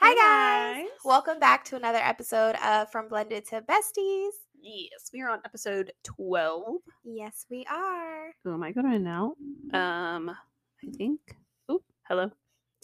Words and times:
Hi, 0.00 0.14
guys. 0.14 0.82
guys. 0.84 0.90
Welcome 1.04 1.38
back 1.38 1.64
to 1.66 1.76
another 1.76 1.98
episode 1.98 2.56
of 2.64 2.90
From 2.90 3.08
Blended 3.08 3.46
to 3.48 3.62
Besties. 3.62 4.30
Yes, 4.60 5.10
we 5.12 5.20
are 5.22 5.30
on 5.30 5.40
episode 5.44 5.92
12. 6.04 6.76
Yes, 7.04 7.46
we 7.50 7.66
are. 7.70 8.32
Who 8.44 8.52
am 8.54 8.62
I 8.62 8.72
going 8.72 8.90
to 8.90 8.98
now? 8.98 9.34
Um, 9.72 10.30
I 10.30 10.90
think. 10.96 11.20
Oh, 11.68 11.80
hello. 12.08 12.30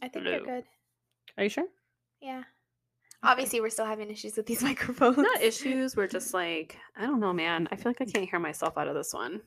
I 0.03 0.09
think 0.09 0.25
Hello. 0.25 0.39
we're 0.41 0.57
good. 0.57 0.65
Are 1.39 1.45
you 1.45 1.51
sure? 1.51 1.67
Yeah. 2.21 2.43
Obviously, 3.23 3.61
we're 3.61 3.71
still 3.71 3.87
having 3.87 4.11
issues 4.11 4.37
with 4.37 4.47
these 4.47 4.63
microphones. 4.71 5.19
Not 5.19 5.43
issues. 5.43 5.97
We're 5.97 6.09
just 6.09 6.35
like, 6.35 6.77
I 6.97 7.03
don't 7.07 7.21
know, 7.21 7.33
man. 7.33 7.69
I 7.71 7.77
feel 7.77 7.91
like 7.91 8.01
I 8.01 8.11
can't 8.11 8.29
hear 8.29 8.41
myself 8.41 8.77
out 8.77 8.89
of 8.89 8.95
this 8.95 9.15
one. 9.15 9.41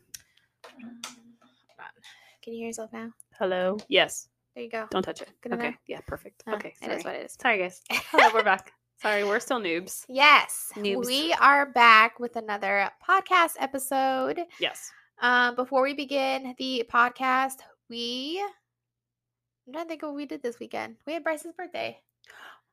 Can 2.44 2.54
you 2.54 2.60
hear 2.60 2.68
yourself 2.68 2.92
now? 2.94 3.10
Hello. 3.38 3.78
Yes. 3.90 4.30
There 4.58 4.64
you 4.64 4.72
go. 4.72 4.88
Don't 4.90 5.04
touch 5.04 5.22
it. 5.22 5.30
Good 5.42 5.54
okay. 5.54 5.78
Yeah, 5.86 6.00
perfect. 6.08 6.42
Oh, 6.48 6.56
okay. 6.56 6.74
It 6.82 6.86
Sorry. 6.86 6.98
is 6.98 7.06
what 7.06 7.14
it 7.14 7.26
is. 7.28 7.38
Sorry, 7.40 7.60
guys. 7.60 7.80
Hello, 7.92 8.32
we're 8.34 8.42
back. 8.42 8.74
Sorry, 9.00 9.24
we're 9.24 9.40
still 9.40 9.62
noobs. 9.62 10.04
Yes, 10.10 10.72
Noobs. 10.76 11.06
we 11.06 11.32
are 11.34 11.68
back 11.68 12.20
with 12.20 12.38
another 12.38 12.90
podcast 13.08 13.52
episode. 13.60 14.42
Yes. 14.60 14.90
Um, 15.22 15.54
before 15.54 15.84
we 15.84 15.94
begin 15.94 16.56
the 16.58 16.84
podcast, 16.92 17.58
we 17.88 18.44
I'm 19.68 19.74
trying 19.74 19.86
to 19.86 19.90
think 19.90 20.02
of 20.02 20.10
what 20.10 20.16
we 20.16 20.26
did 20.26 20.42
this 20.42 20.58
weekend. 20.60 20.96
We 21.06 21.14
had 21.14 21.24
Bryce's 21.24 21.54
birthday. 21.56 22.00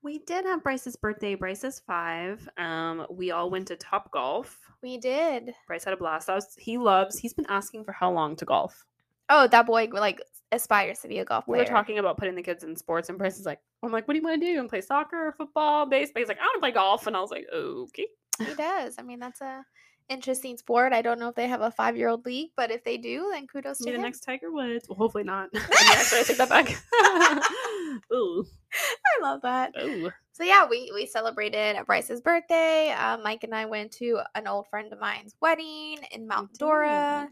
We 0.03 0.21
did 0.21 0.47
have 0.47 0.63
Bryce's 0.63 0.97
birthday. 0.97 1.35
Bryce 1.35 1.65
is 1.65 1.83
five. 1.87 2.49
Um, 2.57 3.05
we 3.11 3.31
all 3.31 3.51
went 3.51 3.69
to 3.69 3.77
Top 3.77 4.11
Golf. 4.11 4.59
We 4.83 4.97
did. 4.97 5.53
Bryce 5.67 5.85
had 5.85 5.93
a 5.93 5.99
blast. 5.99 6.29
Was 6.29 6.57
he 6.59 6.79
loves. 6.79 7.19
He's 7.19 7.35
been 7.35 7.51
asking 7.51 7.85
for 7.85 7.93
how 7.93 8.11
long 8.11 8.37
to 8.37 8.47
golf. 8.47 8.87
Oh, 9.29 9.47
that 9.49 9.67
boy 9.67 9.89
like 9.93 10.23
aspires 10.55 11.01
to 11.01 11.09
be 11.09 11.19
a 11.19 11.25
golf 11.25 11.47
We 11.47 11.53
player. 11.55 11.63
were 11.65 11.69
talking 11.69 11.99
about 11.99 12.17
putting 12.17 12.35
the 12.35 12.43
kids 12.43 12.65
in 12.65 12.75
sports, 12.77 13.09
and 13.09 13.19
Bryce 13.19 13.39
is 13.39 13.47
like, 13.47 13.61
I'm 13.83 13.93
like, 13.93 14.07
what 14.09 14.15
do 14.15 14.19
you 14.21 14.25
want 14.25 14.41
to 14.41 14.47
do? 14.47 14.51
You 14.51 14.59
want 14.59 14.69
to 14.69 14.73
play 14.73 14.81
soccer, 14.81 15.35
football, 15.37 15.87
baseball? 15.87 16.21
He's 16.21 16.29
like, 16.29 16.39
I 16.39 16.43
want 16.45 16.57
to 16.57 16.61
play 16.61 16.73
golf. 16.73 17.07
And 17.07 17.17
I 17.17 17.21
was 17.21 17.31
like, 17.31 17.47
okay. 17.55 18.07
He 18.39 18.55
does. 18.55 18.97
I 18.99 19.03
mean, 19.03 19.21
that's 19.21 19.41
a 19.41 19.65
interesting 20.11 20.57
sport. 20.59 20.93
I 20.93 21.01
don't 21.01 21.19
know 21.19 21.29
if 21.29 21.35
they 21.35 21.47
have 21.47 21.61
a 21.63 21.71
five 21.71 21.97
year 21.97 22.09
old 22.09 22.27
league, 22.27 22.51
but 22.57 22.71
if 22.71 22.85
they 22.85 22.97
do, 22.99 23.31
then 23.33 23.47
kudos 23.47 23.79
to 23.79 23.85
Be 23.85 23.91
the 23.93 23.97
him. 23.97 24.03
next 24.03 24.21
Tiger 24.21 24.51
Woods. 24.53 24.87
Well, 24.89 24.99
hopefully 24.99 25.25
not. 25.25 25.49
Actually, 25.55 26.21
I 26.21 26.23
take 26.25 26.37
that 26.39 26.49
back. 26.49 26.69
ooh, 28.13 28.45
I 28.73 29.23
love 29.23 29.43
that. 29.43 29.73
ooh. 29.81 30.11
So 30.33 30.43
yeah, 30.43 30.67
we 30.69 30.91
we 30.95 31.07
celebrated 31.07 31.77
Bryce's 31.87 32.21
birthday. 32.21 32.91
Uh, 32.91 33.19
Mike 33.19 33.45
and 33.45 33.55
I 33.55 33.67
went 33.67 33.93
to 33.93 34.21
an 34.35 34.47
old 34.49 34.67
friend 34.69 34.93
of 34.93 35.01
mine's 35.01 35.35
wedding 35.41 35.99
in 36.11 36.27
Mount 36.27 36.53
Dora. 36.59 37.29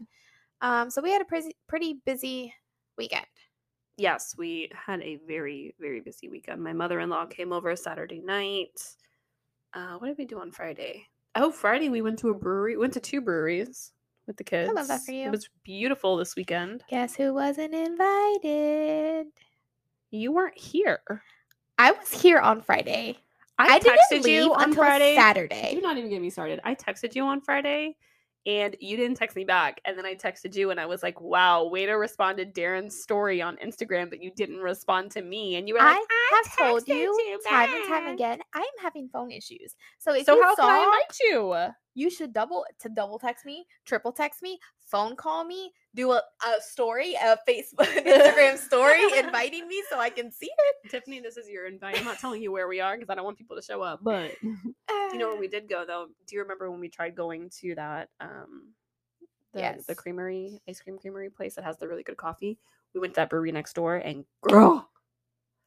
Um, 0.61 0.89
so 0.89 1.01
we 1.01 1.11
had 1.11 1.21
a 1.21 1.25
pretty 1.25 1.55
pretty 1.67 1.97
busy 2.05 2.53
weekend. 2.97 3.25
Yes, 3.97 4.35
we 4.37 4.69
had 4.73 5.01
a 5.01 5.19
very, 5.27 5.75
very 5.79 6.01
busy 6.01 6.27
weekend. 6.27 6.63
My 6.63 6.73
mother 6.73 6.99
in 6.99 7.09
law 7.09 7.25
came 7.25 7.53
over 7.53 7.75
Saturday 7.75 8.21
night. 8.21 8.81
Uh, 9.73 9.97
what 9.97 10.07
did 10.07 10.17
we 10.17 10.25
do 10.25 10.39
on 10.39 10.51
Friday? 10.51 11.05
Oh, 11.35 11.51
Friday 11.51 11.89
we 11.89 12.01
went 12.01 12.19
to 12.19 12.29
a 12.29 12.33
brewery. 12.33 12.77
Went 12.77 12.93
to 12.93 12.99
two 12.99 13.21
breweries 13.21 13.91
with 14.27 14.37
the 14.37 14.43
kids. 14.43 14.69
I 14.69 14.73
love 14.73 14.87
that 14.87 15.01
for 15.01 15.11
you. 15.11 15.27
It 15.27 15.31
was 15.31 15.49
beautiful 15.63 16.17
this 16.17 16.35
weekend. 16.35 16.83
Guess 16.89 17.15
who 17.15 17.33
wasn't 17.33 17.73
invited? 17.73 19.27
You 20.11 20.31
weren't 20.31 20.57
here. 20.57 21.01
I 21.77 21.91
was 21.91 22.21
here 22.21 22.39
on 22.39 22.61
Friday. 22.61 23.17
I, 23.57 23.75
I, 23.75 23.79
didn't 23.79 23.99
texted 24.11 24.23
leave 24.23 24.43
you 24.43 24.53
on 24.53 24.63
until 24.63 24.83
Friday. 24.83 25.15
Saturday. 25.15 25.75
Do 25.75 25.81
not 25.81 25.97
even 25.97 26.09
get 26.09 26.21
me 26.21 26.29
started. 26.29 26.59
I 26.63 26.75
texted 26.75 27.15
you 27.15 27.23
on 27.23 27.41
Friday 27.41 27.95
and 28.45 28.75
you 28.79 28.97
didn't 28.97 29.15
text 29.15 29.35
me 29.35 29.45
back. 29.45 29.79
And 29.85 29.97
then 29.97 30.05
I 30.05 30.15
texted 30.15 30.55
you 30.55 30.71
and 30.71 30.79
I 30.79 30.85
was 30.85 31.01
like, 31.01 31.21
wow, 31.21 31.67
way 31.67 31.85
to 31.85 31.93
respond 31.93 32.37
to 32.39 32.45
Darren's 32.45 33.01
story 33.01 33.41
on 33.41 33.57
Instagram, 33.57 34.09
but 34.09 34.21
you 34.21 34.31
didn't 34.35 34.59
respond 34.59 35.11
to 35.11 35.21
me. 35.21 35.55
And 35.55 35.67
you 35.67 35.75
were 35.75 35.79
like, 35.79 35.97
I 36.09 36.41
have 36.43 36.57
told 36.57 36.83
texted 36.83 36.87
you 36.87 37.39
time 37.47 37.69
and 37.73 37.87
time 37.87 38.07
again, 38.07 38.39
I 38.53 38.59
am 38.59 38.83
having 38.83 39.07
phone 39.09 39.31
issues. 39.31 39.75
So 39.97 40.13
if 40.13 40.25
So 40.25 40.35
you 40.35 40.43
how 40.43 40.55
saw, 40.55 40.63
can 40.63 40.71
I 40.71 40.83
invite 40.83 41.17
you? 41.21 41.73
you 41.95 42.09
should 42.09 42.33
double 42.33 42.65
to 42.79 42.89
double 42.89 43.19
text 43.19 43.45
me, 43.45 43.65
triple 43.85 44.11
text 44.11 44.41
me, 44.41 44.59
phone 44.79 45.15
call 45.15 45.45
me, 45.45 45.71
do 45.95 46.11
a, 46.11 46.21
a 46.45 46.61
story, 46.61 47.15
a 47.15 47.37
Facebook, 47.47 47.85
Instagram 48.05 48.57
story, 48.69 49.01
inviting 49.17 49.67
me 49.67 49.83
so 49.89 49.99
I 49.99 50.09
can 50.09 50.31
see 50.31 50.49
it. 50.49 50.91
Tiffany, 50.91 51.19
this 51.19 51.37
is 51.37 51.47
your 51.49 51.67
invite. 51.67 51.97
I'm 51.97 52.05
not 52.05 52.19
telling 52.19 52.41
you 52.41 52.51
where 52.51 52.67
we 52.67 52.79
are 52.79 52.95
because 52.95 53.09
I 53.09 53.15
don't 53.15 53.25
want 53.25 53.37
people 53.37 53.55
to 53.55 53.61
show 53.61 53.81
up. 53.81 53.99
But 54.03 54.31
you 54.41 55.17
know 55.17 55.29
where 55.29 55.39
we 55.39 55.47
did 55.49 55.69
go 55.69 55.85
though? 55.85 56.07
Do 56.27 56.35
you 56.35 56.41
remember 56.41 56.69
when 56.71 56.79
we 56.79 56.89
tried 56.89 57.15
going 57.15 57.49
to 57.61 57.75
that 57.75 58.09
um 58.19 58.73
the, 59.53 59.59
Yes. 59.59 59.85
the 59.85 59.93
creamery, 59.95 60.59
ice 60.67 60.81
cream 60.81 60.97
creamery 60.97 61.29
place 61.29 61.55
that 61.55 61.63
has 61.63 61.77
the 61.77 61.87
really 61.87 62.03
good 62.03 62.17
coffee? 62.17 62.57
We 62.93 62.99
went 62.99 63.13
to 63.13 63.21
that 63.21 63.29
brewery 63.29 63.51
next 63.51 63.73
door 63.73 63.97
and 63.97 64.25
girl. 64.41 64.89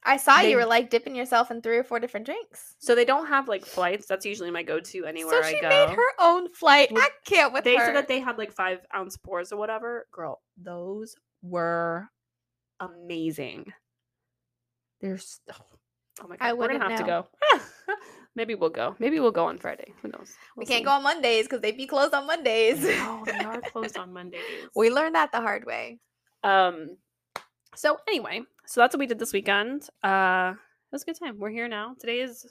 I 0.07 0.17
saw 0.17 0.37
They- 0.37 0.49
you 0.51 0.55
were 0.57 0.65
like 0.65 0.89
dipping 0.89 1.15
yourself 1.15 1.51
in 1.51 1.61
three 1.61 1.77
or 1.77 1.83
four 1.83 1.99
different 1.99 2.25
drinks. 2.25 2.75
So 2.79 2.95
they 2.95 3.05
don't 3.05 3.27
have 3.27 3.47
like 3.47 3.65
flights. 3.65 4.07
That's 4.07 4.25
usually 4.25 4.49
my 4.51 4.63
go-to 4.63 5.05
anywhere 5.05 5.43
so 5.43 5.49
she 5.49 5.57
I 5.57 5.61
go. 5.61 5.69
made 5.69 5.89
her 5.95 6.09
own 6.19 6.49
flight. 6.49 6.91
Well, 6.91 7.03
I 7.03 7.09
can't 7.25 7.51
with 7.53 7.63
they 7.65 7.75
her. 7.75 7.85
said 7.87 7.95
that 7.95 8.07
they 8.07 8.19
had 8.19 8.37
like 8.37 8.51
five 8.53 8.79
ounce 8.95 9.17
pours 9.17 9.51
or 9.51 9.57
whatever. 9.57 10.07
Girl, 10.11 10.41
those 10.57 11.15
were 11.41 12.07
amazing. 12.79 13.71
There's 15.01 15.39
oh 16.23 16.27
my 16.27 16.37
god, 16.37 16.45
I 16.45 16.53
we're 16.53 16.67
gonna 16.67 16.79
wouldn't 16.79 16.91
have 16.91 16.99
to 16.99 17.05
go. 17.55 17.95
Maybe 18.35 18.55
we'll 18.55 18.69
go. 18.69 18.95
Maybe 18.99 19.19
we'll 19.19 19.31
go 19.31 19.45
on 19.45 19.57
Friday. 19.57 19.93
Who 20.01 20.09
knows? 20.09 20.31
we 20.55 20.61
We'll 20.61 20.67
can't 20.67 20.81
see. 20.81 20.85
go 20.85 20.91
on 20.91 21.03
Mondays 21.03 21.45
because 21.45 21.61
they'd 21.61 21.75
be 21.77 21.87
closed 21.87 22.13
on 22.13 22.27
Mondays. 22.27 22.83
No, 22.83 23.23
they 23.25 23.31
are 23.33 23.61
closed 23.61 23.97
on 23.97 24.13
Mondays. 24.13 24.41
we 24.75 24.89
learned 24.89 25.15
that 25.15 25.31
the 25.31 25.41
hard 25.41 25.65
way. 25.65 25.99
Um. 26.43 26.97
So 27.75 27.97
anyway, 28.07 28.41
so 28.67 28.81
that's 28.81 28.93
what 28.95 28.99
we 28.99 29.07
did 29.07 29.19
this 29.19 29.33
weekend. 29.33 29.87
Uh, 30.03 30.53
it 30.55 30.91
was 30.95 31.03
a 31.03 31.05
good 31.05 31.17
time. 31.19 31.39
We're 31.39 31.49
here 31.49 31.67
now. 31.67 31.95
Today 31.99 32.19
is 32.19 32.45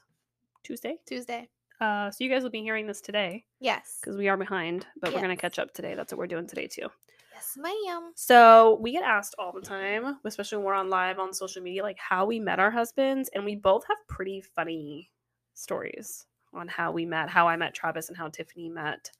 Tuesday. 0.62 0.96
Tuesday. 1.06 1.48
Uh, 1.80 2.10
so 2.10 2.24
you 2.24 2.30
guys 2.30 2.42
will 2.42 2.50
be 2.50 2.62
hearing 2.62 2.86
this 2.86 3.00
today 3.02 3.44
Yes. 3.60 3.98
because 4.00 4.16
we 4.16 4.28
are 4.28 4.36
behind, 4.36 4.86
but 5.00 5.12
we're 5.12 5.20
gonna 5.20 5.36
catch 5.36 5.58
up 5.58 5.72
today. 5.74 5.94
That's 5.94 6.12
what 6.12 6.18
we're 6.18 6.26
doing 6.26 6.46
today 6.46 6.66
too. 6.66 6.88
Yes, 7.34 7.52
ma'am. 7.58 8.12
So 8.14 8.78
we 8.80 8.92
get 8.92 9.02
asked 9.04 9.34
all 9.38 9.52
the 9.52 9.60
time, 9.60 10.16
especially 10.24 10.56
when 10.58 10.66
we're 10.68 10.72
on 10.74 10.88
live 10.88 11.18
on 11.18 11.34
social 11.34 11.62
media, 11.62 11.82
like 11.82 11.98
how 11.98 12.24
we 12.24 12.40
met 12.40 12.58
our 12.58 12.70
husbands, 12.70 13.28
and 13.34 13.44
we 13.44 13.56
both 13.56 13.84
have 13.88 13.98
pretty 14.08 14.40
funny 14.40 15.10
stories 15.52 16.24
on 16.54 16.66
how 16.66 16.92
we 16.92 17.04
met, 17.04 17.28
how 17.28 17.46
I 17.46 17.56
met 17.56 17.74
Travis, 17.74 18.08
and 18.08 18.16
how 18.16 18.28
Tiffany 18.28 18.70
met 18.70 19.10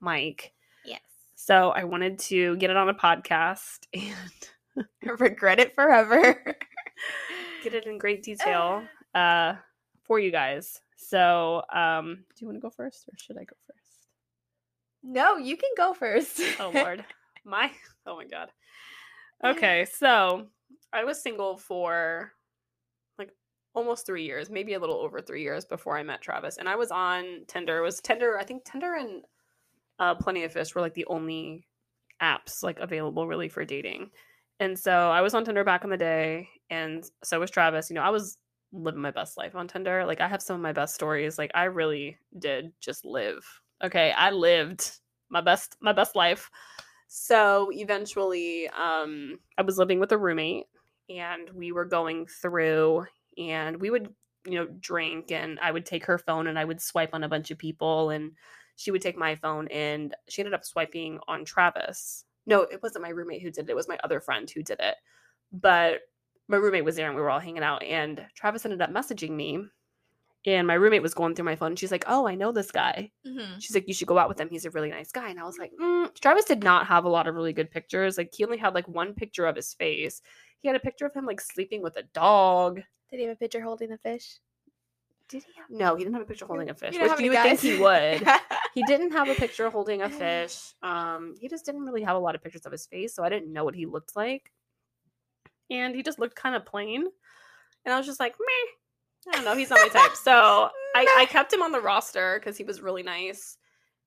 Mike. 0.00 0.54
Yes. 0.86 1.02
So 1.34 1.68
I 1.70 1.84
wanted 1.84 2.18
to 2.20 2.56
get 2.56 2.70
it 2.70 2.78
on 2.78 2.88
a 2.88 2.94
podcast 2.94 3.80
and 3.92 4.48
Regret 5.18 5.60
it 5.60 5.74
forever. 5.74 6.42
get 7.62 7.74
it 7.74 7.86
in 7.86 7.98
great 7.98 8.22
detail 8.22 8.82
uh, 9.14 9.54
for 10.02 10.18
you 10.18 10.30
guys. 10.30 10.80
So, 10.96 11.62
um, 11.72 12.24
do 12.34 12.40
you 12.40 12.46
want 12.46 12.56
to 12.56 12.62
go 12.62 12.70
first, 12.70 13.08
or 13.08 13.16
should 13.18 13.36
I 13.36 13.44
go 13.44 13.56
first? 13.66 13.86
no, 15.06 15.36
you 15.36 15.56
can 15.56 15.70
go 15.76 15.94
first. 15.94 16.40
Oh 16.58 16.70
Lord, 16.74 17.04
my 17.44 17.70
oh 18.06 18.16
my 18.16 18.24
God. 18.24 18.50
Okay, 19.44 19.86
so 19.90 20.46
I 20.92 21.04
was 21.04 21.22
single 21.22 21.56
for 21.56 22.32
like 23.18 23.30
almost 23.74 24.06
three 24.06 24.24
years, 24.24 24.50
maybe 24.50 24.74
a 24.74 24.78
little 24.80 24.96
over 24.96 25.20
three 25.20 25.42
years 25.42 25.64
before 25.64 25.96
I 25.96 26.02
met 26.02 26.22
Travis, 26.22 26.58
and 26.58 26.68
I 26.68 26.76
was 26.76 26.90
on 26.90 27.44
Tinder. 27.46 27.78
It 27.78 27.82
was 27.82 28.00
Tinder, 28.00 28.38
I 28.38 28.44
think 28.44 28.64
Tinder 28.64 28.94
and 28.94 29.22
uh, 29.98 30.14
Plenty 30.16 30.44
of 30.44 30.52
Fish 30.52 30.74
were 30.74 30.80
like 30.80 30.94
the 30.94 31.06
only 31.06 31.66
apps 32.20 32.62
like 32.62 32.78
available 32.80 33.26
really 33.26 33.48
for 33.48 33.64
dating. 33.64 34.10
And 34.58 34.78
so 34.78 35.10
I 35.10 35.20
was 35.20 35.34
on 35.34 35.44
Tinder 35.44 35.64
back 35.64 35.84
in 35.84 35.90
the 35.90 35.96
day, 35.96 36.48
and 36.70 37.04
so 37.22 37.40
was 37.40 37.50
Travis. 37.50 37.90
You 37.90 37.94
know, 37.94 38.02
I 38.02 38.10
was 38.10 38.38
living 38.72 39.00
my 39.02 39.10
best 39.10 39.36
life 39.36 39.54
on 39.54 39.68
Tinder. 39.68 40.04
Like 40.06 40.20
I 40.20 40.28
have 40.28 40.42
some 40.42 40.56
of 40.56 40.62
my 40.62 40.72
best 40.72 40.94
stories. 40.94 41.38
Like 41.38 41.50
I 41.54 41.64
really 41.64 42.18
did 42.38 42.72
just 42.80 43.04
live. 43.04 43.44
Okay, 43.84 44.12
I 44.12 44.30
lived 44.30 44.90
my 45.28 45.40
best 45.40 45.76
my 45.80 45.92
best 45.92 46.16
life. 46.16 46.50
So 47.08 47.70
eventually, 47.72 48.68
um, 48.68 49.38
I 49.58 49.62
was 49.62 49.78
living 49.78 50.00
with 50.00 50.12
a 50.12 50.18
roommate, 50.18 50.66
and 51.08 51.50
we 51.50 51.72
were 51.72 51.84
going 51.84 52.26
through, 52.26 53.06
and 53.38 53.80
we 53.80 53.90
would 53.90 54.08
you 54.46 54.54
know 54.54 54.66
drink, 54.80 55.32
and 55.32 55.58
I 55.60 55.70
would 55.70 55.86
take 55.86 56.06
her 56.06 56.18
phone, 56.18 56.46
and 56.46 56.58
I 56.58 56.64
would 56.64 56.80
swipe 56.80 57.10
on 57.12 57.24
a 57.24 57.28
bunch 57.28 57.50
of 57.50 57.58
people, 57.58 58.10
and 58.10 58.32
she 58.76 58.90
would 58.90 59.02
take 59.02 59.18
my 59.18 59.34
phone, 59.36 59.68
and 59.68 60.14
she 60.28 60.40
ended 60.42 60.54
up 60.54 60.64
swiping 60.64 61.18
on 61.28 61.44
Travis. 61.44 62.24
No, 62.46 62.62
it 62.62 62.82
wasn't 62.82 63.02
my 63.02 63.08
roommate 63.10 63.42
who 63.42 63.50
did 63.50 63.68
it. 63.68 63.70
It 63.70 63.76
was 63.76 63.88
my 63.88 63.98
other 64.04 64.20
friend 64.20 64.48
who 64.50 64.62
did 64.62 64.78
it. 64.80 64.96
But 65.52 66.00
my 66.48 66.56
roommate 66.58 66.84
was 66.84 66.96
there 66.96 67.06
and 67.08 67.16
we 67.16 67.22
were 67.22 67.30
all 67.30 67.40
hanging 67.40 67.62
out 67.62 67.82
and 67.82 68.26
Travis 68.36 68.64
ended 68.64 68.82
up 68.82 68.90
messaging 68.90 69.30
me 69.32 69.64
and 70.46 70.66
my 70.66 70.74
roommate 70.74 71.02
was 71.02 71.14
going 71.14 71.34
through 71.34 71.44
my 71.44 71.56
phone 71.56 71.72
and 71.72 71.78
she's 71.78 71.90
like, 71.92 72.04
"Oh, 72.06 72.26
I 72.26 72.34
know 72.36 72.52
this 72.52 72.70
guy." 72.70 73.12
Mhm. 73.26 73.60
She's 73.60 73.74
like, 73.74 73.88
"You 73.88 73.94
should 73.94 74.08
go 74.08 74.18
out 74.18 74.28
with 74.28 74.40
him. 74.40 74.48
He's 74.48 74.64
a 74.64 74.70
really 74.70 74.90
nice 74.90 75.10
guy." 75.12 75.28
And 75.30 75.40
I 75.40 75.44
was 75.44 75.58
like, 75.58 75.72
mm. 75.80 76.14
"Travis 76.20 76.44
did 76.44 76.62
not 76.62 76.86
have 76.86 77.04
a 77.04 77.08
lot 77.08 77.26
of 77.26 77.34
really 77.34 77.52
good 77.52 77.70
pictures. 77.70 78.16
Like 78.18 78.32
he 78.34 78.44
only 78.44 78.58
had 78.58 78.74
like 78.74 78.88
one 78.88 79.14
picture 79.14 79.46
of 79.46 79.56
his 79.56 79.74
face. 79.74 80.22
He 80.60 80.68
had 80.68 80.76
a 80.76 80.80
picture 80.80 81.06
of 81.06 81.14
him 81.14 81.26
like 81.26 81.40
sleeping 81.40 81.82
with 81.82 81.96
a 81.96 82.04
dog. 82.04 82.80
Did 83.10 83.18
he 83.18 83.24
have 83.26 83.36
a 83.36 83.38
picture 83.38 83.60
holding 83.62 83.90
a 83.90 83.98
fish? 83.98 84.38
Did 85.28 85.42
he? 85.42 85.52
Have- 85.56 85.70
no, 85.70 85.96
he 85.96 86.04
didn't 86.04 86.14
have 86.14 86.22
a 86.22 86.26
picture 86.26 86.46
holding 86.46 86.70
a 86.70 86.74
fish. 86.74 86.94
You 86.94 87.02
which 87.02 87.20
you 87.20 87.30
would 87.30 87.42
think 87.42 87.60
he 87.60 87.78
would. 87.78 88.26
he 88.74 88.82
didn't 88.84 89.12
have 89.12 89.28
a 89.28 89.34
picture 89.34 89.68
holding 89.70 90.02
a 90.02 90.10
fish. 90.10 90.74
Um, 90.82 91.34
he 91.40 91.48
just 91.48 91.64
didn't 91.66 91.82
really 91.82 92.02
have 92.02 92.16
a 92.16 92.20
lot 92.20 92.34
of 92.34 92.42
pictures 92.42 92.66
of 92.66 92.72
his 92.72 92.86
face, 92.86 93.14
so 93.14 93.24
I 93.24 93.28
didn't 93.28 93.52
know 93.52 93.64
what 93.64 93.74
he 93.74 93.86
looked 93.86 94.14
like. 94.14 94.52
And 95.70 95.94
he 95.94 96.02
just 96.02 96.18
looked 96.18 96.36
kind 96.36 96.54
of 96.54 96.64
plain. 96.64 97.06
And 97.84 97.94
I 97.94 97.98
was 97.98 98.06
just 98.06 98.20
like, 98.20 98.34
meh. 98.38 99.32
I 99.32 99.36
don't 99.36 99.44
know. 99.44 99.56
He's 99.56 99.70
not 99.70 99.80
my 99.80 99.88
type. 99.88 100.14
So 100.14 100.70
I, 100.94 101.14
I 101.18 101.26
kept 101.26 101.52
him 101.52 101.62
on 101.62 101.72
the 101.72 101.80
roster 101.80 102.38
because 102.38 102.56
he 102.56 102.62
was 102.62 102.80
really 102.80 103.02
nice, 103.02 103.58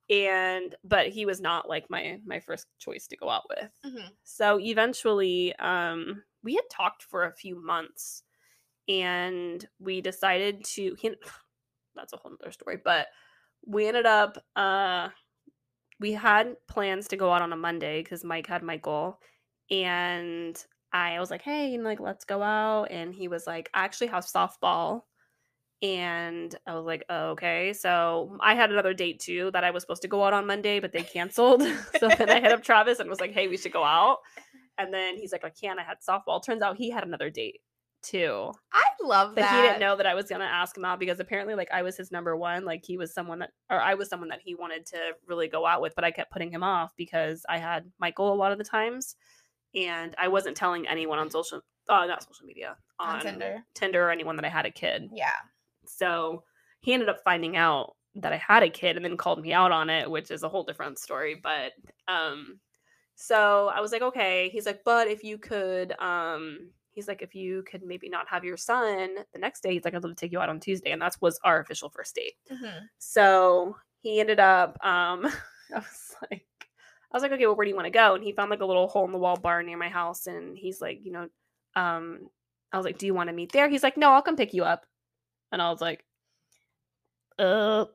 and 0.10 0.74
but 0.86 1.10
he 1.10 1.26
was 1.26 1.42
not 1.42 1.68
like 1.68 1.90
my 1.90 2.20
my 2.26 2.40
first 2.40 2.68
choice 2.80 3.06
to 3.08 3.18
go 3.18 3.30
out 3.30 3.44
with. 3.50 3.70
Mhm. 3.86 4.10
So 4.24 4.58
eventually, 4.60 5.54
um, 5.58 6.24
we 6.42 6.56
had 6.56 6.64
talked 6.72 7.04
for 7.04 7.26
a 7.26 7.34
few 7.34 7.62
months, 7.62 8.24
and 8.90 9.66
we 9.80 10.02
decided 10.02 10.66
to. 10.66 10.96
He, 11.00 11.12
that's 11.96 12.14
a 12.14 12.18
whole 12.18 12.34
other 12.42 12.52
story, 12.52 12.80
but 12.84 13.08
we 13.66 13.88
ended 13.88 14.06
up. 14.06 14.38
Uh, 14.56 15.10
we 16.00 16.14
had 16.14 16.56
plans 16.68 17.08
to 17.10 17.18
go 17.18 17.32
out 17.32 17.42
on 17.42 17.54
a 17.54 17.58
Monday 17.58 18.02
because 18.02 18.24
Mike 18.24 18.48
had 18.48 18.64
Michael, 18.64 19.20
and 19.70 20.62
I 20.92 21.20
was 21.20 21.30
like, 21.32 21.44
"Hey, 21.44 21.78
like, 21.78 22.00
let's 22.00 22.26
go 22.26 22.42
out," 22.42 22.86
and 22.86 23.14
he 23.14 23.28
was 23.28 23.46
like, 23.48 23.70
"I 23.74 23.86
actually 23.86 24.08
have 24.08 24.26
softball." 24.26 25.04
And 25.82 26.54
I 26.68 26.76
was 26.76 26.86
like, 26.86 27.06
oh, 27.10 27.30
okay. 27.30 27.72
So 27.72 28.38
I 28.42 28.54
had 28.54 28.70
another 28.70 28.94
date 28.94 29.22
too 29.22 29.50
that 29.54 29.64
I 29.64 29.72
was 29.72 29.82
supposed 29.82 30.02
to 30.02 30.10
go 30.10 30.26
out 30.26 30.34
on 30.34 30.46
Monday, 30.46 30.82
but 30.82 30.92
they 30.92 31.04
canceled. 31.04 31.62
so 32.00 32.10
then 32.10 32.30
I 32.30 32.42
hit 32.42 32.52
up 32.52 32.64
Travis 32.66 33.00
and 33.00 33.10
was 33.10 33.22
like, 33.22 33.32
hey, 33.32 33.48
we 33.48 33.56
should 33.56 33.72
go 33.72 33.86
out. 33.86 34.18
And 34.78 34.94
then 34.94 35.16
he's 35.16 35.32
like, 35.32 35.46
I 35.46 35.50
can't. 35.50 35.80
I 35.80 35.84
had 35.84 36.00
softball. 36.02 36.44
Turns 36.44 36.62
out 36.62 36.76
he 36.76 36.90
had 36.90 37.06
another 37.06 37.30
date 37.30 37.62
too. 38.02 38.52
I 38.74 38.84
love 39.02 39.36
But 39.36 39.42
that. 39.42 39.56
he 39.56 39.62
didn't 39.62 39.80
know 39.80 39.96
that 39.96 40.06
I 40.06 40.16
was 40.16 40.28
gonna 40.28 40.46
ask 40.46 40.78
him 40.78 40.86
out 40.86 41.00
because 41.00 41.20
apparently, 41.20 41.56
like, 41.56 41.72
I 41.72 41.82
was 41.82 41.98
his 41.98 42.12
number 42.12 42.36
one. 42.36 42.66
Like, 42.66 42.84
he 42.86 42.98
was 42.98 43.14
someone 43.14 43.40
that, 43.40 43.52
or 43.70 43.80
I 43.80 43.94
was 43.96 44.10
someone 44.10 44.30
that 44.30 44.42
he 44.44 44.56
wanted 44.56 44.86
to 44.88 44.98
really 45.28 45.48
go 45.48 45.66
out 45.66 45.82
with, 45.82 45.96
but 45.96 46.04
I 46.04 46.12
kept 46.12 46.32
putting 46.32 46.52
him 46.52 46.64
off 46.64 46.94
because 46.98 47.46
I 47.50 47.58
had 47.58 47.92
Michael 48.00 48.34
a 48.34 48.36
lot 48.36 48.52
of 48.52 48.58
the 48.58 48.64
times, 48.64 49.16
and 49.76 50.16
I 50.18 50.28
wasn't 50.28 50.58
telling 50.58 50.88
anyone 50.88 51.20
on 51.20 51.30
social, 51.30 51.62
uh, 51.88 52.06
not 52.06 52.24
social 52.24 52.46
media, 52.46 52.78
on, 53.00 53.16
on 53.18 53.22
Tinder. 53.22 53.64
Tinder 53.74 54.08
or 54.08 54.12
anyone 54.12 54.36
that 54.36 54.46
I 54.46 54.50
had 54.50 54.66
a 54.66 54.72
kid. 54.72 55.10
Yeah. 55.14 55.30
So 55.86 56.44
he 56.82 56.94
ended 56.94 57.10
up 57.10 57.24
finding 57.24 57.58
out 57.58 57.96
that 58.16 58.34
I 58.34 58.38
had 58.38 58.64
a 58.64 58.70
kid 58.70 58.96
and 58.96 59.06
then 59.06 59.18
called 59.18 59.42
me 59.42 59.54
out 59.54 59.72
on 59.72 59.90
it, 59.90 60.10
which 60.10 60.32
is 60.32 60.44
a 60.44 60.50
whole 60.50 60.64
different 60.64 60.98
story. 61.00 61.40
But 61.42 61.74
um 62.08 62.60
so 63.16 63.70
I 63.74 63.82
was 63.82 63.92
like, 63.92 64.02
okay. 64.02 64.50
He's 64.50 64.66
like, 64.66 64.82
but 64.84 65.08
if 65.08 65.24
you 65.24 65.38
could 65.38 65.94
um 66.00 66.72
he's 67.00 67.08
like, 67.08 67.22
if 67.22 67.34
you 67.36 67.64
could 67.64 67.84
maybe 67.84 68.10
not 68.10 68.28
have 68.28 68.44
your 68.44 68.58
son 68.58 69.16
the 69.34 69.40
next 69.40 69.62
day, 69.64 69.74
he's 69.74 69.86
like, 69.86 69.94
I'd 69.96 70.04
love 70.04 70.12
to 70.12 70.16
take 70.16 70.32
you 70.32 70.40
out 70.40 70.50
on 70.50 70.60
Tuesday. 70.60 70.92
And 70.92 71.02
that 71.02 71.16
was 71.22 71.40
our 71.44 71.60
official 71.62 71.90
first 71.90 72.16
date. 72.16 72.34
Mhm. 72.52 72.90
So 72.98 73.76
he 74.02 74.20
ended 74.20 74.40
up 74.40 74.78
um 74.86 75.26
I 75.76 75.80
was 75.80 76.16
like 76.32 76.46
I 77.12 77.16
was 77.18 77.24
like, 77.24 77.32
okay, 77.32 77.46
well, 77.48 77.56
where 77.56 77.66
do 77.66 77.70
you 77.70 77.76
want 77.76 77.86
to 77.88 77.92
go? 77.92 78.14
And 78.16 78.24
he 78.24 78.32
found 78.34 78.50
like 78.52 78.62
a 78.62 78.66
little 78.66 78.88
hole 78.88 79.06
in 79.06 79.12
the 79.12 79.18
wall 79.18 79.38
bar 79.38 79.64
near 79.64 79.78
my 79.78 79.90
house 79.90 80.28
and 80.28 80.58
he's 80.58 80.82
like, 80.82 81.00
you 81.04 81.12
know, 81.12 81.30
um 81.76 82.30
I 82.72 82.78
was 82.78 82.86
like, 82.86 82.98
do 83.00 83.06
you 83.08 83.14
want 83.16 83.30
to 83.30 83.34
meet 83.36 83.52
there? 83.52 83.70
He's 83.70 83.84
like, 83.84 83.98
no, 83.98 84.12
I'll 84.12 84.22
come 84.22 84.36
pick 84.36 84.54
you 84.54 84.64
up. 84.64 84.86
And 85.52 85.62
I 85.62 85.72
was 85.72 85.82
like, 85.82 86.06
uh 87.38 87.86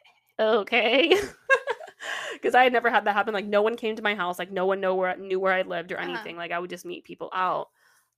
okay. 0.40 1.14
Because 2.34 2.54
I 2.54 2.64
had 2.64 2.72
never 2.72 2.90
had 2.90 3.06
that 3.06 3.14
happen. 3.14 3.32
Like 3.32 3.46
no 3.46 3.62
one 3.62 3.76
came 3.76 3.96
to 3.96 4.02
my 4.02 4.14
house. 4.14 4.38
Like 4.38 4.50
no 4.50 4.66
one 4.66 4.80
know 4.80 4.94
where 4.96 5.16
knew 5.16 5.40
where 5.40 5.52
I 5.54 5.62
lived 5.62 5.92
or 5.92 5.96
Uh-huh. 5.96 6.10
anything. 6.10 6.36
Like 6.36 6.50
I 6.52 6.58
would 6.58 6.68
just 6.68 6.84
meet 6.84 7.04
people 7.04 7.30
out. 7.32 7.68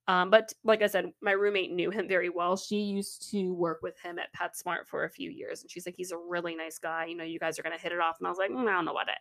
Um, 0.07 0.29
but 0.29 0.53
like 0.63 0.81
I 0.81 0.87
said, 0.87 1.11
my 1.21 1.31
roommate 1.31 1.71
knew 1.71 1.89
him 1.89 2.07
very 2.07 2.29
well. 2.29 2.55
She 2.55 2.77
used 2.77 3.29
to 3.31 3.53
work 3.53 3.79
with 3.83 3.99
him 3.99 4.17
at 4.19 4.33
PetSmart 4.33 4.87
for 4.87 5.03
a 5.03 5.09
few 5.09 5.29
years, 5.29 5.61
and 5.61 5.69
she's 5.69 5.85
like, 5.85 5.95
he's 5.97 6.11
a 6.11 6.17
really 6.17 6.55
nice 6.55 6.79
guy. 6.79 7.05
You 7.05 7.17
know, 7.17 7.25
you 7.25 7.39
guys 7.39 7.59
are 7.59 7.63
gonna 7.63 7.77
hit 7.77 7.91
it 7.91 7.99
off. 7.99 8.15
And 8.19 8.27
I 8.27 8.29
was 8.29 8.37
like, 8.37 8.49
"Mm, 8.49 8.69
I 8.69 8.71
don't 8.71 8.85
know 8.85 8.91
about 8.91 9.09
it. 9.09 9.17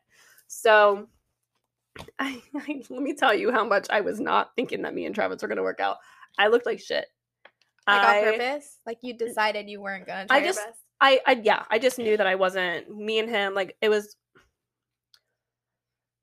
So, 0.47 1.09
I, 2.19 2.41
I 2.55 2.83
let 2.89 3.03
me 3.03 3.15
tell 3.15 3.35
you 3.35 3.51
how 3.51 3.65
much 3.65 3.89
I 3.91 4.01
was 4.01 4.21
not 4.21 4.51
thinking 4.55 4.83
that 4.83 4.95
me 4.95 5.07
and 5.07 5.15
Travis 5.15 5.43
were 5.43 5.49
gonna 5.49 5.63
work 5.63 5.81
out. 5.81 5.97
I 6.39 6.49
looked 6.49 6.67
like 6.67 6.81
shit. 6.81 7.07
Like 7.89 8.03
I, 8.03 8.19
on 8.19 8.39
purpose? 8.39 8.79
Like 8.87 8.99
you 9.03 9.15
decided 9.15 9.69
you 9.69 9.81
weren't 9.81 10.07
gonna 10.07 10.27
try 10.27 10.37
I 10.37 10.45
just-? 10.45 10.61
I, 11.01 11.21
I 11.27 11.41
yeah, 11.43 11.65
I 11.71 11.79
just 11.79 11.99
knew 11.99 12.17
that 12.17 12.27
I 12.27 12.37
wasn't 12.37 12.89
me 12.97 13.19
and 13.19 13.29
him. 13.29 13.55
Like 13.55 13.77
it 13.83 13.89
was. 13.89 14.17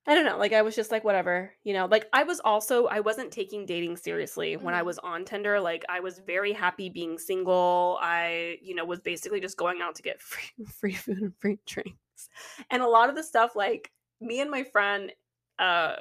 I 0.05 0.15
don't 0.15 0.25
know. 0.25 0.37
Like 0.37 0.51
I 0.51 0.61
was 0.63 0.75
just 0.75 0.91
like 0.91 1.03
whatever, 1.05 1.53
you 1.63 1.73
know. 1.73 1.85
Like 1.85 2.09
I 2.11 2.23
was 2.23 2.41
also 2.41 2.87
I 2.87 2.99
wasn't 2.99 3.31
taking 3.31 3.65
dating 3.65 3.95
seriously 3.97 4.57
when 4.57 4.73
I 4.73 4.81
Mhm. 4.81 4.85
was 4.85 4.99
on 4.99 5.23
Tinder. 5.23 5.59
Like 5.61 5.85
I 5.87 6.01
was 6.01 6.19
very 6.19 6.51
happy 6.51 6.89
being 6.89 7.17
single. 7.17 7.97
I 8.01 8.57
you 8.61 8.75
know 8.75 8.83
was 8.83 8.99
basically 8.99 9.39
just 9.39 9.57
going 9.57 9.81
out 9.81 9.95
to 9.95 10.01
get 10.01 10.21
free 10.21 10.65
free 10.65 10.93
food 10.93 11.19
and 11.21 11.33
free 11.39 11.59
drinks, 11.65 12.29
and 12.69 12.83
a 12.83 12.87
lot 12.87 13.09
of 13.09 13.15
the 13.15 13.23
stuff 13.23 13.55
like 13.55 13.91
me 14.19 14.41
and 14.41 14.51
my 14.51 14.63
friend, 14.63 15.11
uh, 15.59 15.95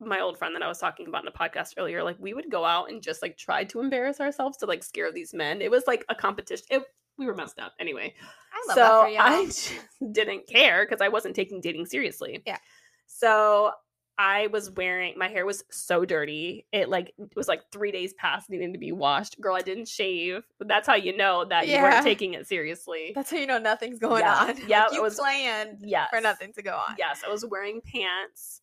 my 0.00 0.20
old 0.20 0.36
friend 0.38 0.54
that 0.54 0.62
I 0.62 0.68
was 0.68 0.78
talking 0.78 1.06
about 1.06 1.22
in 1.22 1.26
the 1.26 1.38
podcast 1.38 1.74
earlier, 1.78 2.02
like 2.04 2.16
we 2.18 2.34
would 2.34 2.50
go 2.50 2.64
out 2.64 2.90
and 2.90 3.02
just 3.02 3.22
like 3.22 3.38
try 3.38 3.64
to 3.64 3.80
embarrass 3.80 4.20
ourselves 4.20 4.58
to 4.58 4.66
like 4.66 4.82
scare 4.84 5.10
these 5.12 5.32
men. 5.32 5.62
It 5.62 5.70
was 5.70 5.84
like 5.86 6.04
a 6.10 6.14
competition. 6.14 6.66
It, 6.70 6.82
we 7.16 7.26
were 7.26 7.34
messed 7.34 7.60
up 7.60 7.72
anyway 7.78 8.12
I 8.52 8.64
love 8.68 8.74
so 8.74 8.80
that 8.80 9.02
for 9.04 9.08
you. 9.08 9.18
I 9.20 9.44
just 9.46 9.72
didn't 10.12 10.46
care 10.48 10.84
because 10.84 11.00
I 11.00 11.08
wasn't 11.08 11.36
taking 11.36 11.60
dating 11.60 11.86
seriously. 11.86 12.42
Yeah. 12.44 12.58
So 13.06 13.72
I 14.16 14.46
was 14.48 14.70
wearing 14.70 15.18
my 15.18 15.26
hair 15.26 15.44
was 15.44 15.64
so 15.70 16.04
dirty. 16.04 16.66
It 16.72 16.88
like 16.88 17.12
it 17.18 17.34
was 17.36 17.48
like 17.48 17.62
three 17.72 17.90
days 17.90 18.14
past 18.14 18.48
needing 18.48 18.72
to 18.72 18.78
be 18.78 18.92
washed. 18.92 19.40
Girl, 19.40 19.56
I 19.56 19.60
didn't 19.60 19.88
shave. 19.88 20.44
But 20.58 20.68
that's 20.68 20.86
how 20.86 20.94
you 20.94 21.16
know 21.16 21.44
that 21.46 21.66
you 21.66 21.72
Yeah. 21.74 21.82
weren't 21.82 22.04
taking 22.04 22.34
it 22.34 22.46
seriously. 22.46 23.10
That's 23.14 23.30
how 23.30 23.38
you 23.38 23.46
know 23.46 23.58
nothing's 23.58 23.98
going 23.98 24.20
Yeah. 24.20 24.34
on. 24.36 24.56
Yeah, 24.68 24.82
Like, 24.84 24.92
it 24.92 24.96
you 24.96 25.02
was- 25.02 25.18
planned 25.18 25.78
yes. 25.80 26.10
for 26.10 26.20
nothing 26.20 26.52
to 26.52 26.62
go 26.62 26.74
on. 26.76 26.94
Yes, 26.98 27.22
I 27.26 27.30
was 27.30 27.44
wearing 27.44 27.80
pants. 27.80 28.60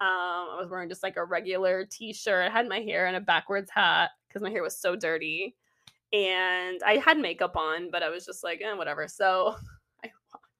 Um, 0.00 0.08
I 0.08 0.56
was 0.58 0.68
wearing 0.70 0.88
just 0.88 1.02
like 1.02 1.16
a 1.16 1.24
regular 1.24 1.84
t-shirt. 1.84 2.46
I 2.46 2.50
had 2.50 2.66
my 2.68 2.80
hair 2.80 3.06
in 3.06 3.14
a 3.14 3.20
backwards 3.20 3.70
hat 3.70 4.10
because 4.28 4.42
my 4.42 4.50
hair 4.50 4.62
was 4.62 4.76
so 4.78 4.96
dirty. 4.96 5.54
And 6.12 6.80
I 6.84 6.96
had 6.96 7.18
makeup 7.18 7.56
on, 7.56 7.90
but 7.90 8.02
I 8.02 8.08
was 8.08 8.24
just 8.24 8.42
like, 8.42 8.60
eh, 8.62 8.72
whatever. 8.72 9.06
So 9.06 9.56
I, 10.04 10.10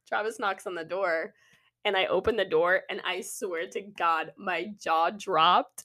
Travis 0.06 0.38
knocks 0.38 0.66
on 0.66 0.74
the 0.74 0.84
door 0.84 1.32
and 1.84 1.96
I 1.96 2.06
opened 2.06 2.38
the 2.38 2.44
door 2.44 2.82
and 2.88 3.00
I 3.04 3.20
swear 3.20 3.66
to 3.68 3.80
God, 3.80 4.32
my 4.36 4.72
jaw 4.80 5.10
dropped. 5.10 5.84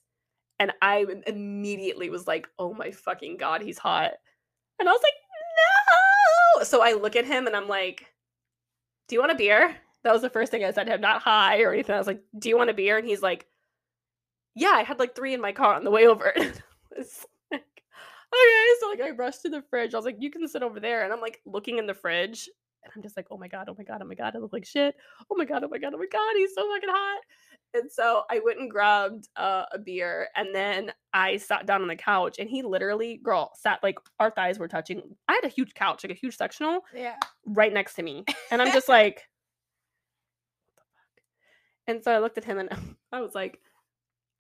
And 0.60 0.74
I 0.82 1.06
immediately 1.28 2.10
was 2.10 2.28
like, 2.28 2.48
oh 2.58 2.74
my 2.74 2.92
fucking 2.92 3.38
God, 3.38 3.62
he's 3.62 3.78
hot. 3.78 4.12
And 4.80 4.90
I 4.90 4.92
was 4.92 5.02
like, 5.02 5.14
no. 6.58 6.64
So 6.64 6.84
I 6.84 6.94
look 6.94 7.16
at 7.16 7.26
him 7.26 7.48
and 7.48 7.56
I'm 7.56 7.68
like, 7.68 8.06
do 9.08 9.16
you 9.16 9.20
want 9.22 9.32
a 9.32 9.36
beer? 9.36 9.76
That 10.04 10.14
was 10.14 10.22
the 10.22 10.30
first 10.30 10.52
thing 10.52 10.64
I 10.64 10.72
said 10.72 10.86
to 10.86 10.94
him, 10.94 11.02
not 11.02 11.22
hi 11.22 11.62
or 11.62 11.74
anything. 11.74 11.96
I 11.96 11.98
was 11.98 12.08
like, 12.08 12.22
do 12.38 12.50
you 12.50 12.58
want 12.58 12.70
a 12.70 12.74
beer? 12.74 12.98
And 12.98 13.08
he's 13.08 13.22
like, 13.22 13.48
yeah, 14.56 14.74
I 14.76 14.84
had 14.84 15.00
like 15.00 15.16
three 15.16 15.34
in 15.34 15.42
my 15.42 15.52
car 15.52 15.76
on 15.76 15.84
the 15.84 15.92
way 15.92 16.08
over. 16.08 16.34
okay. 16.38 16.54
So 17.52 18.90
like 18.90 19.02
I 19.02 19.12
rushed 19.16 19.42
to 19.44 19.50
the 19.50 19.64
fridge. 19.70 19.94
I 19.94 19.98
was 19.98 20.06
like, 20.06 20.18
you 20.20 20.32
can 20.32 20.48
sit 20.48 20.64
over 20.64 20.80
there. 20.80 21.04
And 21.04 21.14
I'm 21.14 21.22
like 21.22 21.42
looking 21.46 21.78
in 21.78 21.88
the 21.88 21.94
fridge 21.94 22.50
and 22.84 22.92
I'm 22.96 23.02
just 23.02 23.18
like, 23.18 23.28
oh 23.32 23.38
my 23.38 23.48
God, 23.48 23.68
oh 23.70 23.76
my 23.78 23.84
God, 23.84 24.02
oh 24.02 24.06
my 24.06 24.16
God. 24.16 24.36
I 24.36 24.40
look 24.40 24.54
like 24.54 24.66
shit. 24.66 24.96
Oh 25.30 25.36
my 25.36 25.46
God, 25.46 25.64
oh 25.64 25.68
my 25.70 25.78
God, 25.78 25.94
oh 25.94 25.98
my 25.98 26.06
God. 26.12 26.34
He's 26.36 26.54
so 26.56 26.68
fucking 26.74 26.90
hot. 26.90 27.22
And 27.74 27.92
so 27.92 28.24
I 28.32 28.40
went 28.44 28.60
and 28.60 28.70
grabbed 28.72 29.28
uh, 29.36 29.66
a 29.72 29.78
beer 29.78 30.28
and 30.36 30.56
then 30.56 30.92
I 31.14 31.38
sat 31.38 31.68
down 31.68 31.82
on 31.84 31.88
the 31.88 31.96
couch 31.96 32.38
and 32.40 32.50
he 32.50 32.64
literally, 32.64 33.18
girl, 33.22 33.52
sat 33.56 33.80
like 33.84 34.00
our 34.20 34.32
thighs 34.32 34.58
were 34.58 34.68
touching. 34.68 35.02
I 35.28 35.34
had 35.34 35.44
a 35.46 35.50
huge 35.50 35.74
couch, 35.76 36.04
like 36.04 36.12
a 36.12 36.20
huge 36.20 36.36
sectional 36.36 36.82
Yeah. 36.96 37.16
right 37.46 37.72
next 37.74 37.96
to 37.96 38.04
me. 38.04 38.26
And 38.52 38.62
I'm 38.62 38.72
just 38.72 38.90
like, 38.90 39.28
what 40.66 40.76
the 40.78 40.82
fuck? 40.96 41.22
And 41.96 42.04
so 42.04 42.12
I 42.12 42.20
looked 42.20 42.38
at 42.40 42.44
him 42.46 42.58
and 42.60 42.70
I 43.12 43.22
was 43.22 43.36
like, 43.36 43.60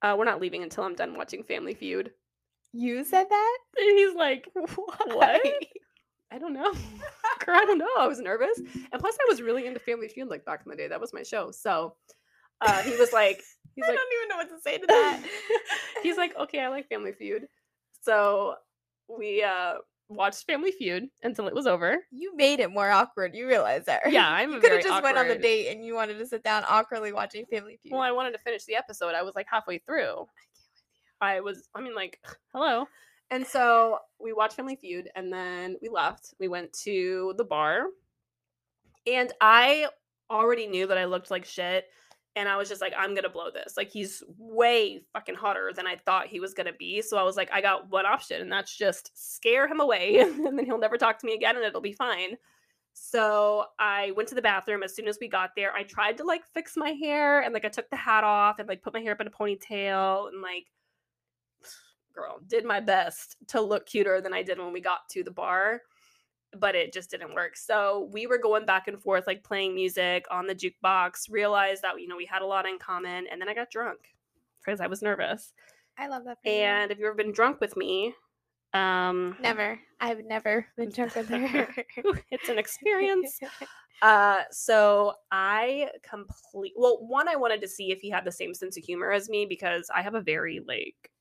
uh, 0.02 0.16
we're 0.18 0.26
not 0.26 0.42
leaving 0.42 0.64
until 0.64 0.86
I'm 0.86 0.96
done 0.96 1.16
watching 1.18 1.44
Family 1.44 1.74
Feud. 1.76 2.12
You 2.72 3.04
said 3.04 3.28
that? 3.30 3.58
And 3.78 3.98
he's 3.98 4.16
like, 4.16 4.48
what? 5.08 5.42
I 6.32 6.38
don't 6.38 6.54
know. 6.54 6.72
Girl, 7.46 7.56
I 7.56 7.66
don't 7.66 7.78
know. 7.78 7.90
I 7.98 8.08
was 8.08 8.20
nervous. 8.20 8.60
And 8.60 9.00
plus, 9.00 9.16
I 9.20 9.26
was 9.30 9.42
really 9.42 9.66
into 9.66 9.80
Family 9.80 10.08
Feud 10.08 10.28
like 10.30 10.46
back 10.46 10.62
in 10.66 10.70
the 10.70 10.76
day. 10.76 10.88
That 10.88 11.02
was 11.02 11.14
my 11.14 11.24
show. 11.24 11.52
So 11.52 11.96
uh, 12.62 12.82
he 12.84 12.96
was 12.98 13.12
like, 13.14 13.42
he's 13.76 13.86
I 13.86 13.90
like, 13.90 13.98
don't 13.98 14.14
even 14.18 14.30
know 14.30 14.38
what 14.38 14.50
to 14.50 14.62
say 14.62 14.78
to 14.78 14.88
that. 14.88 15.24
he's 16.04 16.18
like, 16.18 16.36
okay, 16.38 16.60
I 16.60 16.68
like 16.70 16.88
Family 16.88 17.14
Feud. 17.14 17.48
So 18.02 18.56
we 19.08 19.44
uh, 19.44 19.76
watched 20.08 20.46
Family 20.46 20.72
Feud 20.72 21.10
until 21.24 21.48
it 21.48 21.56
was 21.56 21.68
over. 21.68 21.98
you 22.12 22.36
made 22.36 22.60
it 22.60 22.72
more 22.72 22.90
awkward. 22.90 23.36
You 23.36 23.48
realize 23.48 23.86
that? 23.86 24.12
Yeah, 24.12 24.30
I'm 24.30 24.52
You 24.52 24.60
could 24.60 24.72
have 24.72 24.84
just 24.84 25.04
went 25.04 25.18
on 25.18 25.28
the 25.28 25.36
date 25.36 25.74
and 25.74 25.84
you 25.84 25.96
wanted 25.96 26.20
to 26.20 26.26
sit 26.28 26.44
down 26.44 26.64
awkwardly 26.70 27.12
watching 27.12 27.46
Family 27.48 27.80
Feud. 27.82 27.94
Well, 27.94 28.02
I 28.02 28.12
wanted 28.12 28.32
to 28.32 28.40
finish 28.40 28.66
the 28.66 28.76
episode. 28.76 29.16
I 29.16 29.24
was 29.24 29.34
like 29.36 29.48
halfway 29.50 29.80
through. 29.80 30.28
I 31.22 31.40
was, 31.42 31.68
I 31.76 31.82
mean, 31.82 31.96
like, 31.96 32.20
hello. 32.54 32.88
And 33.32 33.46
so 33.46 34.00
we 34.20 34.34
watched 34.34 34.56
Family 34.56 34.76
Feud 34.76 35.10
and 35.16 35.32
then 35.32 35.76
we 35.82 35.90
left. 35.90 36.34
We 36.40 36.48
went 36.48 36.74
to 36.84 37.34
the 37.38 37.44
bar. 37.44 37.86
And 39.06 39.32
I 39.40 39.88
already 40.30 40.68
knew 40.68 40.88
that 40.88 40.98
I 40.98 41.06
looked 41.06 41.32
like 41.32 41.46
shit. 41.46 41.86
And 42.36 42.48
I 42.48 42.58
was 42.58 42.70
just 42.70 42.80
like, 42.80 42.94
I'm 42.98 43.10
going 43.10 43.24
to 43.24 43.30
blow 43.30 43.50
this. 43.52 43.76
Like, 43.76 43.90
he's 43.90 44.24
way 44.38 45.04
fucking 45.14 45.36
hotter 45.36 45.72
than 45.76 45.88
I 45.88 45.96
thought 45.96 46.28
he 46.28 46.40
was 46.40 46.54
going 46.54 46.68
to 46.68 46.74
be. 46.74 47.02
So 47.02 47.18
I 47.18 47.24
was 47.24 47.36
like, 47.36 47.50
I 47.52 47.60
got 47.60 47.90
one 47.90 48.06
option, 48.06 48.40
and 48.40 48.52
that's 48.52 48.78
just 48.78 49.12
scare 49.16 49.68
him 49.68 49.80
away. 49.80 50.20
and 50.20 50.58
then 50.58 50.64
he'll 50.64 50.78
never 50.78 50.96
talk 50.96 51.20
to 51.20 51.26
me 51.26 51.34
again 51.34 51.56
and 51.56 51.66
it'll 51.66 51.82
be 51.82 51.92
fine. 51.92 52.38
So 52.94 53.66
I 53.80 54.12
went 54.12 54.30
to 54.30 54.36
the 54.36 54.42
bathroom 54.42 54.84
as 54.84 54.96
soon 54.96 55.08
as 55.08 55.18
we 55.20 55.28
got 55.28 55.52
there. 55.56 55.74
I 55.74 55.84
tried 55.84 56.18
to 56.18 56.24
like 56.24 56.44
fix 56.54 56.74
my 56.76 56.92
hair 56.92 57.42
and 57.42 57.54
like 57.54 57.66
I 57.66 57.70
took 57.70 57.90
the 57.90 57.96
hat 57.96 58.24
off 58.24 58.60
and 58.60 58.68
like 58.68 58.84
put 58.84 58.94
my 58.94 59.00
hair 59.00 59.14
up 59.14 59.22
in 59.22 59.28
a 59.28 59.32
ponytail 59.32 60.28
and 60.30 60.42
like 60.42 60.66
girl, 62.14 62.40
did 62.48 62.66
my 62.66 62.80
best 62.80 63.38
to 63.48 63.62
look 63.62 63.86
cuter 63.86 64.22
than 64.22 64.34
I 64.34 64.44
did 64.44 64.60
when 64.60 64.74
we 64.74 64.82
got 64.82 65.08
to 65.10 65.24
the 65.24 65.32
bar. 65.32 65.82
but 66.58 66.76
it 66.76 66.92
just 66.94 67.12
didn't 67.12 67.36
work. 67.36 67.56
So 67.56 68.10
we 68.12 68.26
were 68.28 68.38
going 68.40 68.66
back 68.66 68.88
and 68.88 69.00
forth, 69.02 69.28
like 69.28 69.44
playing 69.44 69.76
music 69.76 70.26
on 70.32 70.48
the 70.48 70.56
jukebox, 70.56 71.30
realized 71.30 71.84
that, 71.84 72.00
you 72.02 72.08
know, 72.08 72.18
we 72.18 72.26
had 72.26 72.42
a 72.42 72.46
lot 72.46 72.66
in 72.66 72.80
common. 72.80 73.28
And 73.28 73.40
then 73.40 73.48
I 73.50 73.54
got 73.54 73.70
drunk 73.70 74.00
because 74.64 74.82
I 74.82 74.88
was 74.88 75.02
nervous. 75.02 75.54
I 75.98 76.08
love 76.08 76.24
that. 76.26 76.38
For 76.44 76.50
you. 76.50 76.56
And 76.56 76.92
if 76.92 76.98
you've 76.98 77.06
ever 77.08 77.16
been 77.16 77.32
drunk 77.32 77.62
with 77.62 77.78
me, 77.78 78.16
um, 78.74 79.36
never. 79.42 79.80
I've 80.00 80.26
never 80.26 80.66
been 80.78 80.90
drunk 80.90 81.16
with 81.16 81.30
her. 81.30 81.68
It's 82.32 82.50
an 82.50 82.58
experience. 82.58 83.40
Uh, 84.02 84.44
so 84.50 85.12
I 85.30 85.90
complete. 86.10 86.72
Well, 86.78 87.00
one, 87.06 87.28
I 87.28 87.36
wanted 87.36 87.60
to 87.60 87.68
see 87.68 87.92
if 87.92 88.00
he 88.00 88.10
had 88.10 88.24
the 88.24 88.32
same 88.32 88.54
sense 88.54 88.78
of 88.78 88.84
humor 88.86 89.12
as 89.12 89.28
me 89.28 89.46
because 89.46 89.92
I 89.94 90.02
have 90.02 90.16
a 90.16 90.22
very 90.22 90.62
like, 90.66 91.12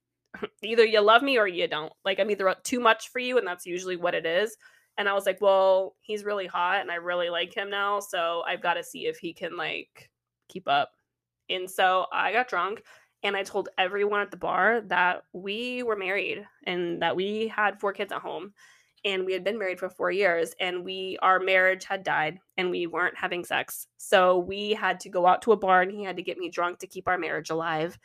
either 0.63 0.85
you 0.85 1.01
love 1.01 1.23
me 1.23 1.39
or 1.39 1.47
you 1.47 1.67
don't. 1.69 1.93
Like 2.05 2.21
I'm 2.21 2.31
either 2.31 2.55
too 2.65 2.81
much 2.81 3.11
for 3.11 3.19
you, 3.19 3.39
and 3.39 3.47
that's 3.47 3.67
usually 3.67 3.97
what 3.97 4.15
it 4.15 4.27
is. 4.27 4.57
And 4.97 5.09
I 5.09 5.15
was 5.15 5.27
like, 5.27 5.41
well, 5.41 5.95
he's 6.01 6.25
really 6.25 6.47
hot, 6.47 6.81
and 6.81 6.91
I 6.91 6.97
really 6.97 7.31
like 7.31 7.55
him 7.55 7.71
now, 7.71 8.01
so 8.01 8.43
I've 8.47 8.63
got 8.63 8.75
to 8.75 8.85
see 8.85 9.07
if 9.07 9.19
he 9.19 9.33
can 9.33 9.57
like 9.57 10.11
keep 10.49 10.67
up. 10.69 10.91
And 11.51 11.71
so 11.71 12.07
I 12.13 12.33
got 12.33 12.49
drunk, 12.49 12.83
and 13.23 13.37
I 13.37 13.43
told 13.43 13.69
everyone 13.79 14.21
at 14.21 14.31
the 14.31 14.37
bar 14.37 14.83
that 14.83 15.23
we 15.33 15.83
were 15.83 15.97
married 15.97 16.47
and 16.65 17.03
that 17.03 17.17
we 17.17 17.49
had 17.49 17.81
four 17.81 17.93
kids 17.93 18.13
at 18.13 18.21
home 18.21 18.53
and 19.05 19.25
we 19.25 19.33
had 19.33 19.45
been 19.45 19.59
married 19.59 19.79
for 19.79 19.89
4 19.89 20.11
years 20.11 20.55
and 20.61 20.85
we 20.85 21.19
our 21.23 21.41
marriage 21.41 21.85
had 21.85 22.03
died 22.03 22.39
and 22.57 22.71
we 22.71 22.87
weren't 22.87 23.17
having 23.17 23.45
sex. 23.45 23.87
So 23.97 24.39
we 24.39 24.71
had 24.71 25.01
to 25.01 25.09
go 25.09 25.27
out 25.27 25.43
to 25.43 25.53
a 25.53 25.57
bar 25.57 25.83
and 25.83 25.91
he 25.91 26.05
had 26.05 26.17
to 26.17 26.23
get 26.23 26.39
me 26.39 26.49
drunk 26.49 26.79
to 26.81 26.87
keep 26.87 27.09
our 27.09 27.19
marriage 27.19 27.51
alive. 27.51 27.99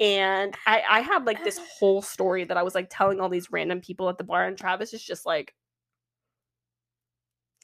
And 0.00 0.54
I, 0.66 0.82
I 0.88 1.00
had 1.00 1.26
like 1.26 1.42
this 1.44 1.58
whole 1.78 2.02
story 2.02 2.44
that 2.44 2.56
I 2.56 2.62
was 2.62 2.74
like 2.74 2.88
telling 2.90 3.20
all 3.20 3.28
these 3.28 3.50
random 3.50 3.80
people 3.80 4.08
at 4.08 4.18
the 4.18 4.24
bar, 4.24 4.46
and 4.46 4.56
Travis 4.56 4.94
is 4.94 5.02
just 5.02 5.26
like, 5.26 5.54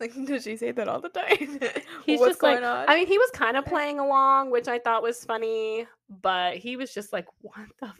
like, 0.01 0.13
does 0.27 0.45
she 0.45 0.57
say 0.57 0.73
that 0.73 0.89
all 0.89 1.01
the 1.01 1.09
time? 1.09 1.37
He's 2.07 2.21
What's 2.21 2.33
just 2.33 2.43
like, 2.43 2.61
going 2.61 2.65
on? 2.65 2.89
I 2.89 2.95
mean, 2.95 3.07
he 3.07 3.19
was 3.19 3.31
kind 3.31 3.57
of 3.57 3.65
playing 3.67 3.99
along, 3.99 4.51
which 4.51 4.69
I 4.69 4.79
thought 4.79 5.03
was 5.03 5.25
funny, 5.25 5.87
but 6.09 6.57
he 6.57 6.77
was 6.77 6.93
just 6.93 7.13
like, 7.13 7.27
what 7.41 7.67
the 7.81 7.87
fuck? 7.87 7.95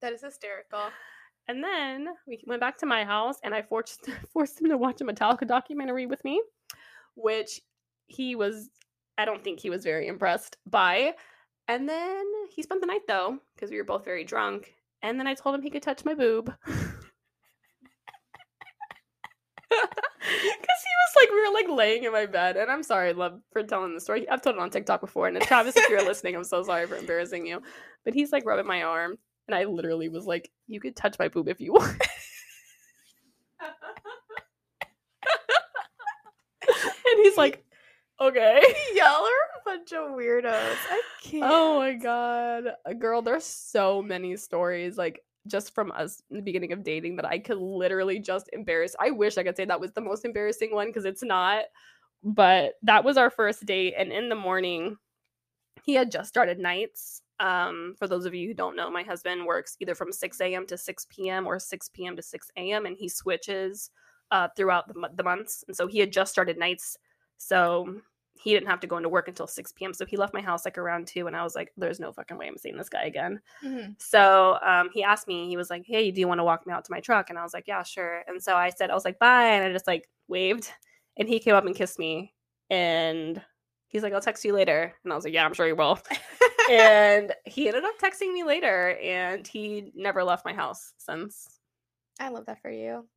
that 0.00 0.12
is 0.12 0.22
hysterical. 0.22 0.80
And 1.48 1.64
then 1.64 2.08
we 2.26 2.40
went 2.46 2.60
back 2.60 2.78
to 2.78 2.86
my 2.86 3.04
house, 3.04 3.36
and 3.42 3.54
I 3.54 3.62
forced 3.62 4.08
forced 4.32 4.60
him 4.60 4.68
to 4.68 4.76
watch 4.76 5.00
a 5.00 5.04
Metallica 5.04 5.46
documentary 5.46 6.06
with 6.06 6.22
me, 6.24 6.42
which 7.14 7.60
he 8.06 8.34
was. 8.34 8.70
I 9.16 9.24
don't 9.24 9.42
think 9.42 9.58
he 9.58 9.70
was 9.70 9.82
very 9.82 10.06
impressed 10.06 10.58
by. 10.66 11.14
And 11.68 11.88
then 11.88 12.24
he 12.50 12.62
spent 12.62 12.80
the 12.80 12.86
night 12.86 13.06
though, 13.06 13.38
because 13.54 13.70
we 13.70 13.76
were 13.76 13.84
both 13.84 14.04
very 14.04 14.24
drunk. 14.24 14.74
And 15.02 15.20
then 15.20 15.26
I 15.26 15.34
told 15.34 15.54
him 15.54 15.62
he 15.62 15.70
could 15.70 15.82
touch 15.82 16.04
my 16.04 16.14
boob. 16.14 16.52
Because 19.70 20.82
he 20.84 20.94
was 20.96 21.14
like, 21.16 21.30
we 21.30 21.40
were 21.40 21.54
like 21.54 21.68
laying 21.78 22.04
in 22.04 22.12
my 22.12 22.26
bed, 22.26 22.56
and 22.56 22.70
I'm 22.70 22.82
sorry, 22.82 23.12
love, 23.12 23.40
for 23.52 23.62
telling 23.62 23.94
the 23.94 24.00
story. 24.00 24.28
I've 24.28 24.42
told 24.42 24.56
it 24.56 24.62
on 24.62 24.70
TikTok 24.70 25.00
before, 25.00 25.28
and 25.28 25.40
Travis, 25.40 25.76
if 25.76 25.88
you're 25.88 26.04
listening, 26.04 26.34
I'm 26.36 26.44
so 26.44 26.62
sorry 26.62 26.86
for 26.86 26.96
embarrassing 26.96 27.46
you. 27.46 27.62
But 28.04 28.14
he's 28.14 28.32
like 28.32 28.44
rubbing 28.44 28.66
my 28.66 28.82
arm, 28.82 29.16
and 29.46 29.54
I 29.54 29.64
literally 29.64 30.08
was 30.08 30.26
like, 30.26 30.50
"You 30.66 30.80
could 30.80 30.96
touch 30.96 31.16
my 31.18 31.28
boob 31.28 31.48
if 31.48 31.60
you 31.60 31.72
want." 31.72 31.96
and 36.68 37.18
he's 37.22 37.36
like, 37.36 37.64
"Okay." 38.20 38.60
Y'all 38.94 39.24
are 39.24 39.26
a 39.26 39.64
bunch 39.64 39.92
of 39.92 40.10
weirdos. 40.12 40.76
I 40.90 41.02
can't. 41.22 41.44
Oh 41.46 41.78
my 41.78 41.94
god, 41.94 42.64
Uh, 42.84 42.92
girl, 42.94 43.22
there's 43.22 43.44
so 43.44 44.02
many 44.02 44.36
stories 44.36 44.96
like 44.98 45.22
just 45.46 45.74
from 45.74 45.92
us 45.92 46.22
in 46.30 46.36
the 46.36 46.42
beginning 46.42 46.72
of 46.72 46.82
dating 46.84 47.16
that 47.16 47.24
I 47.24 47.38
could 47.38 47.58
literally 47.58 48.18
just 48.18 48.50
embarrass. 48.52 48.94
I 49.00 49.10
wish 49.10 49.38
I 49.38 49.42
could 49.44 49.56
say 49.56 49.64
that 49.64 49.80
was 49.80 49.92
the 49.92 50.00
most 50.00 50.24
embarrassing 50.24 50.74
one 50.74 50.88
because 50.88 51.04
it's 51.04 51.22
not. 51.22 51.64
But 52.24 52.74
that 52.82 53.04
was 53.04 53.16
our 53.16 53.30
first 53.30 53.64
date, 53.66 53.94
and 53.96 54.12
in 54.12 54.28
the 54.28 54.34
morning, 54.34 54.96
he 55.84 55.94
had 55.94 56.10
just 56.10 56.28
started 56.28 56.58
nights. 56.58 57.22
Um, 57.40 57.94
for 57.98 58.08
those 58.08 58.26
of 58.26 58.34
you 58.34 58.48
who 58.48 58.54
don't 58.54 58.76
know, 58.76 58.90
my 58.90 59.02
husband 59.02 59.46
works 59.46 59.76
either 59.80 59.94
from 59.94 60.12
6 60.12 60.40
a.m. 60.40 60.66
to 60.66 60.76
6 60.76 61.06
p.m. 61.08 61.46
or 61.46 61.58
6 61.58 61.88
p.m. 61.90 62.16
to 62.16 62.22
6 62.22 62.50
a.m. 62.56 62.86
and 62.86 62.96
he 62.98 63.08
switches 63.08 63.90
uh, 64.32 64.48
throughout 64.56 64.88
the, 64.88 65.08
the 65.14 65.22
months. 65.22 65.64
And 65.68 65.76
so 65.76 65.86
he 65.86 66.00
had 66.00 66.12
just 66.12 66.32
started 66.32 66.58
nights, 66.58 66.96
so 67.38 68.00
he 68.40 68.52
didn't 68.52 68.68
have 68.68 68.80
to 68.80 68.86
go 68.86 68.96
into 68.96 69.08
work 69.08 69.26
until 69.28 69.46
6 69.46 69.72
p.m. 69.72 69.92
So 69.92 70.06
he 70.06 70.16
left 70.16 70.34
my 70.34 70.40
house 70.40 70.64
like 70.64 70.78
around 70.78 71.06
two, 71.06 71.26
and 71.26 71.36
I 71.36 71.42
was 71.42 71.54
like, 71.56 71.72
"There's 71.76 72.00
no 72.00 72.12
fucking 72.12 72.36
way 72.38 72.46
I'm 72.46 72.58
seeing 72.58 72.76
this 72.76 72.88
guy 72.88 73.04
again." 73.04 73.40
Mhm. 73.64 74.00
So 74.00 74.58
um, 74.64 74.90
he 74.92 75.02
asked 75.02 75.26
me, 75.28 75.48
he 75.48 75.56
was 75.56 75.70
like, 75.70 75.84
"Hey, 75.86 76.10
do 76.10 76.20
you 76.20 76.28
want 76.28 76.38
to 76.38 76.44
walk 76.44 76.66
me 76.66 76.72
out 76.72 76.84
to 76.84 76.92
my 76.92 77.00
truck?" 77.00 77.30
And 77.30 77.38
I 77.38 77.42
was 77.42 77.54
like, 77.54 77.66
"Yeah, 77.66 77.82
sure." 77.82 78.22
And 78.28 78.42
so 78.42 78.54
I 78.56 78.70
said, 78.70 78.90
I 78.90 78.94
was 78.94 79.04
like, 79.04 79.18
"Bye," 79.18 79.50
and 79.54 79.64
I 79.64 79.72
just 79.72 79.86
like 79.86 80.08
waved, 80.28 80.70
and 81.16 81.28
he 81.28 81.38
came 81.40 81.54
up 81.54 81.64
and 81.66 81.74
kissed 81.74 81.98
me, 81.98 82.34
and 82.70 83.42
he's 83.88 84.02
like, 84.02 84.12
"I'll 84.12 84.20
text 84.20 84.44
you 84.44 84.52
later," 84.52 84.94
and 85.04 85.12
I 85.12 85.16
was 85.16 85.24
like, 85.24 85.34
"Yeah, 85.34 85.44
I'm 85.44 85.54
sure 85.54 85.66
you 85.66 85.76
will." 85.76 85.98
and 86.70 87.34
he 87.44 87.68
ended 87.68 87.84
up 87.84 87.98
texting 87.98 88.32
me 88.32 88.44
later, 88.44 88.96
and 89.02 89.46
he 89.46 89.90
never 89.94 90.22
left 90.22 90.44
my 90.44 90.52
house 90.52 90.92
since. 90.98 91.58
I 92.20 92.28
love 92.28 92.46
that 92.46 92.60
for 92.62 92.70
you. 92.70 93.08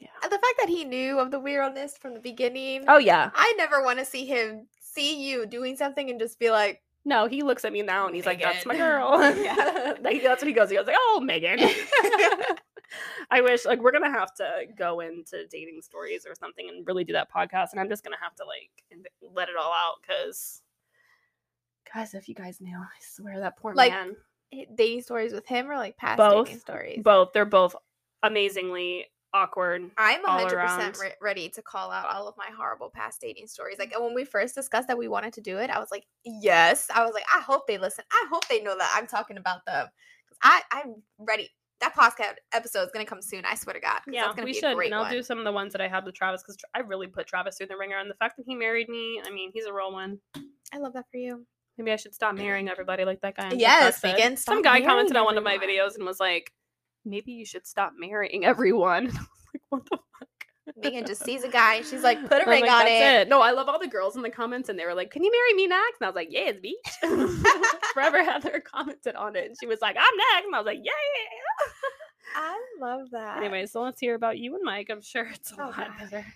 Yeah. 0.00 0.08
And 0.22 0.30
the 0.32 0.38
fact 0.38 0.54
that 0.60 0.68
he 0.68 0.84
knew 0.84 1.18
of 1.18 1.30
the 1.30 1.38
weirdness 1.40 1.96
from 1.96 2.14
the 2.14 2.20
beginning. 2.20 2.84
Oh 2.88 2.98
yeah, 2.98 3.30
I 3.34 3.54
never 3.56 3.82
want 3.82 3.98
to 4.00 4.04
see 4.04 4.26
him 4.26 4.66
see 4.80 5.28
you 5.28 5.46
doing 5.46 5.76
something 5.76 6.08
and 6.10 6.18
just 6.20 6.38
be 6.38 6.50
like, 6.50 6.82
no, 7.04 7.26
he 7.26 7.42
looks 7.42 7.64
at 7.64 7.72
me 7.72 7.82
now, 7.82 8.06
and 8.06 8.14
he's 8.16 8.26
like, 8.26 8.40
"That's 8.40 8.64
my 8.64 8.76
girl." 8.76 9.18
Yeah. 9.36 9.94
Like, 10.00 10.22
that's 10.22 10.42
what 10.42 10.48
he 10.48 10.52
goes. 10.54 10.70
He 10.70 10.76
goes 10.76 10.86
like, 10.86 10.96
"Oh, 10.98 11.20
Megan." 11.22 11.58
I 13.30 13.40
wish 13.40 13.64
like 13.64 13.80
we're 13.80 13.92
gonna 13.92 14.10
have 14.10 14.34
to 14.34 14.66
go 14.76 15.00
into 15.00 15.46
dating 15.48 15.80
stories 15.82 16.26
or 16.28 16.34
something 16.34 16.68
and 16.68 16.86
really 16.86 17.04
do 17.04 17.12
that 17.14 17.30
podcast, 17.32 17.72
and 17.72 17.80
I'm 17.80 17.88
just 17.88 18.04
gonna 18.04 18.16
have 18.20 18.34
to 18.36 18.44
like 18.44 18.70
let 19.34 19.48
it 19.48 19.54
all 19.60 19.72
out 19.72 19.96
because, 20.00 20.62
guys, 21.92 22.14
if 22.14 22.28
you 22.28 22.34
guys 22.34 22.60
knew, 22.60 22.76
I 22.76 22.86
swear 23.00 23.40
that 23.40 23.56
poor 23.56 23.74
Like, 23.74 23.92
man. 23.92 24.16
Eh, 24.52 24.64
dating 24.74 25.02
stories 25.02 25.32
with 25.32 25.46
him 25.46 25.70
or 25.70 25.76
like 25.76 25.96
past 25.96 26.18
Both. 26.18 26.46
dating 26.46 26.60
stories. 26.60 27.00
Both 27.02 27.32
they're 27.32 27.44
both 27.44 27.74
amazingly 28.22 29.06
awkward. 29.34 29.90
I'm 29.98 30.24
100% 30.24 30.52
around. 30.52 30.96
re- 30.98 31.12
ready 31.20 31.48
to 31.50 31.60
call 31.60 31.90
out 31.90 32.06
all 32.06 32.26
of 32.26 32.34
my 32.38 32.48
horrible 32.56 32.88
past 32.88 33.20
dating 33.20 33.48
stories. 33.48 33.76
Like 33.78 33.92
mm. 33.92 34.00
when 34.00 34.14
we 34.14 34.24
first 34.24 34.54
discussed 34.54 34.88
that 34.88 34.96
we 34.96 35.08
wanted 35.08 35.34
to 35.34 35.40
do 35.42 35.58
it, 35.58 35.68
I 35.68 35.78
was 35.78 35.90
like, 35.90 36.06
yes. 36.24 36.88
I 36.94 37.04
was 37.04 37.12
like, 37.12 37.24
I 37.34 37.40
hope 37.40 37.66
they 37.66 37.76
listen. 37.76 38.04
I 38.10 38.26
hope 38.30 38.48
they 38.48 38.62
know 38.62 38.78
that 38.78 38.92
I'm 38.94 39.06
talking 39.06 39.36
about 39.36 39.66
them." 39.66 39.88
I, 40.42 40.62
I'm 40.72 41.02
ready. 41.18 41.50
That 41.80 41.94
podcast 41.94 42.36
episode 42.52 42.84
is 42.84 42.90
going 42.92 43.04
to 43.04 43.10
come 43.10 43.20
soon. 43.20 43.44
I 43.44 43.56
swear 43.56 43.74
to 43.74 43.80
God. 43.80 44.00
Yeah, 44.06 44.22
that's 44.22 44.36
gonna 44.36 44.46
we 44.46 44.52
be 44.52 44.58
should, 44.58 44.78
and 44.78 44.94
I'll 44.94 45.02
one. 45.02 45.12
do 45.12 45.22
some 45.22 45.38
of 45.38 45.44
the 45.44 45.52
ones 45.52 45.72
that 45.72 45.82
I 45.82 45.88
had 45.88 46.04
with 46.04 46.14
Travis 46.14 46.42
because 46.42 46.56
I 46.74 46.80
really 46.80 47.08
put 47.08 47.26
Travis 47.26 47.58
through 47.58 47.66
the 47.66 47.76
wringer, 47.76 47.98
and 47.98 48.08
the 48.08 48.14
fact 48.14 48.36
that 48.36 48.44
he 48.46 48.54
married 48.54 48.88
me, 48.88 49.20
I 49.26 49.30
mean, 49.30 49.50
he's 49.52 49.66
a 49.66 49.72
real 49.72 49.92
one. 49.92 50.18
I 50.72 50.78
love 50.78 50.92
that 50.94 51.04
for 51.10 51.18
you. 51.18 51.44
Maybe 51.76 51.90
I 51.90 51.96
should 51.96 52.14
stop 52.14 52.36
marrying 52.36 52.68
everybody 52.68 53.04
like 53.04 53.20
that 53.22 53.36
guy. 53.36 53.50
Yes. 53.54 54.02
Megan, 54.02 54.36
Some 54.36 54.62
guy 54.62 54.80
commented 54.80 55.16
on 55.16 55.24
one 55.24 55.36
of 55.36 55.42
my 55.42 55.58
videos 55.58 55.96
and 55.96 56.04
was 56.04 56.20
like, 56.20 56.52
"Maybe 57.04 57.32
you 57.32 57.44
should 57.46 57.66
stop 57.66 57.92
marrying 57.98 58.44
everyone." 58.44 59.12
Like, 59.54 59.62
what 59.68 59.84
the 59.88 59.98
fuck? 60.18 60.74
Megan 60.82 61.06
just 61.06 61.22
sees 61.24 61.44
a 61.44 61.48
guy 61.48 61.76
and 61.76 61.86
she's 61.86 62.02
like, 62.02 62.20
put 62.22 62.38
a 62.40 62.42
I'm 62.42 62.48
ring 62.48 62.62
like, 62.62 62.70
on 62.72 62.84
"That's 62.86 63.22
it. 63.26 63.28
No, 63.28 63.40
I 63.40 63.52
love 63.52 63.68
all 63.68 63.78
the 63.78 63.86
girls 63.86 64.16
in 64.16 64.22
the 64.22 64.30
comments, 64.30 64.68
and 64.68 64.76
they 64.76 64.84
were 64.84 64.94
like, 64.94 65.12
"Can 65.12 65.22
you 65.22 65.30
marry 65.30 65.54
me 65.54 65.68
next?" 65.68 66.00
And 66.00 66.06
I 66.06 66.08
was 66.08 66.16
like, 66.16 66.28
"Yes, 66.30 66.56
beach." 66.60 66.76
Forever 67.94 68.24
Heather 68.24 68.60
commented 68.60 69.14
on 69.14 69.36
it, 69.36 69.46
and 69.46 69.56
she 69.60 69.66
was 69.68 69.80
like, 69.80 69.94
"I'm 69.96 70.16
next," 70.34 70.46
and 70.46 70.54
I 70.56 70.58
was 70.58 70.66
like, 70.66 70.80
"Yeah." 70.82 70.90
I 72.34 72.60
love 72.80 73.02
that. 73.12 73.38
Anyway, 73.38 73.66
so 73.66 73.82
let's 73.82 74.00
hear 74.00 74.16
about 74.16 74.38
you 74.38 74.54
and 74.56 74.64
Mike. 74.64 74.88
I'm 74.90 75.02
sure 75.02 75.24
it's 75.32 75.52
a 75.52 75.54
Oh, 75.56 75.66
lot 75.66 75.76
God. 75.76 75.90
better. 76.00 76.26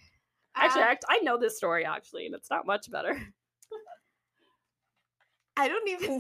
Actually, 0.54 0.82
act- 0.82 1.04
I 1.10 1.18
know 1.18 1.38
this 1.38 1.56
story 1.56 1.84
actually, 1.84 2.26
and 2.26 2.34
it's 2.36 2.50
not 2.50 2.66
much 2.66 2.88
better. 2.90 3.18
I 5.56 5.66
don't 5.66 5.88
even 5.88 6.18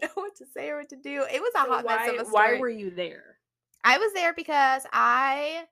know 0.00 0.08
what 0.14 0.36
to 0.36 0.44
say 0.54 0.68
or 0.70 0.78
what 0.78 0.88
to 0.90 0.96
do. 0.96 1.24
It 1.32 1.40
was 1.40 1.52
a 1.56 1.60
hot 1.60 1.84
why, 1.84 1.96
mess 1.96 2.08
of 2.10 2.14
a 2.14 2.30
story. 2.30 2.32
why 2.54 2.60
were 2.60 2.68
you 2.68 2.90
there? 2.90 3.38
I 3.84 3.98
was 3.98 4.12
there 4.12 4.32
because 4.34 4.86
I 4.92 5.64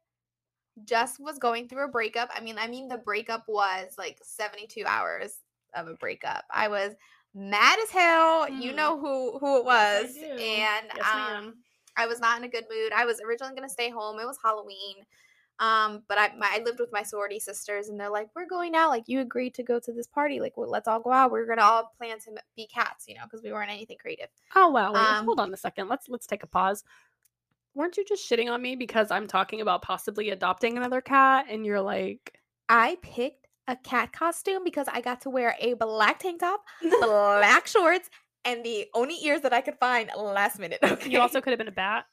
just 0.85 1.21
was 1.21 1.38
going 1.38 1.69
through 1.69 1.85
a 1.85 1.88
breakup. 1.88 2.31
I 2.35 2.40
mean, 2.40 2.57
I 2.59 2.67
mean 2.67 2.88
the 2.88 2.99
breakup 2.99 3.45
was 3.49 3.95
like 3.99 4.19
72 4.23 4.85
hours 4.87 5.38
of 5.75 5.88
a 5.88 5.95
breakup. 5.95 6.45
I 6.52 6.69
was 6.69 6.95
mad 7.35 7.79
as 7.83 7.90
hell. 7.90 8.49
You 8.49 8.73
Mhm. 8.73 8.76
know 8.76 8.99
who 8.99 9.38
who 9.38 9.59
it 9.59 9.64
Yes, 9.67 10.07
was. 10.07 10.14
do. 10.14 10.23
and 10.26 10.87
Yes, 10.95 11.14
um. 11.14 11.64
I 11.97 12.07
was 12.07 12.21
not 12.21 12.38
in 12.38 12.45
a 12.45 12.49
good 12.49 12.64
mood. 12.71 12.93
I 12.93 13.05
was 13.05 13.21
originally 13.21 13.55
going 13.55 13.69
to 13.69 13.73
stay 13.73 13.90
home. 13.90 14.19
It 14.21 14.25
was 14.25 14.38
Halloween. 14.43 15.05
Um, 15.59 16.05
but 16.09 16.17
I 16.19 16.35
my, 16.37 16.49
I 16.52 16.62
lived 16.64 16.79
with 16.81 16.90
my 16.93 17.02
sorority 17.02 17.38
sisters, 17.38 17.88
and 17.88 18.00
they're 18.00 18.09
like, 18.11 18.29
"We're 18.35 18.47
going 18.47 18.75
out. 18.75 18.88
Like, 18.90 19.09
you 19.09 19.21
agreed 19.21 19.55
to 19.57 19.62
go 19.62 19.79
to 19.81 19.93
this 19.93 20.07
party. 20.07 20.40
Like, 20.40 20.57
well, 20.57 20.71
let's 20.71 20.88
all 20.88 21.00
go 21.00 21.12
out. 21.12 21.31
We're 21.31 21.45
gonna 21.47 21.62
all 21.62 21.93
plan 21.99 22.19
to 22.21 22.31
be 22.57 22.67
cats, 22.67 23.07
you 23.07 23.14
know, 23.17 23.25
because 23.25 23.43
we 23.43 23.52
weren't 23.52 23.71
anything 23.71 23.99
creative." 24.00 24.29
Oh 24.55 24.69
wow! 24.71 24.93
Wait, 24.93 25.00
Um, 25.02 25.26
hold 25.26 25.40
on 25.40 25.52
a 25.52 25.57
second. 25.59 25.88
Let's 25.88 26.09
let's 26.09 26.26
take 26.26 26.43
a 26.43 26.47
pause. 26.47 26.83
Weren't 27.80 27.96
you 27.96 28.04
just 28.04 28.30
shitting 28.30 28.50
on 28.50 28.60
me 28.60 28.76
because 28.76 29.10
I'm 29.10 29.26
talking 29.26 29.62
about 29.62 29.80
possibly 29.80 30.28
adopting 30.28 30.76
another 30.76 31.00
cat, 31.00 31.46
and 31.49 31.64
you're 31.64 31.80
like, 31.80 32.38
I 32.68 32.99
picked 33.00 33.46
a 33.68 33.75
cat 33.75 34.12
costume 34.12 34.64
because 34.64 34.87
I 34.92 35.00
got 35.00 35.22
to 35.22 35.30
wear 35.30 35.56
a 35.58 35.72
black 35.72 36.18
tank 36.18 36.40
top, 36.40 36.60
black 37.00 37.66
shorts, 37.66 38.10
and 38.44 38.62
the 38.62 38.84
only 38.92 39.16
ears 39.25 39.40
that 39.40 39.54
I 39.54 39.62
could 39.62 39.78
find 39.80 40.10
last 40.14 40.58
minute. 40.58 40.80
Okay. 40.82 41.08
you 41.10 41.20
also 41.20 41.40
could 41.40 41.52
have 41.52 41.58
been 41.58 41.68
a 41.68 41.72
bat. 41.72 42.04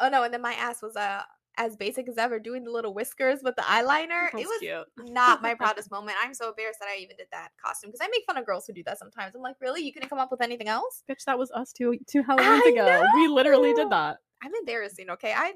oh 0.00 0.08
no, 0.08 0.24
and 0.24 0.34
then 0.34 0.42
my 0.42 0.54
ass 0.54 0.82
was 0.82 0.96
a 0.96 1.24
as 1.56 1.76
basic 1.76 2.08
as 2.08 2.18
ever, 2.18 2.40
doing 2.40 2.64
the 2.64 2.72
little 2.72 2.92
whiskers 2.92 3.42
with 3.44 3.54
the 3.54 3.62
eyeliner. 3.62 4.26
That's 4.32 4.42
it 4.42 4.48
was 4.48 4.58
cute. 4.58 5.12
not 5.12 5.40
my 5.40 5.54
proudest 5.54 5.92
moment. 5.92 6.16
I'm 6.20 6.34
so 6.34 6.48
embarrassed 6.48 6.80
that 6.80 6.88
I 6.88 6.96
even 6.96 7.16
did 7.16 7.28
that 7.30 7.50
costume 7.64 7.90
because 7.92 8.04
I 8.04 8.08
make 8.10 8.24
fun 8.26 8.38
of 8.38 8.44
girls 8.44 8.66
who 8.66 8.72
do 8.72 8.82
that 8.86 8.98
sometimes. 8.98 9.36
I'm 9.36 9.42
like, 9.42 9.54
really? 9.60 9.82
You 9.82 9.92
couldn't 9.92 10.08
come 10.08 10.18
up 10.18 10.32
with 10.32 10.40
anything 10.40 10.66
else? 10.66 11.04
Bitch, 11.08 11.22
that 11.26 11.38
was 11.38 11.52
us 11.52 11.72
two 11.72 11.96
two 12.08 12.24
Halloweens 12.24 12.62
I 12.66 12.70
ago. 12.72 13.06
We 13.14 13.28
literally 13.28 13.72
did 13.72 13.88
that. 13.90 14.16
I'm 14.42 14.52
embarrassing. 14.60 15.10
Okay, 15.10 15.32
I 15.36 15.52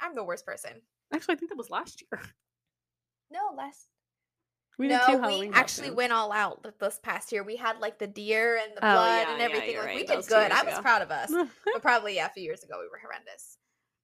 I'm 0.00 0.14
the 0.14 0.24
worst 0.24 0.46
person. 0.46 0.72
Actually, 1.12 1.34
I 1.34 1.38
think 1.38 1.50
that 1.50 1.58
was 1.58 1.70
last 1.70 2.02
year. 2.02 2.20
No, 3.32 3.54
last 3.56 3.86
We 4.76 4.88
no, 4.88 4.98
we 5.06 5.12
Halloween. 5.12 5.52
actually 5.54 5.82
costumes. 5.90 5.96
went 5.96 6.12
all 6.12 6.32
out 6.32 6.66
this 6.80 6.98
past 7.00 7.30
year. 7.30 7.44
We 7.44 7.54
had 7.54 7.78
like 7.78 8.00
the 8.00 8.08
deer 8.08 8.56
and 8.56 8.72
the 8.72 8.78
Oh, 8.84 8.92
blood 8.92 9.26
yeah, 9.28 9.32
and 9.34 9.40
everything. 9.42 9.70
you're 9.70 9.82
like 9.84 9.90
we 9.94 9.98
right. 10.00 10.06
That 10.08 10.16
did 10.22 10.26
good. 10.28 10.50
I 10.50 10.64
was 10.64 10.72
ago. 10.74 10.82
proud 10.82 11.02
of 11.02 11.12
us. 11.12 11.30
but 11.72 11.80
probably 11.80 12.16
yeah, 12.16 12.26
a 12.26 12.30
few 12.30 12.42
years 12.42 12.64
ago 12.64 12.74
we 12.80 12.88
were 12.88 12.98
horrendous. 13.00 13.56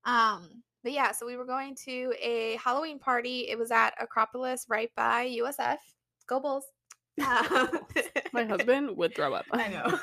Um, 0.05 0.62
but 0.85 0.93
yeah, 0.93 1.11
so 1.11 1.26
we 1.26 1.37
were 1.37 1.45
going 1.45 1.75
to 1.87 2.12
a 2.23 2.57
Halloween 2.62 3.00
party. 3.00 3.49
It 3.50 3.59
was 3.59 3.73
at 3.73 3.95
Acropolis, 4.00 4.66
right 4.69 4.90
by 4.97 5.26
USF. 5.43 5.78
Go 6.28 6.38
Bulls! 6.38 6.64
Um, 7.26 7.71
My 8.33 8.45
husband 8.45 8.97
would 8.97 9.12
throw 9.16 9.35
up. 9.35 9.47
I 9.50 9.69
know. 9.69 9.99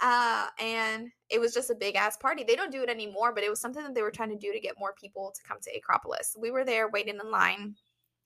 Uh, 0.00 0.46
and 0.58 1.10
it 1.28 1.40
was 1.40 1.52
just 1.52 1.70
a 1.70 1.74
big 1.74 1.96
ass 1.96 2.16
party. 2.16 2.44
They 2.44 2.56
don't 2.56 2.72
do 2.72 2.82
it 2.82 2.88
anymore, 2.88 3.34
but 3.34 3.44
it 3.44 3.50
was 3.50 3.60
something 3.60 3.82
that 3.82 3.94
they 3.94 4.02
were 4.02 4.10
trying 4.10 4.30
to 4.30 4.36
do 4.36 4.52
to 4.52 4.60
get 4.60 4.78
more 4.78 4.94
people 5.00 5.32
to 5.34 5.42
come 5.42 5.58
to 5.62 5.76
Acropolis. 5.76 6.36
We 6.38 6.50
were 6.50 6.64
there 6.64 6.88
waiting 6.88 7.18
in 7.22 7.30
line. 7.30 7.74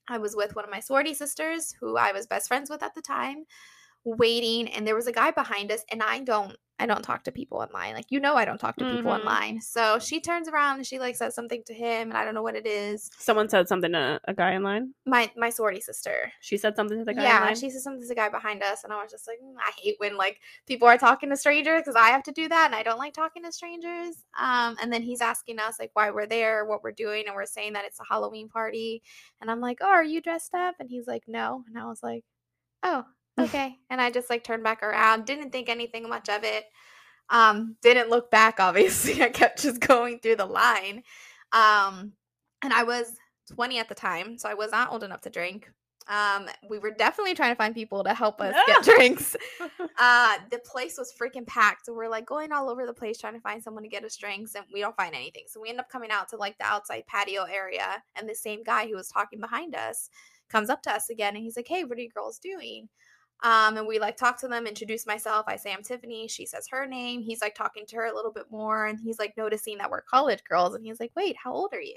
I 0.07 0.17
was 0.17 0.35
with 0.35 0.55
one 0.55 0.65
of 0.65 0.71
my 0.71 0.79
sorority 0.79 1.13
sisters, 1.13 1.73
who 1.79 1.97
I 1.97 2.11
was 2.11 2.27
best 2.27 2.47
friends 2.47 2.69
with 2.69 2.83
at 2.83 2.95
the 2.95 3.01
time, 3.01 3.45
waiting, 4.03 4.67
and 4.69 4.85
there 4.85 4.95
was 4.95 5.07
a 5.07 5.11
guy 5.11 5.31
behind 5.31 5.71
us, 5.71 5.83
and 5.91 6.01
I 6.03 6.19
don't 6.19 6.55
I 6.77 6.85
don't 6.85 7.01
talk 7.03 7.23
to 7.23 7.31
people 7.31 7.59
online. 7.59 7.93
Like 7.93 8.07
you 8.09 8.19
know 8.19 8.35
I 8.35 8.43
don't 8.43 8.57
talk 8.57 8.75
to 8.77 8.85
people 8.85 9.11
Mhm. 9.11 9.19
online. 9.19 9.61
So 9.61 9.97
she 9.97 10.19
turns 10.19 10.49
around 10.49 10.77
and 10.77 10.85
she 10.85 10.99
like 10.99 11.15
says 11.15 11.33
something 11.33 11.63
to 11.67 11.73
him, 11.73 12.09
and 12.09 12.17
I 12.17 12.25
don't 12.25 12.33
know 12.33 12.43
what 12.43 12.55
it 12.55 12.67
is. 12.67 13.09
Someone 13.17 13.47
said 13.47 13.67
something 13.69 13.93
to 13.93 14.19
a 14.25 14.33
guy 14.33 14.51
in 14.53 14.63
line. 14.63 14.93
My 15.05 15.31
my 15.37 15.49
sorority 15.49 15.79
sister. 15.79 16.31
She 16.41 16.57
said 16.57 16.75
something 16.75 16.97
to 16.99 17.05
the 17.05 17.13
guy 17.13 17.23
yeah, 17.23 17.39
line. 17.39 17.55
she 17.55 17.69
said 17.69 17.81
something 17.81 18.01
to 18.01 18.07
the 18.07 18.15
guy 18.15 18.27
behind 18.27 18.61
us, 18.61 18.83
and 18.83 18.91
I 18.91 19.01
was 19.01 19.09
just 19.11 19.25
like, 19.27 19.37
"Mm, 19.41 19.55
I 19.57 19.71
hate 19.81 19.95
when 19.99 20.17
like 20.17 20.41
people 20.67 20.87
are 20.87 20.97
talking 20.97 21.29
to 21.29 21.37
strangers 21.37 21.81
because 21.81 21.95
I 21.95 22.09
have 22.09 22.23
to 22.23 22.31
do 22.33 22.49
that, 22.49 22.65
and 22.65 22.75
I 22.75 22.83
don't 22.83 22.97
like 22.99 23.13
talking 23.13 23.43
to 23.43 23.51
strangers. 23.53 24.15
Um, 24.37 24.75
and 24.81 24.91
then 24.91 25.01
he's 25.01 25.21
asking 25.21 25.59
us 25.59 25.79
like 25.79 25.91
why 25.93 26.11
we're 26.11 26.27
there, 26.27 26.65
what 26.65 26.83
we're 26.83 26.91
doing, 26.91 27.25
and 27.27 27.35
we're 27.35 27.45
saying 27.45 27.73
that 27.73 27.85
it's 27.85 27.99
a 28.01 28.05
Halloween 28.09 28.49
party, 28.49 29.01
and 29.39 29.49
I'm 29.49 29.61
like, 29.61 29.77
oh, 29.81 29.87
are 29.87 30.03
you 30.03 30.21
dressed 30.21 30.53
up? 30.53 30.75
And 30.79 30.89
he's 30.89 31.07
like, 31.07 31.23
no, 31.27 31.63
and 31.67 31.77
I 31.77 31.85
was 31.85 32.03
like, 32.03 32.23
oh, 32.83 33.05
okay, 33.39 33.77
and 33.89 34.01
I 34.01 34.11
just 34.11 34.29
like 34.29 34.43
turned 34.43 34.63
back 34.63 34.83
around, 34.83 35.25
didn't 35.25 35.51
think 35.51 35.69
anything 35.69 36.07
much 36.07 36.29
of 36.29 36.43
it. 36.43 36.65
Um, 37.29 37.75
didn't 37.81 38.09
look 38.09 38.31
back. 38.31 38.59
Obviously, 38.59 39.21
I 39.21 39.29
kept 39.29 39.61
just 39.61 39.79
going 39.79 40.19
through 40.19 40.37
the 40.37 40.45
line. 40.45 41.03
Um, 41.51 42.13
and 42.61 42.73
I 42.73 42.83
was 42.83 43.13
20 43.53 43.79
at 43.79 43.89
the 43.89 43.95
time, 43.95 44.37
so 44.37 44.49
I 44.49 44.53
was 44.53 44.71
not 44.71 44.91
old 44.91 45.03
enough 45.03 45.21
to 45.21 45.29
drink. 45.29 45.69
Um, 46.07 46.47
we 46.69 46.77
were 46.77 46.91
definitely 46.91 47.33
trying 47.33 47.51
to 47.51 47.55
find 47.55 47.73
people 47.73 48.03
to 48.03 48.13
help 48.13 48.39
us 48.39 48.53
get 48.67 48.83
drinks. 48.95 49.35
Uh, 49.97 50.35
the 50.51 50.59
place 50.59 50.97
was 50.97 51.13
freaking 51.13 51.47
packed, 51.47 51.85
so 51.85 51.93
we're 51.93 52.09
like 52.09 52.25
going 52.25 52.51
all 52.51 52.69
over 52.69 52.85
the 52.85 52.93
place 52.93 53.17
trying 53.17 53.33
to 53.33 53.39
find 53.39 53.63
someone 53.63 53.81
to 53.81 53.87
get 53.87 54.03
us 54.03 54.17
drinks, 54.17 54.53
and 54.53 54.65
we 54.73 54.81
don't 54.81 54.95
find 54.97 55.15
anything. 55.15 55.43
So 55.47 55.61
we 55.61 55.69
end 55.69 55.79
up 55.79 55.89
coming 55.89 56.11
out 56.11 56.27
to 56.29 56.35
like 56.35 56.57
the 56.57 56.65
outside 56.65 57.03
patio 57.07 57.43
area, 57.43 58.03
and 58.17 58.27
the 58.27 58.35
same 58.35 58.61
guy 58.61 58.87
who 58.87 58.95
was 58.95 59.07
talking 59.07 59.39
behind 59.39 59.73
us 59.73 60.09
comes 60.49 60.69
up 60.69 60.81
to 60.83 60.91
us 60.91 61.09
again, 61.09 61.35
and 61.35 61.45
he's 61.45 61.55
like, 61.55 61.69
"Hey, 61.69 61.85
what 61.85 61.97
are 61.97 62.01
you 62.01 62.09
girls 62.09 62.39
doing?" 62.39 62.89
Um, 63.43 63.77
and 63.77 63.87
we 63.87 63.99
like 63.99 64.17
talk 64.17 64.39
to 64.39 64.47
them, 64.47 64.65
introduce 64.65 65.05
myself. 65.05 65.45
I 65.47 65.55
say 65.57 65.73
I'm 65.73 65.83
Tiffany. 65.83 66.27
She 66.27 66.45
says 66.45 66.67
her 66.69 66.87
name. 66.87 67.21
He's 67.21 67.41
like 67.41 67.53
talking 67.53 67.85
to 67.87 67.95
her 67.97 68.05
a 68.05 68.15
little 68.15 68.31
bit 68.31 68.49
more, 68.49 68.85
and 68.85 68.99
he's 68.99 69.19
like 69.19 69.35
noticing 69.37 69.77
that 69.77 69.89
we're 69.89 70.01
college 70.01 70.43
girls, 70.49 70.73
and 70.73 70.85
he's 70.85 70.99
like, 70.99 71.11
"Wait, 71.15 71.35
how 71.41 71.53
old 71.53 71.73
are 71.73 71.81
you?" 71.81 71.95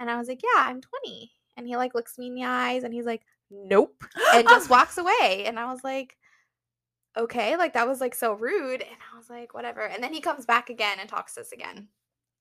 And 0.00 0.10
I 0.10 0.18
was 0.18 0.28
like, 0.28 0.40
"Yeah, 0.42 0.62
I'm 0.64 0.80
20." 0.80 1.32
And 1.56 1.66
he 1.66 1.76
like 1.76 1.94
looks 1.94 2.18
me 2.18 2.28
in 2.28 2.34
the 2.34 2.44
eyes, 2.44 2.84
and 2.84 2.94
he's 2.94 3.04
like, 3.06 3.22
"Nope," 3.50 4.02
and 4.34 4.48
just 4.48 4.70
walks 4.70 4.98
away. 4.98 5.44
And 5.46 5.58
I 5.58 5.70
was 5.70 5.84
like, 5.84 6.16
"Okay," 7.16 7.56
like 7.56 7.74
that 7.74 7.88
was 7.88 8.00
like 8.00 8.14
so 8.14 8.32
rude. 8.32 8.82
And 8.82 8.96
I 9.12 9.16
was 9.16 9.30
like, 9.30 9.54
"Whatever." 9.54 9.82
And 9.82 10.02
then 10.02 10.12
he 10.12 10.20
comes 10.20 10.46
back 10.46 10.70
again 10.70 10.98
and 11.00 11.08
talks 11.08 11.34
to 11.34 11.42
us 11.42 11.52
again, 11.52 11.88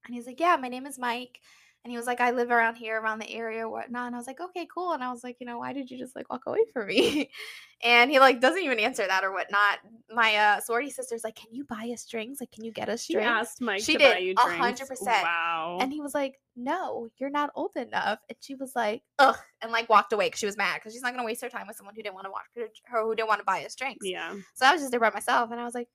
and 0.05 0.15
he's 0.15 0.25
like, 0.27 0.39
"Yeah, 0.39 0.57
my 0.57 0.69
name 0.69 0.87
is 0.87 0.97
Mike." 0.97 1.41
And 1.83 1.89
he 1.91 1.97
was 1.97 2.05
like, 2.05 2.21
I 2.21 2.29
live 2.29 2.51
around 2.51 2.75
here, 2.75 3.01
around 3.01 3.17
the 3.17 3.29
area, 3.31 3.67
whatnot. 3.67 4.05
And 4.05 4.15
I 4.15 4.19
was 4.19 4.27
like, 4.27 4.39
okay, 4.39 4.67
cool. 4.71 4.91
And 4.93 5.03
I 5.03 5.11
was 5.11 5.23
like, 5.23 5.37
you 5.39 5.47
know, 5.47 5.57
why 5.57 5.73
did 5.73 5.89
you 5.89 5.97
just 5.97 6.15
like 6.15 6.29
walk 6.29 6.43
away 6.45 6.59
from 6.71 6.85
me? 6.87 7.31
and 7.83 8.11
he 8.11 8.19
like 8.19 8.39
doesn't 8.39 8.61
even 8.61 8.77
answer 8.77 9.07
that 9.07 9.23
or 9.23 9.31
whatnot. 9.33 9.79
My 10.13 10.35
uh 10.35 10.59
sorority 10.59 10.91
sister's 10.91 11.23
like, 11.23 11.35
can 11.35 11.47
you 11.51 11.63
buy 11.63 11.89
us 11.91 12.05
drinks? 12.05 12.39
Like, 12.39 12.51
can 12.51 12.63
you 12.65 12.71
get 12.71 12.87
us 12.87 13.03
she 13.03 13.13
drinks? 13.13 13.27
asked 13.27 13.61
Mike 13.61 13.81
She 13.81 13.93
to 13.93 13.97
did, 13.97 14.13
buy 14.13 14.19
you 14.19 14.31
a 14.33 14.45
drinks. 14.45 14.57
hundred 14.63 14.87
percent. 14.89 15.23
Wow. 15.23 15.79
And 15.81 15.91
he 15.91 16.01
was 16.01 16.13
like, 16.13 16.39
no, 16.55 17.07
you're 17.17 17.31
not 17.31 17.49
old 17.55 17.71
enough. 17.75 18.19
And 18.29 18.37
she 18.41 18.53
was 18.53 18.73
like, 18.75 19.01
ugh, 19.17 19.37
and 19.63 19.71
like 19.71 19.89
walked 19.89 20.13
away 20.13 20.27
because 20.27 20.39
she 20.39 20.45
was 20.45 20.57
mad 20.57 20.75
because 20.75 20.93
she's 20.93 21.01
not 21.01 21.13
gonna 21.13 21.25
waste 21.25 21.41
her 21.41 21.49
time 21.49 21.65
with 21.65 21.77
someone 21.77 21.95
who 21.95 22.03
didn't 22.03 22.13
want 22.13 22.25
to 22.25 22.31
watch 22.31 22.43
her, 22.57 22.67
her 22.85 23.01
who 23.03 23.15
didn't 23.15 23.29
want 23.29 23.39
to 23.39 23.45
buy 23.45 23.65
us 23.65 23.73
drinks. 23.73 24.05
yeah. 24.07 24.35
So 24.53 24.67
I 24.67 24.73
was 24.73 24.81
just 24.81 24.91
there 24.91 24.99
by 24.99 25.09
myself, 25.09 25.49
and 25.49 25.59
I 25.59 25.65
was 25.65 25.73
like. 25.73 25.87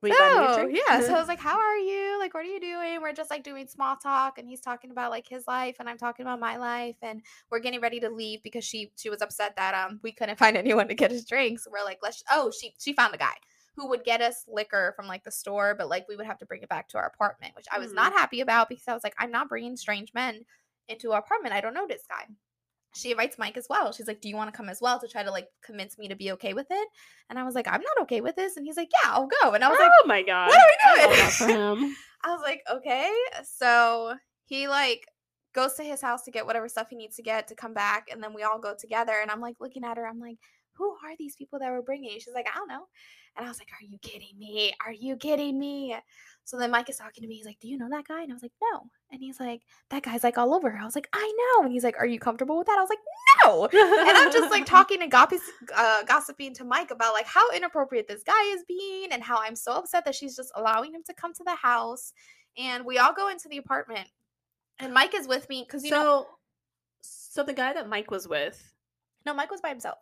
Will 0.00 0.10
you 0.10 0.16
buy 0.16 0.28
me 0.30 0.46
Oh, 0.48 0.66
yeah. 0.68 1.00
So 1.00 1.14
I 1.14 1.18
was 1.18 1.28
like, 1.28 1.40
How 1.40 1.58
are 1.58 1.76
you? 1.76 2.18
Like, 2.18 2.34
what 2.34 2.44
are 2.44 2.48
you 2.48 2.60
doing? 2.60 3.00
We're 3.02 3.12
just 3.12 3.30
like 3.30 3.42
doing 3.42 3.66
small 3.66 3.96
talk 3.96 4.38
and 4.38 4.48
he's 4.48 4.60
talking 4.60 4.90
about 4.90 5.10
like 5.10 5.26
his 5.28 5.46
life 5.46 5.76
and 5.80 5.88
I'm 5.88 5.98
talking 5.98 6.24
about 6.24 6.40
my 6.40 6.56
life 6.56 6.96
and 7.02 7.22
we're 7.50 7.60
getting 7.60 7.80
ready 7.80 8.00
to 8.00 8.10
leave 8.10 8.42
because 8.42 8.64
she 8.64 8.92
she 8.96 9.10
was 9.10 9.22
upset 9.22 9.56
that 9.56 9.74
um 9.74 10.00
we 10.02 10.12
couldn't 10.12 10.38
find 10.38 10.56
anyone 10.56 10.88
to 10.88 10.94
get 10.94 11.12
us 11.12 11.24
drinks. 11.24 11.66
We're 11.70 11.84
like, 11.84 11.98
let's 12.02 12.22
oh, 12.30 12.50
she 12.58 12.74
she 12.78 12.92
found 12.92 13.14
a 13.14 13.18
guy 13.18 13.34
who 13.76 13.88
would 13.88 14.04
get 14.04 14.20
us 14.20 14.44
liquor 14.48 14.92
from 14.96 15.06
like 15.06 15.22
the 15.24 15.30
store, 15.30 15.74
but 15.76 15.88
like 15.88 16.06
we 16.08 16.16
would 16.16 16.26
have 16.26 16.38
to 16.38 16.46
bring 16.46 16.62
it 16.62 16.68
back 16.68 16.88
to 16.88 16.98
our 16.98 17.06
apartment, 17.06 17.54
which 17.56 17.66
I 17.72 17.78
was 17.78 17.92
Mhm. 17.92 17.96
not 17.96 18.12
happy 18.12 18.40
about 18.40 18.68
because 18.68 18.88
I 18.88 18.94
was 18.94 19.04
like, 19.04 19.14
I'm 19.18 19.30
not 19.30 19.48
bringing 19.48 19.76
strange 19.76 20.12
men 20.14 20.44
into 20.88 21.12
our 21.12 21.20
apartment. 21.20 21.54
I 21.54 21.60
don't 21.60 21.74
know 21.74 21.86
this 21.86 22.02
guy. 22.08 22.26
She 22.98 23.10
invites 23.12 23.38
Mike 23.38 23.56
as 23.56 23.66
well. 23.70 23.92
She's 23.92 24.06
like, 24.06 24.20
Do 24.20 24.28
you 24.28 24.36
want 24.36 24.52
to 24.52 24.56
come 24.56 24.68
as 24.68 24.80
well 24.80 24.98
to 25.00 25.08
try 25.08 25.22
to 25.22 25.30
like 25.30 25.48
convince 25.62 25.98
me 25.98 26.08
to 26.08 26.16
be 26.16 26.32
okay 26.32 26.54
with 26.54 26.66
it? 26.70 26.88
And 27.30 27.38
I 27.38 27.44
was 27.44 27.54
like, 27.54 27.68
I'm 27.68 27.80
not 27.80 28.02
okay 28.02 28.20
with 28.20 28.36
this. 28.36 28.56
And 28.56 28.66
he's 28.66 28.76
like, 28.76 28.90
Yeah, 28.92 29.10
I'll 29.12 29.28
go. 29.42 29.52
And 29.52 29.64
I 29.64 29.68
was 29.68 29.78
like, 29.78 29.90
oh 30.02 30.06
my 30.06 30.22
god. 30.22 30.48
what 30.48 30.58
are 30.58 31.06
we 31.46 31.76
doing? 31.76 31.94
I 32.24 32.32
was 32.32 32.42
like, 32.42 32.62
okay. 32.70 33.12
So 33.44 34.14
he 34.46 34.68
like 34.68 35.06
goes 35.54 35.74
to 35.74 35.84
his 35.84 36.00
house 36.00 36.24
to 36.24 36.30
get 36.30 36.46
whatever 36.46 36.68
stuff 36.68 36.88
he 36.90 36.96
needs 36.96 37.16
to 37.16 37.22
get 37.22 37.48
to 37.48 37.54
come 37.54 37.74
back, 37.74 38.08
and 38.10 38.22
then 38.22 38.34
we 38.34 38.42
all 38.42 38.58
go 38.58 38.74
together. 38.78 39.14
And 39.22 39.30
I'm 39.30 39.40
like 39.40 39.56
looking 39.60 39.84
at 39.84 39.96
her. 39.96 40.06
I'm 40.06 40.20
like, 40.20 40.38
who 40.72 40.90
are 41.04 41.16
these 41.18 41.36
people 41.36 41.58
that 41.58 41.70
we're 41.70 41.82
bringing? 41.82 42.10
She's 42.18 42.34
like, 42.34 42.48
I 42.52 42.56
don't 42.56 42.68
know. 42.68 42.86
And 43.36 43.46
I 43.46 43.48
was 43.48 43.58
like, 43.58 43.68
Are 43.70 43.86
you 43.88 43.98
kidding 43.98 44.36
me? 44.38 44.72
Are 44.84 44.92
you 44.92 45.16
kidding 45.16 45.58
me? 45.58 45.96
So 46.48 46.56
then 46.56 46.70
Mike 46.70 46.88
is 46.88 46.96
talking 46.96 47.20
to 47.20 47.28
me. 47.28 47.36
He's 47.36 47.44
like, 47.44 47.60
Do 47.60 47.68
you 47.68 47.76
know 47.76 47.90
that 47.90 48.08
guy? 48.08 48.22
And 48.22 48.32
I 48.32 48.34
was 48.34 48.42
like, 48.42 48.54
No. 48.72 48.88
And 49.12 49.20
he's 49.20 49.38
like, 49.38 49.60
That 49.90 50.02
guy's 50.02 50.24
like 50.24 50.38
all 50.38 50.54
over. 50.54 50.70
her." 50.70 50.78
I 50.78 50.84
was 50.86 50.94
like, 50.94 51.06
I 51.12 51.32
know. 51.36 51.64
And 51.64 51.72
he's 51.72 51.84
like, 51.84 51.96
Are 51.98 52.06
you 52.06 52.18
comfortable 52.18 52.56
with 52.56 52.66
that? 52.68 52.78
I 52.78 52.80
was 52.80 52.88
like, 52.88 52.98
No. 53.44 53.64
And 53.66 54.16
I'm 54.16 54.32
just 54.32 54.50
like 54.50 54.64
talking 54.76 55.02
and 55.02 55.10
gossip, 55.10 55.42
uh, 55.76 56.04
gossiping 56.04 56.54
to 56.54 56.64
Mike 56.64 56.90
about 56.90 57.12
like 57.12 57.26
how 57.26 57.50
inappropriate 57.50 58.08
this 58.08 58.22
guy 58.22 58.42
is 58.54 58.64
being 58.66 59.12
and 59.12 59.22
how 59.22 59.38
I'm 59.42 59.54
so 59.54 59.72
upset 59.72 60.06
that 60.06 60.14
she's 60.14 60.34
just 60.34 60.50
allowing 60.56 60.94
him 60.94 61.02
to 61.04 61.12
come 61.12 61.34
to 61.34 61.44
the 61.44 61.54
house. 61.54 62.14
And 62.56 62.86
we 62.86 62.96
all 62.96 63.12
go 63.12 63.28
into 63.28 63.48
the 63.50 63.58
apartment, 63.58 64.08
and 64.78 64.94
Mike 64.94 65.14
is 65.14 65.28
with 65.28 65.46
me 65.50 65.66
because 65.66 65.84
you 65.84 65.90
know, 65.90 66.26
so, 67.02 67.40
so 67.40 67.42
the 67.42 67.52
guy 67.52 67.74
that 67.74 67.90
Mike 67.90 68.10
was 68.10 68.26
with, 68.26 68.72
no, 69.26 69.34
Mike 69.34 69.50
was 69.50 69.60
by 69.60 69.68
himself. 69.68 69.98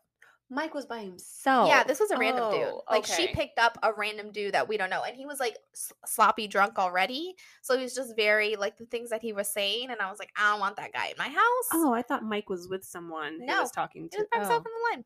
Mike 0.49 0.75
was 0.75 0.87
by 0.87 1.01
himself. 1.01 1.69
Yeah, 1.69 1.83
this 1.83 1.99
was 1.99 2.11
a 2.13 2.17
random 2.17 2.53
dude. 2.53 2.63
Oh, 2.69 2.83
Like 2.89 3.05
she 3.05 3.25
okay. 3.25 3.35
picked 3.35 3.59
up 3.59 3.79
a 3.83 3.93
random 3.93 4.31
dude 4.31 4.55
that 4.55 4.69
we 4.69 4.77
don't 4.77 4.91
know, 4.91 5.03
and 5.03 5.17
he 5.17 5.27
was 5.27 5.41
like 5.41 5.57
s- 5.75 5.93
sloppy 6.07 6.47
drunk 6.47 6.79
already. 6.79 7.35
So 7.63 7.77
he 7.77 7.83
was 7.83 7.95
just 7.95 8.15
very 8.15 8.55
like 8.57 8.77
the 8.77 8.87
things 8.87 9.11
that 9.11 9.23
he 9.23 9.33
was 9.33 9.49
saying, 9.49 9.91
and 9.91 10.01
I 10.01 10.09
was 10.09 10.19
like, 10.21 10.31
I 10.37 10.51
don't 10.53 10.61
want 10.61 10.77
that 10.77 10.93
guy 10.93 11.07
in 11.09 11.15
my 11.19 11.29
house. 11.29 11.69
Oh, 11.73 11.93
I 11.93 12.03
thought 12.03 12.23
Mike 12.23 12.49
was 12.49 12.69
with 12.69 12.85
someone. 12.85 13.39
he 13.41 13.47
No, 13.47 13.63
was 13.63 13.73
talking 13.73 14.03
he 14.05 14.09
to. 14.11 14.19
was 14.19 14.27
by 14.31 14.39
himself 14.39 14.63
oh. 14.65 14.71
in 14.71 14.73
the 14.93 14.97
line. 14.97 15.05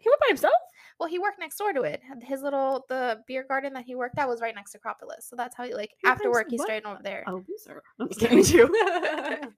He 0.00 0.08
went 0.08 0.20
by 0.20 0.28
himself. 0.28 0.54
Well, 1.00 1.08
he 1.08 1.18
worked 1.18 1.38
next 1.40 1.58
door 1.58 1.72
to 1.72 1.82
it. 1.82 2.00
His 2.22 2.40
little 2.40 2.84
the 2.88 3.20
beer 3.26 3.44
garden 3.46 3.72
that 3.74 3.84
he 3.84 3.94
worked 3.94 4.16
at 4.18 4.28
was 4.28 4.40
right 4.40 4.54
next 4.54 4.72
to 4.72 4.78
Acropolis, 4.78 5.26
so 5.28 5.36
that's 5.36 5.54
how 5.56 5.64
he 5.64 5.74
like 5.74 5.90
He 5.98 6.08
after 6.08 6.24
by 6.24 6.30
work 6.30 6.46
he 6.48 6.56
himself- 6.56 6.66
straight 6.66 6.84
over 6.86 7.00
there. 7.02 7.24
Oh, 7.26 7.44
loser. 7.48 7.82
I'm 8.00 8.08
just 8.08 8.20
kidding. 8.20 8.42
kidding. 8.42 9.52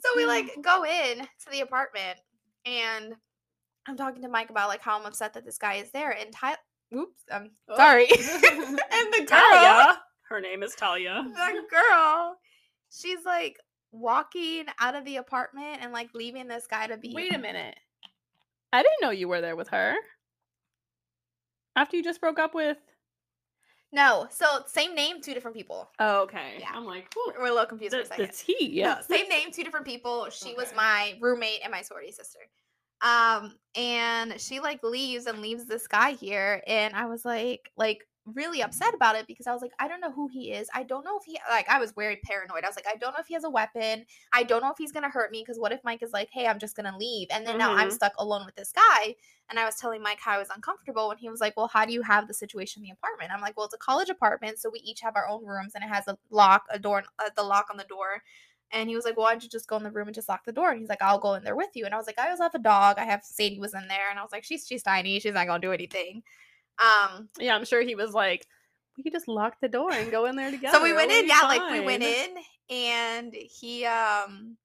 So 0.00 0.08
we 0.16 0.26
like 0.26 0.50
go 0.62 0.84
in 0.84 1.18
to 1.20 1.50
the 1.50 1.60
apartment 1.60 2.18
and 2.64 3.14
I'm 3.88 3.96
talking 3.96 4.22
to 4.22 4.28
Mike 4.28 4.50
about 4.50 4.68
like 4.68 4.80
how 4.80 4.98
I'm 4.98 5.06
upset 5.06 5.34
that 5.34 5.44
this 5.44 5.58
guy 5.58 5.74
is 5.74 5.90
there 5.90 6.10
and 6.10 6.32
Ty 6.32 6.56
oops, 6.94 7.22
I'm 7.30 7.50
Oh. 7.68 7.76
sorry. 7.76 8.06
and 8.10 8.78
the 9.12 9.26
girl 9.28 9.38
Talia. 9.40 10.00
Her 10.28 10.40
name 10.40 10.62
is 10.62 10.74
Talia. 10.74 11.24
the 11.32 11.62
girl, 11.70 12.36
she's 12.90 13.24
like 13.24 13.58
walking 13.92 14.64
out 14.80 14.94
of 14.96 15.04
the 15.04 15.16
apartment 15.16 15.78
and 15.80 15.92
like 15.92 16.08
leaving 16.14 16.48
this 16.48 16.66
guy 16.66 16.86
to 16.88 16.96
be 16.96 17.12
Wait 17.14 17.34
a 17.34 17.38
minute. 17.38 17.76
I 18.72 18.82
didn't 18.82 19.00
know 19.00 19.10
you 19.10 19.28
were 19.28 19.40
there 19.40 19.56
with 19.56 19.68
her. 19.68 19.94
After 21.76 21.96
you 21.96 22.02
just 22.02 22.20
broke 22.20 22.38
up 22.38 22.54
with. 22.54 22.78
No, 23.92 24.26
so 24.30 24.46
same 24.66 24.94
name, 24.94 25.22
two 25.22 25.32
different 25.32 25.56
people. 25.56 25.88
Oh, 26.00 26.22
okay. 26.22 26.56
Yeah. 26.58 26.70
I'm 26.74 26.84
like, 26.84 27.14
We're 27.38 27.46
a 27.46 27.50
little 27.50 27.66
confused 27.66 27.94
for 27.94 28.00
a 28.00 28.04
second. 28.04 28.26
the 28.26 28.32
tea. 28.32 28.82
No, 28.82 28.96
same 29.08 29.28
name, 29.28 29.52
two 29.52 29.62
different 29.62 29.86
people. 29.86 30.28
She 30.30 30.54
was 30.54 30.72
my 30.76 31.16
roommate 31.20 31.60
and 31.62 31.70
my 31.70 31.82
sorority 31.82 32.10
sister. 32.12 32.40
Um, 33.02 33.58
and 33.74 34.40
she 34.40 34.60
like 34.60 34.82
leaves 34.82 35.26
and 35.26 35.40
leaves 35.40 35.66
this 35.66 35.86
guy 35.86 36.12
here, 36.12 36.62
and 36.66 36.94
I 36.94 37.06
was 37.06 37.24
like, 37.24 37.70
like 37.76 38.06
really 38.24 38.60
upset 38.60 38.92
about 38.94 39.14
it 39.14 39.26
because 39.28 39.46
I 39.46 39.52
was 39.52 39.62
like, 39.62 39.72
I 39.78 39.86
don't 39.86 40.00
know 40.00 40.10
who 40.10 40.26
he 40.28 40.50
is. 40.52 40.68
I 40.74 40.82
don't 40.82 41.04
know 41.04 41.16
if 41.18 41.24
he 41.24 41.38
like 41.48 41.68
I 41.68 41.78
was 41.78 41.92
very 41.92 42.16
paranoid. 42.16 42.64
I 42.64 42.68
was 42.68 42.74
like, 42.76 42.86
I 42.88 42.96
don't 42.96 43.12
know 43.12 43.20
if 43.20 43.26
he 43.26 43.34
has 43.34 43.44
a 43.44 43.50
weapon. 43.50 44.04
I 44.32 44.42
don't 44.44 44.62
know 44.62 44.70
if 44.70 44.78
he's 44.78 44.92
gonna 44.92 45.10
hurt 45.10 45.30
me 45.30 45.42
because 45.42 45.58
what 45.60 45.72
if 45.72 45.84
Mike 45.84 46.02
is 46.02 46.12
like, 46.12 46.30
hey, 46.32 46.46
I'm 46.46 46.58
just 46.58 46.74
gonna 46.76 46.96
leave, 46.96 47.28
and 47.30 47.46
then 47.46 47.58
now 47.58 47.72
I'm 47.76 47.90
Mhm. 47.90 47.90
stuck 47.90 48.12
alone 48.18 48.46
with 48.46 48.56
this 48.56 48.72
guy. 48.72 49.14
And 49.48 49.58
I 49.60 49.64
was 49.64 49.76
telling 49.76 50.02
Mike 50.02 50.18
how 50.20 50.32
I 50.32 50.38
was 50.38 50.48
uncomfortable, 50.54 51.10
and 51.10 51.20
he 51.20 51.28
was 51.28 51.40
like, 51.40 51.56
well, 51.56 51.68
how 51.68 51.84
do 51.84 51.92
you 51.92 52.02
have 52.02 52.26
the 52.26 52.34
situation 52.34 52.82
in 52.82 52.88
the 52.88 52.92
apartment? 52.94 53.30
I'm 53.32 53.40
like, 53.40 53.56
well, 53.56 53.66
it's 53.66 53.74
a 53.74 53.78
college 53.78 54.08
apartment, 54.08 54.58
so 54.58 54.70
we 54.70 54.80
each 54.80 55.00
have 55.02 55.14
our 55.16 55.28
own 55.28 55.44
rooms, 55.44 55.74
and 55.74 55.84
it 55.84 55.88
has 55.88 56.08
a 56.08 56.18
lock, 56.30 56.64
a 56.70 56.78
door, 56.78 57.04
uh, 57.18 57.30
the 57.36 57.42
lock 57.44 57.66
on 57.70 57.76
the 57.76 57.84
door. 57.84 58.22
And 58.72 58.88
he 58.88 58.96
was 58.96 59.04
like, 59.04 59.16
well, 59.16 59.24
why 59.24 59.32
don't 59.32 59.42
you 59.42 59.48
just 59.48 59.68
go 59.68 59.76
in 59.76 59.84
the 59.84 59.90
room 59.90 60.08
and 60.08 60.14
just 60.14 60.28
lock 60.28 60.44
the 60.44 60.52
door? 60.52 60.70
And 60.70 60.80
he's 60.80 60.88
like, 60.88 61.02
I'll 61.02 61.18
go 61.20 61.34
in 61.34 61.44
there 61.44 61.56
with 61.56 61.70
you. 61.74 61.84
And 61.84 61.94
I 61.94 61.98
was 61.98 62.06
like, 62.06 62.18
I 62.18 62.30
also 62.30 62.42
have 62.42 62.54
a 62.54 62.58
dog. 62.58 62.98
I 62.98 63.04
have 63.04 63.22
Sadie 63.22 63.60
was 63.60 63.74
in 63.74 63.86
there, 63.88 64.10
and 64.10 64.18
I 64.18 64.22
was 64.22 64.32
like, 64.32 64.44
she's 64.44 64.66
she's 64.66 64.82
tiny, 64.82 65.20
she's 65.20 65.34
not 65.34 65.46
gonna 65.46 65.60
do 65.60 65.72
anything. 65.72 66.22
Um, 66.78 67.28
Yeah, 67.38 67.54
I'm 67.54 67.64
sure 67.64 67.82
he 67.82 67.94
was 67.94 68.12
like, 68.12 68.46
we 68.96 69.02
could 69.02 69.12
just 69.12 69.28
lock 69.28 69.56
the 69.60 69.68
door 69.68 69.92
and 69.92 70.10
go 70.10 70.26
in 70.26 70.36
there 70.36 70.50
together. 70.50 70.76
so 70.78 70.82
we 70.82 70.92
went 70.92 71.10
It'll 71.10 71.22
in 71.22 71.28
yeah 71.28 71.42
like 71.42 71.70
we 71.70 71.80
went 71.80 72.02
in 72.02 72.36
and 72.70 73.34
he 73.34 73.84
um 73.86 74.56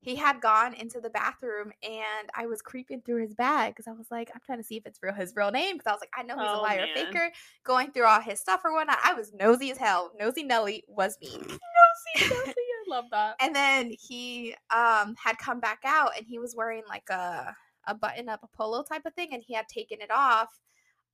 he 0.00 0.14
had 0.14 0.40
gone 0.40 0.74
into 0.74 1.00
the 1.00 1.10
bathroom 1.10 1.72
and 1.82 2.28
i 2.34 2.46
was 2.46 2.60
creeping 2.62 3.00
through 3.02 3.20
his 3.22 3.34
bag 3.34 3.72
because 3.72 3.86
i 3.88 3.92
was 3.92 4.06
like 4.10 4.30
i'm 4.34 4.40
trying 4.44 4.58
to 4.58 4.64
see 4.64 4.76
if 4.76 4.84
it's 4.86 4.98
real 5.02 5.14
his 5.14 5.32
real 5.36 5.50
name 5.50 5.76
because 5.76 5.86
i 5.86 5.92
was 5.92 6.00
like 6.00 6.10
i 6.16 6.22
know 6.22 6.34
he's 6.34 6.52
a 6.52 6.56
Oh, 6.56 6.62
liar 6.62 6.86
man. 6.94 7.06
faker 7.06 7.32
going 7.64 7.90
through 7.92 8.04
all 8.06 8.20
his 8.20 8.40
stuff 8.40 8.60
or 8.64 8.72
whatnot 8.72 8.98
i 9.04 9.14
was 9.14 9.32
nosy 9.32 9.70
as 9.70 9.78
hell 9.78 10.12
nosy 10.18 10.42
nelly 10.42 10.84
was 10.88 11.16
me 11.20 11.30
Nosy, 11.38 12.34
I 12.34 12.52
love 12.88 13.04
that. 13.10 13.36
and 13.40 13.54
then 13.54 13.90
he 13.98 14.54
um 14.74 15.14
had 15.22 15.36
come 15.38 15.60
back 15.60 15.80
out 15.84 16.10
and 16.16 16.26
he 16.26 16.38
was 16.38 16.54
wearing 16.56 16.82
like 16.88 17.08
a 17.10 17.54
a 17.88 17.94
button 17.94 18.28
up 18.28 18.40
a 18.42 18.56
polo 18.56 18.82
type 18.82 19.02
of 19.06 19.14
thing 19.14 19.28
and 19.32 19.42
he 19.46 19.54
had 19.54 19.68
taken 19.68 20.00
it 20.00 20.10
off 20.10 20.48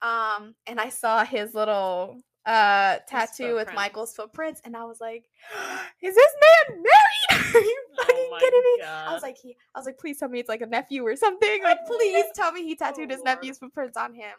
um 0.00 0.54
and 0.66 0.80
i 0.80 0.88
saw 0.88 1.24
his 1.24 1.54
little 1.54 2.16
uh 2.46 2.96
tattoo 3.06 3.54
with 3.54 3.68
michael's 3.74 4.14
footprints 4.14 4.60
and 4.64 4.76
i 4.76 4.82
was 4.84 5.00
like 5.00 5.26
is 6.02 6.14
this 6.14 6.32
man 6.70 6.82
married? 6.82 7.44
Are 7.54 7.60
you 7.60 7.82
fucking 7.98 8.14
oh 8.16 8.36
kidding 8.40 8.60
me? 8.60 8.78
God. 8.82 9.08
i 9.08 9.12
was 9.12 9.22
like 9.22 9.36
he 9.38 9.54
i 9.74 9.78
was 9.78 9.86
like 9.86 9.98
please 9.98 10.18
tell 10.18 10.28
me 10.28 10.40
it's 10.40 10.48
like 10.48 10.62
a 10.62 10.66
nephew 10.66 11.04
or 11.06 11.14
something. 11.16 11.62
Like 11.62 11.84
please 11.86 12.24
tell 12.34 12.50
me 12.52 12.64
he 12.64 12.74
tattooed 12.74 13.10
Oh, 13.10 13.14
his 13.14 13.22
Lord. 13.24 13.38
nephew's 13.38 13.58
footprints 13.58 13.96
on 13.96 14.14
him. 14.14 14.34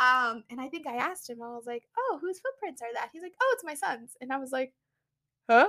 Um 0.00 0.44
and 0.48 0.60
i 0.60 0.68
think 0.68 0.86
i 0.86 0.94
asked 0.96 1.28
him 1.28 1.42
i 1.42 1.48
was 1.48 1.64
like 1.66 1.82
oh 1.98 2.18
whose 2.20 2.38
footprints 2.40 2.80
are 2.82 2.92
that? 2.94 3.10
He's 3.12 3.22
like 3.22 3.34
oh 3.42 3.50
it's 3.54 3.64
my 3.64 3.74
son's. 3.74 4.16
And 4.20 4.32
i 4.32 4.38
was 4.38 4.52
like 4.52 4.72
huh 5.50 5.68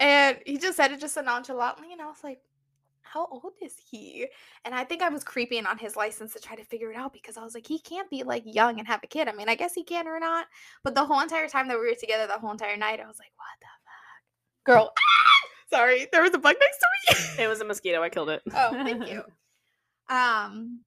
and 0.00 0.38
he 0.46 0.58
just 0.58 0.76
said 0.76 0.92
it 0.92 1.00
just 1.00 1.14
so 1.14 1.20
nonchalantly, 1.20 1.92
and 1.92 2.00
I 2.00 2.06
was 2.06 2.22
like, 2.22 2.40
how 3.12 3.26
old 3.30 3.54
is 3.62 3.74
he? 3.90 4.26
And 4.64 4.74
I 4.74 4.84
think 4.84 5.02
I 5.02 5.08
was 5.08 5.24
creeping 5.24 5.66
on 5.66 5.78
his 5.78 5.96
license 5.96 6.32
to 6.34 6.40
try 6.40 6.56
to 6.56 6.64
figure 6.64 6.90
it 6.90 6.96
out 6.96 7.12
because 7.12 7.36
I 7.36 7.44
was 7.44 7.54
like, 7.54 7.66
he 7.66 7.78
can't 7.78 8.10
be 8.10 8.22
like 8.22 8.42
young 8.44 8.78
and 8.78 8.86
have 8.86 9.00
a 9.02 9.06
kid. 9.06 9.28
I 9.28 9.32
mean, 9.32 9.48
I 9.48 9.54
guess 9.54 9.74
he 9.74 9.82
can 9.82 10.06
or 10.06 10.20
not. 10.20 10.46
But 10.84 10.94
the 10.94 11.04
whole 11.04 11.20
entire 11.20 11.48
time 11.48 11.68
that 11.68 11.78
we 11.78 11.86
were 11.86 11.94
together, 11.94 12.26
the 12.26 12.38
whole 12.38 12.50
entire 12.50 12.76
night, 12.76 13.00
I 13.00 13.06
was 13.06 13.18
like, 13.18 13.32
what 13.36 13.46
the 13.60 13.66
fuck? 13.84 14.76
Girl, 14.76 14.92
sorry, 15.70 16.06
there 16.12 16.22
was 16.22 16.34
a 16.34 16.38
bug 16.38 16.56
next 16.60 16.78
to 16.78 16.86
me. 17.38 17.44
it 17.44 17.48
was 17.48 17.60
a 17.60 17.64
mosquito. 17.64 18.02
I 18.02 18.10
killed 18.10 18.30
it. 18.30 18.42
oh, 18.54 18.70
thank 18.72 19.08
you. 19.08 19.22
Um, 20.10 20.80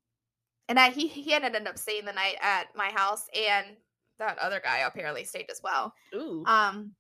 and 0.68 0.80
I, 0.80 0.90
he, 0.90 1.08
he 1.08 1.32
ended 1.32 1.68
up 1.68 1.78
staying 1.78 2.06
the 2.06 2.12
night 2.12 2.38
at 2.42 2.76
my 2.76 2.90
house, 2.90 3.28
and 3.36 3.68
that 4.18 4.40
other 4.40 4.60
guy 4.60 4.80
apparently 4.80 5.24
stayed 5.24 5.46
as 5.52 5.62
well. 5.64 5.94
Ooh. 6.16 6.44
Um, 6.48 6.94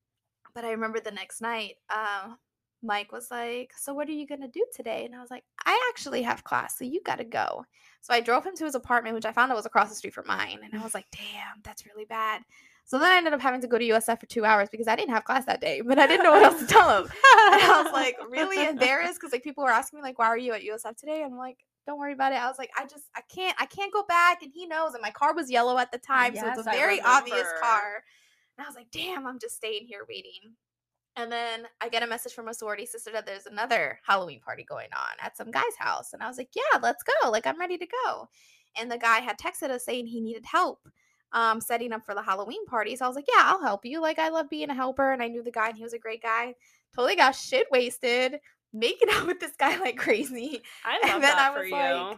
but 0.54 0.66
I 0.66 0.72
remember 0.72 1.00
the 1.00 1.12
next 1.12 1.42
night, 1.42 1.76
um, 1.90 2.38
Mike 2.84 3.12
was 3.12 3.30
like, 3.30 3.72
So 3.78 3.94
what 3.94 4.08
are 4.10 4.14
you 4.14 4.28
gonna 4.28 4.48
do 4.48 4.66
today? 4.76 5.06
And 5.06 5.16
I 5.16 5.22
was 5.22 5.32
like, 5.32 5.44
I 5.66 5.92
actually 5.92 6.22
have 6.24 6.44
class, 6.44 6.78
so 6.78 6.86
you 6.86 7.02
gotta 7.06 7.24
go. 7.24 7.66
So 8.02 8.14
I 8.14 8.22
drove 8.22 8.46
him 8.46 8.56
to 8.58 8.66
his 8.66 8.76
apartment, 8.76 9.16
which 9.16 9.26
I 9.26 9.32
found 9.32 9.52
out 9.52 9.56
was 9.56 9.66
across 9.66 9.90
the 9.90 9.96
street 9.96 10.14
from 10.14 10.28
mine. 10.28 10.60
And 10.64 10.80
I 10.80 10.84
was 10.84 10.94
like, 10.94 11.06
damn, 11.12 11.62
that's 11.64 11.86
really 11.86 12.06
bad. 12.06 12.42
So 12.86 12.98
then 12.98 13.12
I 13.12 13.18
ended 13.18 13.34
up 13.34 13.42
having 13.42 13.62
to 13.62 13.68
go 13.68 13.78
to 13.78 13.86
USF 13.86 14.20
for 14.20 14.26
two 14.26 14.44
hours 14.44 14.70
because 14.70 14.88
I 14.88 14.96
didn't 14.96 15.14
have 15.14 15.24
class 15.24 15.46
that 15.46 15.62
day, 15.62 15.82
but 15.82 16.00
I 16.00 16.08
didn't 16.08 16.24
know 16.24 16.32
what 16.32 16.44
else 16.44 16.60
to 16.60 16.68
tell 16.68 17.04
him. 17.04 17.10
And 17.52 17.62
I 17.62 17.82
was 17.84 17.94
like 17.94 18.18
really 18.30 18.68
embarrassed 18.68 19.20
because 19.20 19.32
like 19.32 19.44
people 19.44 19.64
were 19.64 19.70
asking 19.70 20.00
me 20.00 20.04
like, 20.04 20.20
why 20.20 20.28
are 20.28 20.38
you 20.38 20.54
at 20.54 20.62
USF 20.62 20.98
today? 20.98 21.24
I'm 21.24 21.38
like, 21.38 21.58
don't 21.86 22.00
worry 22.00 22.14
about 22.14 22.34
it. 22.34 22.36
I 22.36 22.48
was 22.48 22.58
like, 22.58 22.72
I 22.78 22.86
just 22.86 23.06
I 23.16 23.22
can't 23.34 23.56
I 23.60 23.66
can't 23.66 23.94
go 23.94 24.04
back. 24.04 24.44
And 24.44 24.52
he 24.54 24.66
knows. 24.68 24.94
And 24.94 25.02
my 25.02 25.12
car 25.12 25.34
was 25.34 25.50
yellow 25.50 25.78
at 25.78 25.92
the 25.92 25.98
time, 26.00 26.36
so 26.36 26.48
it's 26.48 26.60
a 26.60 26.64
very 26.64 27.00
obvious 27.02 27.48
car. 27.62 28.04
And 28.58 28.66
I 28.66 28.70
was 28.70 28.76
like, 28.76 28.92
damn, 28.92 29.26
I'm 29.26 29.40
just 29.40 29.56
staying 29.56 29.86
here 29.88 30.06
waiting. 30.08 30.56
And 31.18 31.32
then 31.32 31.68
I 31.82 31.90
get 31.90 32.04
a 32.04 32.08
message 32.08 32.34
from 32.34 32.48
a 32.48 32.54
sorority 32.54 32.86
sister 32.86 33.12
that 33.12 33.26
there's 33.26 33.46
another 33.46 34.00
Halloween 34.06 34.40
party 34.40 34.64
going 34.64 34.88
on 34.94 35.16
at 35.22 35.36
some 35.36 35.52
guy's 35.52 35.76
house. 35.78 36.14
And 36.14 36.24
I 36.24 36.28
was 36.28 36.38
like, 36.38 36.52
yeah, 36.56 36.80
let's 36.82 37.04
go. 37.04 37.30
Like, 37.30 37.46
I'm 37.46 37.60
ready 37.60 37.78
to 37.78 37.88
go. 38.06 38.30
And 38.80 38.90
the 38.90 38.98
guy 38.98 39.20
had 39.20 39.38
texted 39.38 39.70
us 39.70 39.84
saying 39.84 40.08
he 40.08 40.22
needed 40.22 40.46
help 40.46 40.80
um, 41.34 41.62
setting 41.62 41.94
up 41.94 42.06
for 42.06 42.14
the 42.14 42.22
Halloween 42.22 42.66
party. 42.66 42.96
So 42.96 43.06
I 43.06 43.08
was 43.08 43.16
like, 43.16 43.28
yeah, 43.28 43.44
I'll 43.46 43.62
help 43.62 43.86
you. 43.86 44.02
Like, 44.02 44.20
I 44.20 44.30
love 44.30 44.50
being 44.50 44.70
a 44.70 44.74
helper. 44.76 45.12
And 45.12 45.22
I 45.22 45.28
knew 45.28 45.44
the 45.44 45.52
guy 45.52 45.70
and 45.70 45.78
he 45.78 45.84
was 45.84 45.94
a 45.94 46.00
great 46.00 46.22
guy. 46.22 46.56
Totally 46.96 47.16
got 47.16 47.36
shit 47.36 47.68
wasted, 47.72 48.40
making 48.74 49.10
out 49.12 49.28
with 49.28 49.40
this 49.40 49.56
guy 49.58 49.78
like 49.80 49.98
crazy. 49.98 50.62
I 50.86 51.00
and 51.04 51.12
then 51.12 51.22
that 51.22 51.38
I 51.40 51.54
for 51.54 51.62
was 51.62 51.70
you. 51.70 51.76
like, 51.76 52.18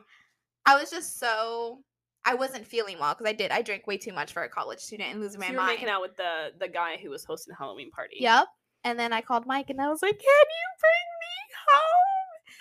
I 0.66 0.80
was 0.80 0.90
just 0.90 1.20
so. 1.20 1.80
I 2.26 2.36
wasn't 2.36 2.66
feeling 2.66 2.98
well 3.00 3.14
because 3.14 3.28
I 3.30 3.34
did. 3.34 3.52
I 3.52 3.62
drank 3.62 3.86
way 3.88 3.98
too 3.98 4.14
much 4.14 4.32
for 4.34 4.44
a 4.44 4.50
college 4.50 4.80
student 4.80 5.12
and 5.12 5.20
losing 5.22 5.42
So 5.42 5.48
my 5.48 5.52
you 5.52 5.58
were 5.58 5.62
mind. 5.64 5.76
making 5.76 5.90
out 5.90 6.02
with 6.02 6.16
the 6.16 6.52
the 6.60 6.68
guy 6.68 6.98
who 7.02 7.10
was 7.10 7.26
hosting 7.26 7.54
a 7.54 7.58
Halloween 7.58 7.92
party. 7.92 8.18
Yep. 8.20 8.46
And 8.86 9.00
then 9.00 9.14
I 9.14 9.22
called 9.22 9.46
Mike 9.46 9.70
and 9.70 9.80
I 9.82 9.90
was 9.90 10.02
like, 10.02 10.18
Can 10.18 10.26
you 10.28 10.68
bring 10.80 11.10
me 11.22 11.56
home? 11.68 12.00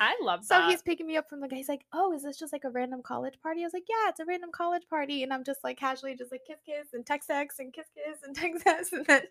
I 0.00 0.16
love 0.22 0.44
So 0.44 0.58
that. 0.58 0.70
he's 0.70 0.82
picking 0.82 1.06
me 1.06 1.16
up 1.16 1.28
from 1.28 1.40
the 1.40 1.48
guy. 1.48 1.56
He's 1.56 1.68
like, 1.68 1.84
Oh, 1.92 2.12
is 2.12 2.22
this 2.22 2.38
just 2.38 2.52
like 2.52 2.64
a 2.64 2.70
random 2.70 3.02
college 3.02 3.34
party? 3.42 3.60
I 3.62 3.64
was 3.64 3.72
like, 3.72 3.84
Yeah, 3.88 4.08
it's 4.08 4.20
a 4.20 4.24
random 4.24 4.50
college 4.52 4.82
party. 4.88 5.22
And 5.22 5.32
I'm 5.32 5.44
just 5.44 5.62
like 5.62 5.78
casually 5.78 6.16
just 6.16 6.32
like 6.32 6.42
kiss 6.46 6.58
kiss 6.66 6.88
and 6.92 7.04
text 7.06 7.28
text 7.28 7.60
and 7.60 7.72
kiss 7.72 7.86
kiss 7.94 8.18
and 8.24 8.34
text 8.42 8.64
text. 8.64 8.92
And 8.92 9.06
then 9.06 9.22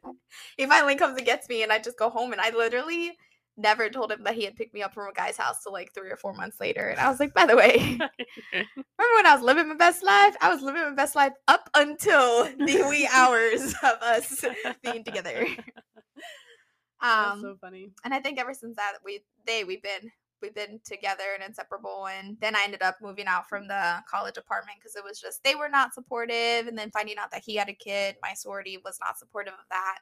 he 0.57 0.65
finally 0.65 0.95
comes 0.95 1.17
and 1.17 1.25
gets 1.25 1.49
me 1.49 1.63
and 1.63 1.71
I 1.73 1.79
just 1.79 1.97
go 1.97 2.09
home 2.09 2.31
and 2.31 2.39
I 2.41 2.51
literally 2.51 3.17
never 3.57 3.89
told 3.89 4.11
him 4.11 4.23
that 4.23 4.35
he 4.35 4.45
had 4.45 4.55
picked 4.55 4.73
me 4.73 4.81
up 4.81 4.93
from 4.93 5.09
a 5.09 5.13
guy's 5.13 5.37
house 5.37 5.61
till 5.63 5.73
like 5.73 5.93
three 5.93 6.09
or 6.09 6.17
four 6.17 6.33
months 6.33 6.59
later. 6.59 6.87
And 6.89 6.99
I 6.99 7.09
was 7.09 7.19
like, 7.19 7.33
by 7.33 7.45
the 7.45 7.55
way, 7.55 7.75
remember 8.53 9.15
when 9.15 9.25
I 9.27 9.33
was 9.35 9.43
living 9.43 9.67
my 9.67 9.75
best 9.75 10.03
life? 10.03 10.35
I 10.41 10.53
was 10.53 10.61
living 10.61 10.81
my 10.83 10.93
best 10.95 11.15
life 11.15 11.33
up 11.47 11.69
until 11.75 12.45
the 12.45 12.87
wee 12.89 13.07
hours 13.13 13.73
of 13.83 14.01
us 14.01 14.43
being 14.83 15.03
together. 15.03 15.45
That's 17.01 17.31
Um, 17.33 17.41
so 17.41 17.57
funny. 17.59 17.91
and 18.03 18.13
I 18.13 18.19
think 18.19 18.39
ever 18.39 18.53
since 18.53 18.75
that 18.77 18.93
we 19.03 19.23
they 19.45 19.63
we've 19.63 19.81
been 19.81 20.11
we've 20.41 20.53
been 20.55 20.79
together 20.83 21.23
and 21.35 21.43
inseparable. 21.43 22.07
And 22.07 22.37
then 22.41 22.55
I 22.55 22.63
ended 22.63 22.81
up 22.81 22.97
moving 23.01 23.27
out 23.27 23.47
from 23.47 23.67
the 23.67 23.97
college 24.09 24.37
apartment 24.37 24.77
because 24.79 24.95
it 24.95 25.03
was 25.03 25.19
just 25.19 25.43
they 25.43 25.55
were 25.55 25.69
not 25.69 25.93
supportive. 25.93 26.67
And 26.67 26.77
then 26.77 26.91
finding 26.91 27.17
out 27.17 27.31
that 27.31 27.43
he 27.45 27.55
had 27.55 27.69
a 27.69 27.73
kid, 27.73 28.15
my 28.21 28.33
sorority 28.33 28.79
was 28.83 28.97
not 29.03 29.17
supportive 29.19 29.53
of 29.53 29.65
that. 29.69 29.99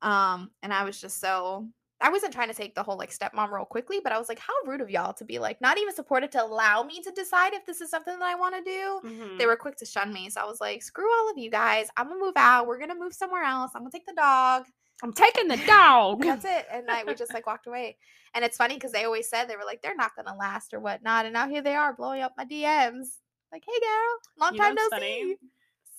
Um, 0.00 0.50
and 0.62 0.72
I 0.72 0.84
was 0.84 1.00
just 1.00 1.20
so 1.20 1.68
I 2.00 2.10
wasn't 2.10 2.32
trying 2.32 2.48
to 2.48 2.54
take 2.54 2.74
the 2.74 2.82
whole 2.82 2.96
like 2.96 3.10
stepmom 3.10 3.50
role 3.50 3.64
quickly, 3.64 4.00
but 4.02 4.12
I 4.12 4.18
was 4.18 4.28
like, 4.28 4.38
how 4.38 4.52
rude 4.64 4.80
of 4.80 4.88
y'all 4.90 5.12
to 5.14 5.24
be 5.24 5.38
like 5.38 5.60
not 5.60 5.78
even 5.78 5.94
supportive 5.94 6.30
to 6.30 6.44
allow 6.44 6.82
me 6.84 7.02
to 7.02 7.10
decide 7.10 7.54
if 7.54 7.66
this 7.66 7.80
is 7.80 7.90
something 7.90 8.18
that 8.18 8.24
I 8.28 8.34
want 8.36 8.54
to 8.54 8.62
do. 8.62 9.00
Mhm. 9.04 9.38
They 9.38 9.46
were 9.46 9.56
quick 9.56 9.76
to 9.78 9.86
shun 9.86 10.12
me. 10.12 10.30
So 10.30 10.40
I 10.40 10.44
was 10.44 10.60
like, 10.60 10.82
screw 10.82 11.10
all 11.18 11.30
of 11.30 11.38
you 11.38 11.50
guys. 11.50 11.88
I'm 11.96 12.08
gonna 12.08 12.20
move 12.20 12.36
out. 12.36 12.66
We're 12.66 12.78
gonna 12.78 12.94
move 12.94 13.14
somewhere 13.14 13.42
else. 13.42 13.72
I'm 13.74 13.82
gonna 13.82 13.90
take 13.90 14.06
the 14.06 14.14
dog. 14.14 14.66
I'm 15.02 15.12
taking 15.12 15.48
the 15.48 15.56
dog. 15.58 16.22
That's 16.24 16.44
it. 16.44 16.66
And 16.72 16.90
I 16.90 17.04
we 17.04 17.14
just 17.14 17.34
like 17.34 17.46
walked 17.46 17.66
away. 17.66 17.96
And 18.34 18.44
it's 18.44 18.56
funny 18.56 18.74
because 18.74 18.92
they 18.92 19.04
always 19.04 19.28
said 19.28 19.46
they 19.46 19.56
were 19.56 19.64
like, 19.64 19.82
they're 19.82 19.94
not 19.96 20.14
gonna 20.16 20.36
last 20.36 20.74
or 20.74 20.80
whatnot. 20.80 21.24
And 21.24 21.32
now 21.32 21.48
here 21.48 21.62
they 21.62 21.74
are 21.74 21.94
blowing 21.94 22.22
up 22.22 22.34
my 22.36 22.44
DMs. 22.44 23.06
Like, 23.52 23.64
hey 23.66 23.80
girl, 23.80 24.18
long 24.38 24.54
You 24.54 24.60
time 24.60 24.74
no 24.74 24.88
funny? 24.90 25.06
see. 25.22 25.36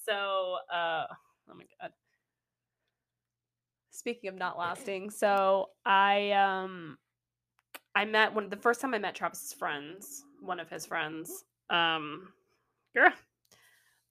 So, 0.06 0.58
uh, 0.74 1.06
oh 1.50 1.54
my 1.56 1.66
god. 1.82 1.92
Speaking 4.00 4.30
of 4.30 4.36
not 4.36 4.58
lasting, 4.58 5.10
so 5.10 5.72
I 5.86 6.32
um 6.32 6.98
I 7.94 8.06
met 8.06 8.34
one 8.34 8.48
the 8.50 8.56
first 8.56 8.80
time 8.80 8.94
I 8.94 8.98
met 8.98 9.14
Travis's 9.14 9.52
friends, 9.52 10.24
one 10.40 10.62
of 10.62 10.70
his 10.70 10.86
friends, 10.86 11.44
um 11.70 12.30
girl 12.96 13.12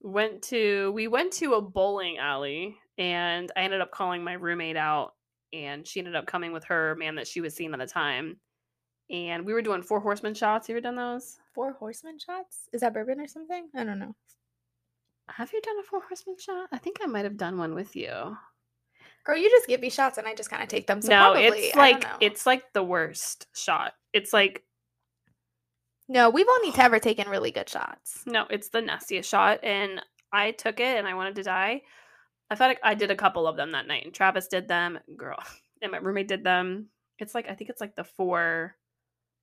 went 0.03 0.43
to 0.43 0.93
we 0.93 1.09
went 1.09 1.33
to 1.33 1.55
a 1.55 1.63
bowling 1.63 2.19
alley 2.19 2.77
and 2.99 3.51
I 3.57 3.63
ended 3.63 3.81
up 3.81 3.91
calling 3.91 4.23
my 4.23 4.35
roommate 4.35 4.77
out 4.77 5.15
and 5.55 5.89
she 5.89 6.01
ended 6.01 6.15
up 6.15 6.27
coming 6.27 6.53
with 6.53 6.65
her 6.65 6.95
man 6.97 7.15
that 7.15 7.27
she 7.27 7.41
was 7.41 7.55
seeing 7.55 7.73
at 7.73 7.79
the 7.79 7.87
time. 7.87 8.37
And 9.09 9.47
we 9.47 9.55
were 9.55 9.63
doing 9.63 9.81
four 9.81 10.01
horsemen 10.01 10.35
shots. 10.35 10.69
You 10.69 10.75
ever 10.75 10.83
done 10.83 10.97
those? 10.97 11.39
Four 11.55 11.73
horseman 11.73 12.19
shots? 12.19 12.69
Is 12.75 12.83
that 12.83 12.93
bourbon 12.93 13.21
or 13.21 13.27
something? 13.27 13.71
I 13.75 13.85
don't 13.85 13.99
know. 13.99 14.15
Have 15.31 15.51
you 15.55 15.63
done 15.63 15.79
a 15.81 15.83
four 15.83 16.03
horseman 16.03 16.37
shot? 16.39 16.69
I 16.73 16.77
think 16.77 16.99
I 17.03 17.07
might 17.07 17.25
have 17.25 17.39
done 17.39 17.57
one 17.57 17.75
with 17.75 17.97
you. 17.97 18.37
Girl, 19.29 19.37
you 19.37 19.51
just 19.51 19.69
give 19.69 19.83
me 19.83 19.91
shots 19.91 20.17
and 20.17 20.27
I 20.27 20.35
just 20.35 20.49
kind 20.49 20.63
of 20.63 20.71
take 20.71 20.87
them. 20.87 21.03
So 21.03 21.11
no, 21.11 21.17
probably, 21.17 21.43
it's 21.43 21.77
like 21.77 22.05
it's 22.21 22.47
like 22.47 22.73
the 22.73 22.83
worst 22.83 23.47
shot. 23.55 23.93
It's 24.15 24.33
like 24.33 24.65
no. 26.09 26.31
We've 26.31 26.49
only 26.49 26.73
ever 26.79 26.99
taken 26.99 27.29
really 27.29 27.51
good 27.51 27.69
shots. 27.69 28.23
no, 28.25 28.47
it's 28.49 28.71
the 28.71 28.81
nastiest 28.81 29.29
shot, 29.29 29.63
and 29.63 30.01
I 30.33 30.53
took 30.53 30.81
it 30.81 30.97
and 30.97 31.07
I 31.07 31.13
wanted 31.13 31.35
to 31.37 31.43
die. 31.43 31.83
I 32.51 32.55
thought 32.55 32.71
I, 32.71 32.93
I 32.93 32.95
did 32.95 33.11
a 33.11 33.17
couple 33.17 33.47
of 33.47 33.57
them 33.57 33.73
that 33.73 33.87
night, 33.87 34.07
and 34.07 34.15
Travis 34.15 34.49
did 34.49 34.67
them, 34.67 34.99
girl, 35.15 35.39
and 35.83 35.93
my 35.93 35.99
roommate 35.99 36.29
did 36.29 36.43
them. 36.43 36.87
It's 37.19 37.35
like 37.35 37.51
I 37.51 37.55
think 37.55 37.69
it's 37.69 37.83
like 37.83 37.97
the 37.97 38.05
four, 38.05 38.77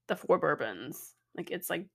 the 0.07 0.15
four 0.15 0.39
bourbons. 0.39 1.13
Like 1.37 1.51
it's 1.51 1.69
like 1.69 1.85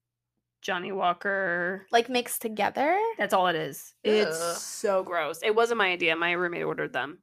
Johnnie 0.62 0.92
Walker. 0.92 1.86
Like 1.90 2.08
mixed 2.08 2.40
together. 2.40 2.96
That's 3.18 3.34
all 3.34 3.48
it 3.48 3.56
is. 3.56 3.94
It's 4.04 4.62
so 4.62 5.02
gross. 5.02 5.40
It 5.42 5.56
wasn't 5.56 5.78
my 5.78 5.88
idea. 5.88 6.14
My 6.14 6.30
roommate 6.32 6.62
ordered 6.62 6.92
them. 6.92 7.18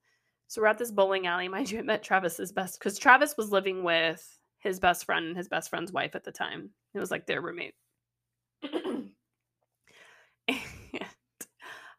So 0.48 0.62
we're 0.62 0.68
at 0.68 0.78
this 0.78 0.92
bowling 0.92 1.28
alley. 1.28 1.48
Mind 1.48 1.70
you, 1.70 1.80
I 1.80 1.82
met 1.82 2.04
Travis's 2.04 2.52
best 2.52 2.80
because 2.80 2.98
Travis 2.98 3.36
was 3.38 3.52
living 3.52 3.84
with 3.84 4.26
his 4.60 4.80
best 4.80 5.06
friend 5.06 5.28
and 5.28 5.38
his 5.38 5.50
best 5.50 5.70
friend's 5.70 5.92
wife 5.92 6.16
at 6.16 6.24
the 6.24 6.32
time. 6.32 6.70
It 6.94 7.00
was 7.00 7.12
like 7.12 7.26
their 7.26 7.42
roommate. 7.42 7.76
and 8.64 9.10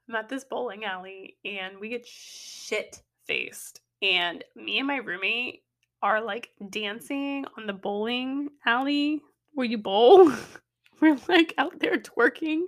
I'm 0.09 0.15
at 0.15 0.29
this 0.29 0.45
bowling 0.45 0.85
alley 0.85 1.37
and 1.45 1.79
we 1.79 1.91
get 1.91 2.07
shit 2.07 3.03
faced. 3.27 3.81
And 4.01 4.43
me 4.57 4.79
and 4.79 4.87
my 4.87 4.97
roommate 4.97 5.63
are 6.03 6.21
like 6.21 6.51
dancing 6.71 7.45
on 7.57 7.67
the 7.67 7.73
bowling 7.73 8.49
alley 8.65 9.21
where 9.53 9.67
you 9.67 9.79
bowl. 9.79 10.33
We're 11.01 11.19
like 11.29 11.55
out 11.59 11.79
there 11.79 11.99
twerking 11.99 12.63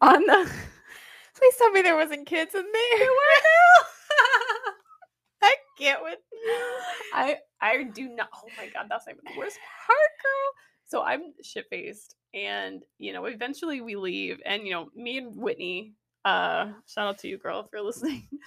on 0.00 0.26
the 0.26 0.50
Please 1.36 1.56
tell 1.56 1.70
me 1.70 1.82
there 1.82 1.96
wasn't 1.96 2.26
kids 2.26 2.54
in 2.54 2.62
there. 2.62 2.72
I 2.72 3.84
can't 5.78 6.02
with. 6.02 6.18
I 7.14 7.38
I 7.60 7.84
do 7.84 8.08
not. 8.08 8.28
Oh 8.34 8.48
my 8.56 8.68
god, 8.68 8.86
that's 8.88 9.06
like 9.06 9.16
the 9.16 9.38
worst 9.38 9.58
part, 9.86 9.98
girl. 10.22 10.52
So 10.86 11.02
I'm 11.02 11.32
shit 11.42 11.66
faced, 11.70 12.16
and 12.34 12.82
you 12.98 13.12
know, 13.12 13.24
eventually 13.24 13.80
we 13.80 13.96
leave, 13.96 14.40
and 14.44 14.66
you 14.66 14.72
know, 14.72 14.90
me 14.94 15.18
and 15.18 15.36
Whitney, 15.36 15.94
uh, 16.24 16.72
shout 16.86 17.08
out 17.08 17.18
to 17.18 17.28
you, 17.28 17.38
girl, 17.38 17.60
if 17.60 17.66
you're 17.72 17.82
listening. 17.82 18.28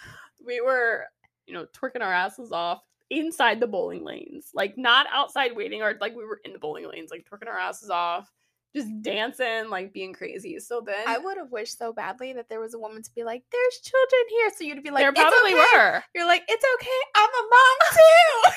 We 0.45 0.61
were, 0.61 1.05
you 1.45 1.53
know, 1.53 1.65
twerking 1.73 2.01
our 2.01 2.13
asses 2.13 2.53
off 2.53 2.81
inside 3.09 3.59
the 3.59 3.67
bowling 3.67 4.05
lanes, 4.05 4.51
like 4.53 4.77
not 4.77 5.07
outside 5.11 5.55
waiting, 5.55 5.81
or 5.81 5.97
like 5.99 6.15
we 6.15 6.23
were 6.23 6.39
in 6.45 6.53
the 6.53 6.59
bowling 6.59 6.87
lanes, 6.87 7.09
like 7.11 7.25
twerking 7.29 7.49
our 7.49 7.57
asses 7.57 7.89
off, 7.89 8.31
just 8.77 9.01
dancing, 9.01 9.69
like 9.69 9.93
being 9.93 10.13
crazy. 10.13 10.59
So 10.59 10.81
then 10.85 11.07
I 11.07 11.17
would 11.17 11.37
have 11.37 11.51
wished 11.51 11.77
so 11.77 11.91
badly 11.93 12.33
that 12.33 12.49
there 12.49 12.59
was 12.59 12.73
a 12.73 12.79
woman 12.79 13.01
to 13.01 13.09
be 13.15 13.23
like, 13.23 13.43
"There's 13.51 13.79
children 13.81 14.21
here," 14.29 14.51
so 14.55 14.63
you'd 14.63 14.83
be 14.83 14.91
like, 14.91 15.01
there 15.01 15.09
"It's 15.09 15.19
probably 15.19 15.53
okay." 15.53 15.65
were. 15.73 16.03
You're 16.13 16.27
like, 16.27 16.43
"It's 16.47 16.65
okay, 16.75 16.99
I'm 17.15 17.29
a 17.29 17.43
mom 17.49 17.77
too." 17.93 18.51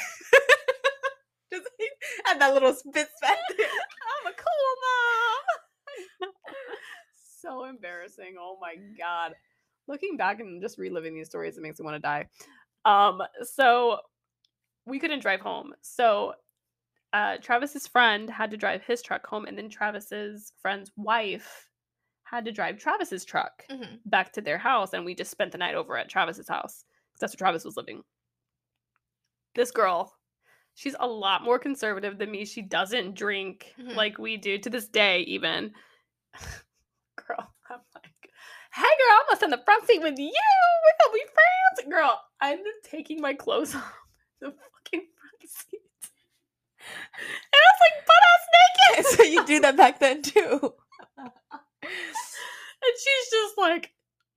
Just 1.53 1.69
and 2.29 2.41
that 2.41 2.55
little 2.55 2.75
spit 2.75 3.09
back 3.21 3.39
there. 3.57 3.67
I'm 3.67 4.33
a 4.33 4.37
cool 4.37 4.73
mom. 6.23 6.33
so 7.41 7.65
embarrassing. 7.65 8.37
Oh 8.39 8.59
my 8.61 8.75
god. 8.99 9.35
Looking 9.89 10.17
back 10.17 10.41
and 10.41 10.63
just 10.63 10.79
reliving 10.79 11.15
these 11.15 11.27
stories, 11.29 11.57
it 11.57 11.63
makes 11.63 11.81
me 11.81 11.85
want 11.85 11.97
to 11.97 12.01
die. 12.01 12.29
Um, 12.85 13.23
so 13.43 13.99
we 14.87 14.99
couldn't 15.01 15.21
drive 15.21 15.41
home. 15.41 15.73
So 15.81 16.35
uh 17.13 17.37
Travis's 17.39 17.87
friend 17.87 18.29
had 18.31 18.51
to 18.53 18.57
drive 18.57 18.83
his 18.83 19.03
truck 19.03 19.27
home, 19.27 19.47
and 19.47 19.57
then 19.59 19.69
Travis's 19.69 20.53
friend's 20.63 20.91
wife 20.97 21.69
had 22.25 22.45
to 22.45 22.53
drive 22.53 22.79
Travis's 22.79 23.25
truck 23.25 23.65
Mhm. 23.69 23.99
back 24.07 24.33
to 24.35 24.41
their 24.41 24.59
house, 24.59 24.93
and 24.93 25.05
we 25.05 25.15
just 25.15 25.31
spent 25.31 25.51
the 25.53 25.59
night 25.59 25.75
over 25.75 25.97
at 25.97 26.09
Travis's 26.09 26.49
house 26.49 26.85
because 27.09 27.21
that's 27.21 27.33
where 27.35 27.39
Travis 27.47 27.65
was 27.65 27.77
living. 27.77 28.05
This 29.55 29.71
girl, 29.73 30.17
she's 30.75 30.95
a 31.01 31.07
lot 31.09 31.43
more 31.43 31.59
conservative 31.59 32.19
than 32.19 32.31
me. 32.31 32.45
She 32.45 32.63
doesn't 32.63 33.15
drink 33.17 33.75
Mhm. 33.79 33.97
like 33.97 34.19
we 34.19 34.37
do 34.37 34.59
to 34.59 34.71
this 34.71 34.87
day, 34.89 35.21
even. 35.23 35.75
girl, 37.17 37.53
I'm 37.69 37.81
like, 37.95 38.31
hey 38.73 38.83
girl, 38.83 39.19
I'm 39.19 39.27
gonna 39.27 39.37
sit 39.41 39.45
in 39.47 39.51
the 39.51 39.65
front 39.65 39.87
seat 39.87 40.01
with 40.03 40.19
you. 40.19 40.33
We're 40.85 41.05
gonna 41.05 41.15
be 41.15 41.25
friends. 41.33 41.93
Girl, 41.93 42.21
I'm 42.41 42.61
taking 42.85 43.21
my 43.21 43.35
clothes 43.35 43.75
off 43.75 43.93
the 44.41 44.53
fucking. 44.53 45.09
And 47.53 47.55
I 47.55 47.67
was 47.71 47.81
like 47.81 48.07
butt 48.07 48.23
ass 48.31 48.47
naked. 48.57 49.07
so 49.17 49.23
you 49.25 49.47
do 49.47 49.61
that 49.61 49.77
back 49.77 49.99
then 50.01 50.23
too. 50.23 50.75
and 51.19 51.31
she's 52.83 53.31
just 53.31 53.59
like, 53.59 53.93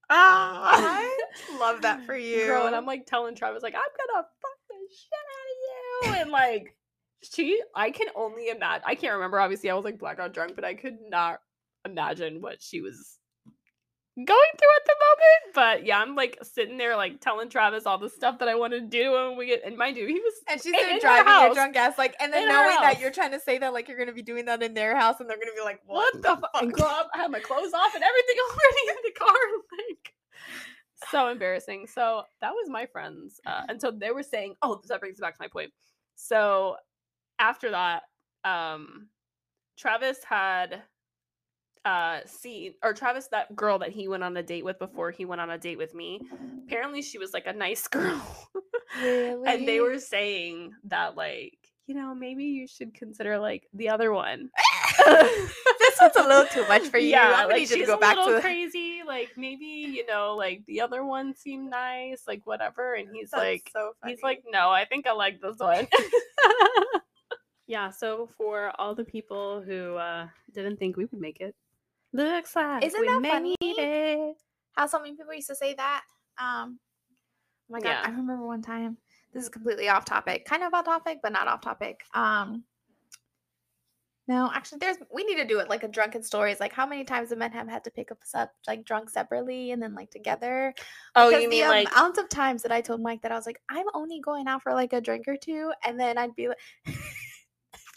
ah. 0.10 0.72
I 0.76 1.58
love 1.60 1.82
that 1.82 2.06
for 2.06 2.16
you. 2.16 2.46
Girl, 2.46 2.68
and 2.68 2.76
I'm 2.76 2.86
like 2.86 3.06
telling 3.06 3.36
Travis, 3.36 3.64
like, 3.64 3.76
I'm 3.76 3.82
gonna 3.82 4.28
fuck 4.42 4.60
the 4.70 4.76
shit 4.90 6.10
out 6.10 6.12
of 6.12 6.16
you. 6.16 6.22
And 6.22 6.32
like, 6.32 6.76
she, 7.24 7.62
I 7.76 7.92
can 7.92 8.08
only 8.16 8.50
imagine. 8.50 8.84
I 8.86 8.96
can't 8.96 9.14
remember. 9.14 9.40
Obviously, 9.40 9.70
I 9.70 9.76
was 9.76 9.86
like 9.86 10.00
blackout 10.00 10.34
drunk, 10.34 10.56
but 10.56 10.66
I 10.66 10.74
could 10.74 10.98
not 11.10 11.40
imagine 11.86 12.42
what 12.42 12.62
she 12.62 12.82
was 12.82 13.18
going 14.16 14.28
through 14.28 14.76
at 14.76 14.86
the 14.86 14.96
moment. 15.00 15.56
But 15.56 15.86
yeah, 15.86 16.00
I'm 16.00 16.16
like 16.16 16.38
sitting 16.44 16.78
there, 16.78 16.96
like 16.96 17.20
telling 17.20 17.50
Travis 17.50 17.86
all 17.86 17.98
the 17.98 18.10
stuff 18.10 18.40
that 18.40 18.48
I 18.48 18.56
want 18.56 18.74
to 18.74 18.82
do. 18.82 19.16
And 19.16 19.38
we 19.38 19.48
get, 19.48 19.64
and 19.66 19.78
mind 19.78 19.98
you, 19.98 20.08
he 20.08 20.14
was, 20.16 20.34
and 20.50 20.62
she's 20.62 20.74
in- 20.74 21.00
driving 21.00 21.34
your 21.46 21.54
drunk 21.54 21.76
ass, 21.76 21.98
like, 21.98 22.16
and 22.20 22.32
then 22.32 22.44
In 22.44 22.50
knowing 22.50 22.78
that 22.82 23.00
you're 23.00 23.12
trying 23.12 23.32
to 23.32 23.40
say 23.40 23.58
that, 23.58 23.74
like, 23.74 23.88
you're 23.88 23.98
gonna 23.98 24.14
be 24.14 24.22
doing 24.22 24.46
that 24.46 24.62
in 24.62 24.74
their 24.74 24.96
house, 24.96 25.20
and 25.20 25.30
they're 25.30 25.38
gonna 25.38 25.56
be 25.56 25.64
like, 25.64 25.82
what, 25.86 26.14
"What, 26.14 26.22
the 26.22 26.48
fuck? 26.82 27.10
I 27.14 27.18
have 27.18 27.32
my 27.32 27.40
clothes 27.40 27.74
off 27.74 27.96
and 27.96 28.04
everything 28.04 28.36
already 28.50 28.90
in 28.90 28.96
the 29.04 29.12
car. 29.20 29.38
Like, 29.90 30.14
so 31.12 31.28
embarrassing. 31.30 31.88
So 31.88 32.24
that 32.42 32.52
was 32.52 32.70
my 32.70 32.86
friends. 32.86 33.40
Uh, 33.46 33.64
and 33.70 33.82
so 33.82 33.92
they 33.92 34.12
were 34.12 34.24
saying, 34.24 34.56
oh, 34.62 34.82
that 34.88 35.00
brings 35.00 35.20
me 35.20 35.26
back 35.26 35.36
to 35.38 35.44
my 35.44 35.48
point. 35.48 35.72
So 36.16 36.78
after 37.40 37.72
that, 37.72 38.04
um, 38.44 39.08
Travis 39.78 40.24
had 40.24 40.82
uh 41.86 42.20
seen 42.26 42.74
or 42.84 42.94
Travis 42.94 43.28
that 43.28 43.56
girl 43.56 43.80
that 43.80 43.90
he 43.90 44.08
went 44.08 44.24
on 44.24 44.38
a 44.38 44.44
date 44.44 44.64
with 44.64 44.80
before 44.80 45.12
he 45.12 45.26
went 45.26 45.42
on 45.42 45.50
a 45.50 45.58
date 45.58 45.78
with 45.78 45.94
me 45.94 46.22
apparently 46.66 47.02
she 47.02 47.18
was 47.18 47.34
like 47.34 47.46
a 47.48 47.54
nice 47.54 47.88
girl 47.90 48.22
Really? 49.02 49.48
and 49.48 49.68
they 49.68 49.80
were 49.82 50.00
saying 50.00 50.72
that 50.86 51.18
like 51.18 51.58
you 51.88 51.96
know 51.96 52.16
maybe 52.16 52.46
you 52.46 52.68
should 52.68 52.94
consider 52.94 53.38
like 53.38 53.68
the 53.74 53.90
other 53.90 54.14
one 54.14 54.50
this 55.06 55.98
one's 56.00 56.16
a 56.16 56.22
little 56.28 56.46
too 56.46 56.66
much 56.68 56.84
for 56.88 56.98
you. 57.00 57.10
yeah, 57.10 57.34
I'm 57.36 57.48
like 57.50 57.58
need 57.58 57.62
you 57.62 57.68
to 57.68 57.74
she's 57.76 57.88
go 57.88 57.96
a 57.96 58.00
back 58.00 58.16
little 58.16 58.36
to. 58.36 58.42
crazy. 58.42 59.02
Like 59.06 59.30
maybe 59.36 59.66
you 59.66 60.06
know, 60.06 60.36
like 60.38 60.64
the 60.68 60.82
other 60.82 61.04
one 61.04 61.36
seemed 61.36 61.70
nice, 61.70 62.24
like 62.28 62.42
whatever. 62.46 62.94
And 62.94 63.08
he's 63.12 63.32
That's 63.32 63.42
like, 63.44 63.72
so 63.74 63.94
he's 64.06 64.22
like, 64.24 64.44
no, 64.50 64.70
I 64.70 64.86
think 64.86 65.08
I 65.08 65.14
like 65.14 65.42
this 65.42 65.58
one. 65.58 65.88
yeah. 67.68 67.90
So 67.90 68.30
for 68.38 68.72
all 68.80 68.96
the 68.96 69.04
people 69.04 69.62
who 69.62 69.96
uh 69.96 70.28
didn't 70.54 70.78
think 70.78 70.96
we 70.98 71.06
would 71.06 71.20
make 71.22 71.40
it, 71.42 71.56
looks 72.14 72.56
like 72.56 72.84
Isn't 72.86 73.02
we 73.02 73.08
that 73.08 73.24
funny? 73.26 73.56
it. 73.62 74.36
how 74.78 74.88
so 74.88 75.00
many 75.00 75.16
people 75.16 75.34
used 75.34 75.50
to 75.50 75.56
say 75.56 75.74
that. 75.74 76.04
Um, 76.42 76.80
oh 77.70 77.74
my 77.74 77.80
god, 77.80 77.90
Yeah. 77.90 78.02
I 78.06 78.10
remember 78.10 78.46
one 78.46 78.62
time. 78.62 78.98
This 79.34 79.44
is 79.44 79.50
completely 79.50 79.90
off 79.90 80.06
topic, 80.06 80.46
kind 80.46 80.64
of 80.64 80.74
off 80.74 80.86
topic, 80.86 81.20
but 81.24 81.32
not 81.32 81.48
off 81.48 81.62
topic. 81.62 82.02
Um, 82.14 82.64
no, 84.28 84.50
actually, 84.54 84.78
there's 84.78 84.98
we 85.14 85.26
need 85.26 85.36
to 85.36 85.46
do 85.46 85.60
it 85.60 85.70
like 85.70 85.84
a 85.84 85.88
drunken 85.88 86.24
stories. 86.24 86.60
Like 86.62 86.72
how 86.72 86.86
many 86.86 87.04
times 87.04 87.30
the 87.30 87.36
men 87.36 87.52
have 87.52 87.68
had 87.68 87.84
to 87.84 87.92
pick 87.92 88.10
us 88.10 88.34
up 88.34 88.52
like 88.68 88.86
drunk 88.86 89.10
separately 89.10 89.72
and 89.72 89.82
then 89.84 89.96
like 89.96 90.12
together. 90.12 90.74
Oh, 91.16 91.28
Because 91.30 91.44
you 91.44 91.50
the 91.50 91.56
mean 91.58 91.68
like 91.68 91.92
amount 91.92 92.18
of 92.20 92.30
times 92.30 92.62
that 92.64 92.72
I 92.72 92.80
told 92.80 93.02
Mike 93.02 93.22
that 93.24 93.34
I 93.34 93.36
was 93.36 93.46
like, 93.46 93.60
I'm 93.70 93.88
only 93.94 94.22
going 94.22 94.48
out 94.48 94.62
for 94.64 94.74
like 94.74 94.94
a 94.94 95.02
drink 95.02 95.28
or 95.28 95.36
two, 95.36 95.74
and 95.84 96.00
then 96.00 96.18
I'd 96.18 96.36
be 96.36 96.48
like, 96.86 96.96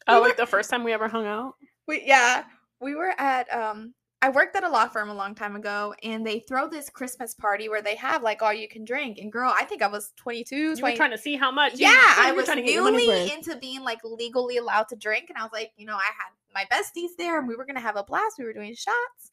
oh, 0.09 0.21
like 0.21 0.37
the 0.37 0.47
first 0.47 0.69
time 0.69 0.83
we 0.83 0.93
ever 0.93 1.07
hung 1.07 1.27
out? 1.27 1.55
we 1.87 2.03
yeah, 2.05 2.43
we 2.81 2.95
were 2.97 3.15
at 3.19 3.53
um 3.53 3.95
I 4.27 4.29
worked 4.31 4.57
at 4.57 4.65
a 4.65 4.69
law 4.69 4.89
firm 4.89 5.09
a 5.09 5.15
long 5.15 5.37
time 5.37 5.55
ago 5.55 5.95
and 6.03 6.27
they 6.27 6.41
throw 6.41 6.69
this 6.69 6.91
Christmas 6.91 7.33
party 7.33 7.69
where 7.69 7.81
they 7.81 7.95
have 7.95 8.25
like 8.25 8.43
all 8.43 8.53
you 8.53 8.67
can 8.67 8.85
drink. 8.85 9.19
And 9.19 9.31
girl, 9.31 9.55
I 9.57 9.65
think 9.65 9.83
I 9.83 9.87
was 9.87 10.13
22, 10.17 10.57
You 10.57 10.83
were 10.83 10.97
trying 10.97 11.13
to 11.13 11.19
see 11.19 11.37
how 11.37 11.53
much. 11.53 11.75
yeah, 11.77 11.91
you 11.91 11.99
I 12.19 12.33
was 12.33 12.47
to 12.47 12.57
newly 12.57 13.31
into 13.31 13.57
being 13.57 13.85
like 13.85 14.01
legally 14.03 14.57
allowed 14.57 14.89
to 14.89 14.97
drink. 14.97 15.27
And 15.29 15.39
I 15.39 15.43
was 15.43 15.53
like, 15.53 15.71
you 15.77 15.87
know, 15.87 15.95
I 15.95 16.11
had 16.19 16.33
my 16.53 16.65
besties 16.75 17.11
there 17.17 17.39
and 17.39 17.47
we 17.47 17.55
were 17.55 17.65
gonna 17.65 17.79
have 17.79 17.95
a 17.95 18.03
blast. 18.03 18.35
We 18.37 18.47
were 18.47 18.53
doing 18.53 18.75
shots. 18.75 19.31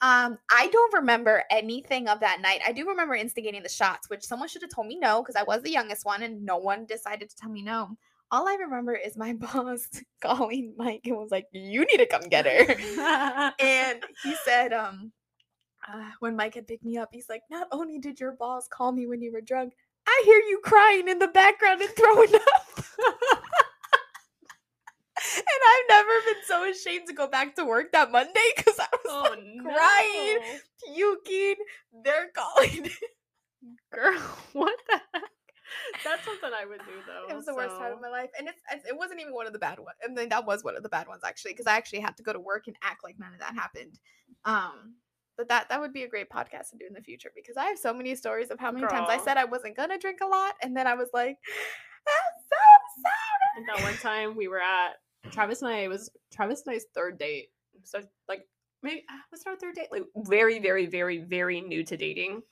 Um, 0.00 0.38
I 0.52 0.68
don't 0.68 0.94
remember 0.94 1.42
anything 1.50 2.06
of 2.06 2.20
that 2.20 2.40
night. 2.40 2.60
I 2.64 2.70
do 2.70 2.86
remember 2.86 3.16
instigating 3.16 3.64
the 3.64 3.68
shots, 3.68 4.08
which 4.08 4.22
someone 4.22 4.48
should 4.48 4.62
have 4.62 4.70
told 4.70 4.86
me 4.86 5.00
no, 5.00 5.20
because 5.20 5.34
I 5.34 5.42
was 5.42 5.62
the 5.62 5.72
youngest 5.72 6.04
one 6.04 6.22
and 6.22 6.44
no 6.44 6.58
one 6.58 6.86
decided 6.86 7.28
to 7.28 7.34
tell 7.34 7.50
me 7.50 7.62
no. 7.62 7.96
All 8.30 8.46
I 8.48 8.54
remember 8.54 8.94
is 8.94 9.16
my 9.16 9.32
boss 9.40 9.88
calling 10.20 10.74
Mike 10.76 11.02
and 11.06 11.16
was 11.16 11.30
like, 11.30 11.46
You 11.52 11.84
need 11.86 11.98
to 11.98 12.06
come 12.06 12.22
get 12.28 12.46
her. 12.46 13.52
and 13.60 14.02
he 14.22 14.34
said, 14.44 14.72
um, 14.72 15.12
uh, 15.86 16.10
when 16.20 16.36
Mike 16.36 16.54
had 16.54 16.66
picked 16.66 16.84
me 16.84 16.98
up, 16.98 17.08
he's 17.12 17.28
like, 17.28 17.42
Not 17.50 17.68
only 17.72 17.98
did 17.98 18.20
your 18.20 18.32
boss 18.32 18.68
call 18.68 18.92
me 18.92 19.06
when 19.06 19.22
you 19.22 19.32
were 19.32 19.40
drunk, 19.40 19.72
I 20.06 20.22
hear 20.24 20.38
you 20.38 20.60
crying 20.62 21.08
in 21.08 21.18
the 21.18 21.28
background 21.28 21.80
and 21.82 21.90
throwing 21.90 22.34
up. 22.34 22.84
and 25.18 25.62
I've 25.68 25.88
never 25.90 26.10
been 26.26 26.42
so 26.46 26.70
ashamed 26.70 27.08
to 27.08 27.14
go 27.14 27.26
back 27.26 27.54
to 27.56 27.64
work 27.64 27.92
that 27.92 28.10
Monday 28.10 28.52
because 28.56 28.78
I 28.78 28.86
was 28.92 29.00
oh 29.06 29.26
like, 29.30 29.40
no, 29.44 29.64
crying. 29.64 30.38
puking. 30.94 31.56
They're 32.04 32.30
calling. 32.34 32.90
girl, 33.92 34.18
what 34.52 34.78
the 34.88 35.00
heck? 35.12 35.22
That's 36.04 36.24
something 36.24 36.50
I 36.54 36.64
would 36.66 36.80
do 36.80 36.92
though. 37.06 37.26
it 37.32 37.36
was 37.36 37.46
the 37.46 37.54
worst 37.54 37.76
time 37.76 37.92
of 37.92 38.00
my 38.00 38.08
life, 38.08 38.30
and 38.38 38.48
it's, 38.48 38.60
it's- 38.72 38.86
it 38.88 38.96
wasn't 38.96 39.20
even 39.20 39.34
one 39.34 39.46
of 39.46 39.52
the 39.52 39.58
bad 39.58 39.78
ones. 39.78 39.96
I 40.04 40.08
mean, 40.12 40.28
that 40.30 40.46
was 40.46 40.64
one 40.64 40.76
of 40.76 40.82
the 40.82 40.88
bad 40.88 41.08
ones 41.08 41.22
actually, 41.24 41.52
because 41.52 41.66
I 41.66 41.76
actually 41.76 42.00
had 42.00 42.16
to 42.16 42.22
go 42.22 42.32
to 42.32 42.40
work 42.40 42.66
and 42.66 42.76
act 42.82 43.04
like 43.04 43.16
none 43.18 43.32
of 43.32 43.40
that 43.40 43.54
happened. 43.54 43.98
Um, 44.44 44.94
but 45.36 45.48
that 45.48 45.68
that 45.68 45.80
would 45.80 45.92
be 45.92 46.02
a 46.02 46.08
great 46.08 46.28
podcast 46.30 46.70
to 46.70 46.76
do 46.78 46.86
in 46.88 46.94
the 46.94 47.00
future 47.00 47.30
because 47.34 47.56
I 47.56 47.66
have 47.66 47.78
so 47.78 47.92
many 47.94 48.14
stories 48.16 48.50
of 48.50 48.58
how 48.58 48.72
many 48.72 48.86
times 48.88 49.06
I 49.08 49.18
said 49.24 49.36
I 49.36 49.44
wasn't 49.44 49.76
gonna 49.76 49.98
drink 49.98 50.18
a 50.22 50.26
lot, 50.26 50.54
and 50.62 50.76
then 50.76 50.86
I 50.86 50.94
was 50.94 51.08
like, 51.14 51.36
I'm 52.08 52.42
so 52.48 52.56
sorry. 53.02 53.56
And 53.56 53.68
that 53.68 53.82
one 53.84 53.96
time 53.98 54.36
we 54.36 54.48
were 54.48 54.60
at 54.60 54.94
Travis 55.32 55.62
and 55.62 55.70
I 55.70 55.78
it 55.80 55.88
was 55.88 56.10
Travis 56.32 56.62
and 56.66 56.74
I's 56.74 56.86
third 56.94 57.18
date. 57.18 57.48
So 57.84 58.00
like 58.28 58.42
maybe 58.82 59.04
uh, 59.10 59.16
was 59.30 59.42
our 59.46 59.56
third 59.56 59.74
date? 59.74 59.88
Like 59.92 60.04
very, 60.16 60.58
very, 60.58 60.86
very, 60.86 61.18
very 61.18 61.60
new 61.60 61.84
to 61.84 61.96
dating. 61.96 62.42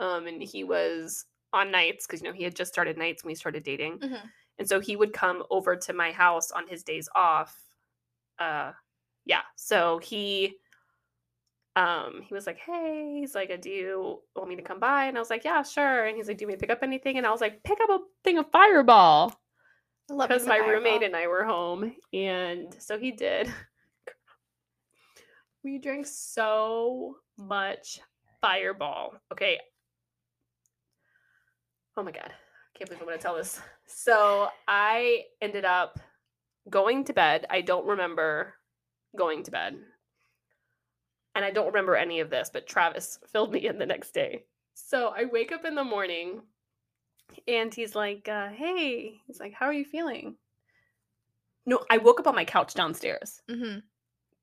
Um, 0.00 0.26
and 0.26 0.42
he 0.42 0.62
was 0.64 1.24
on 1.52 1.70
nights 1.70 2.06
because 2.06 2.22
you 2.22 2.28
know 2.28 2.34
he 2.34 2.44
had 2.44 2.56
just 2.56 2.72
started 2.72 2.98
nights 2.98 3.24
when 3.24 3.30
we 3.30 3.34
started 3.36 3.62
dating, 3.64 3.98
Mhm. 4.00 4.30
and 4.58 4.68
so 4.68 4.80
he 4.80 4.96
would 4.96 5.12
come 5.12 5.44
over 5.50 5.76
to 5.76 5.92
my 5.92 6.12
house 6.12 6.50
on 6.52 6.68
his 6.68 6.82
days 6.84 7.08
off. 7.14 7.56
Uh, 8.38 8.72
yeah. 9.26 9.42
So 9.56 9.98
he, 9.98 10.58
um, 11.76 12.22
he 12.22 12.32
was 12.32 12.46
like, 12.46 12.58
"Hey," 12.58 13.18
he's 13.20 13.34
like, 13.34 13.60
"Do 13.60 13.70
you 13.70 14.22
want 14.34 14.48
me 14.48 14.56
to 14.56 14.62
come 14.62 14.80
by?" 14.80 15.04
And 15.06 15.16
I 15.16 15.20
was 15.20 15.30
like, 15.30 15.44
"Yeah, 15.44 15.62
sure." 15.62 16.06
And 16.06 16.16
he's 16.16 16.26
like, 16.28 16.38
"Do 16.38 16.42
you 16.44 16.48
want 16.48 16.54
me 16.54 16.60
to 16.60 16.66
pick 16.66 16.76
up 16.76 16.82
anything?" 16.82 17.18
And 17.18 17.26
I 17.26 17.30
was 17.30 17.40
like, 17.40 17.62
"Pick 17.64 17.78
up 17.82 17.90
a 17.90 17.98
thing 18.24 18.38
of 18.38 18.50
Fireball." 18.50 19.34
Because 20.08 20.46
my 20.46 20.58
Fireball. 20.58 20.72
roommate 20.74 21.02
and 21.02 21.16
I 21.16 21.26
were 21.26 21.44
home, 21.44 21.96
and 22.12 22.74
so 22.82 22.98
he 22.98 23.12
did. 23.12 23.52
We 25.62 25.78
drank 25.78 26.06
so 26.06 27.18
much 27.36 28.00
Fireball. 28.40 29.18
Okay. 29.32 29.60
Oh 31.96 32.02
my 32.02 32.10
god, 32.12 32.30
I 32.30 32.78
can't 32.78 32.88
believe 32.90 33.00
I'm 33.02 33.08
gonna 33.08 33.18
tell 33.18 33.36
this. 33.36 33.60
So 33.86 34.48
I 34.68 35.24
ended 35.40 35.64
up 35.64 35.98
going 36.68 37.04
to 37.04 37.12
bed. 37.12 37.46
I 37.48 37.60
don't 37.62 37.86
remember 37.86 38.54
going 39.16 39.42
to 39.44 39.50
bed, 39.50 39.76
and 41.34 41.44
I 41.44 41.50
don't 41.50 41.68
remember 41.68 41.96
any 41.96 42.20
of 42.20 42.30
this. 42.30 42.50
But 42.52 42.66
Travis 42.66 43.18
filled 43.32 43.52
me 43.52 43.66
in 43.66 43.78
the 43.78 43.86
next 43.86 44.12
day. 44.12 44.44
So 44.74 45.08
I 45.16 45.24
wake 45.24 45.52
up 45.52 45.64
in 45.64 45.74
the 45.74 45.84
morning 45.84 46.42
and 47.48 47.74
he's 47.74 47.94
like, 47.94 48.28
uh, 48.28 48.48
"Hey," 48.48 49.20
he's 49.26 49.40
like, 49.40 49.54
"How 49.54 49.66
are 49.66 49.72
you 49.72 49.84
feeling?" 49.84 50.36
No, 51.64 51.80
I 51.90 51.98
woke 51.98 52.20
up 52.20 52.26
on 52.28 52.34
my 52.34 52.44
couch 52.44 52.74
downstairs, 52.74 53.42
Mhm. 53.48 53.82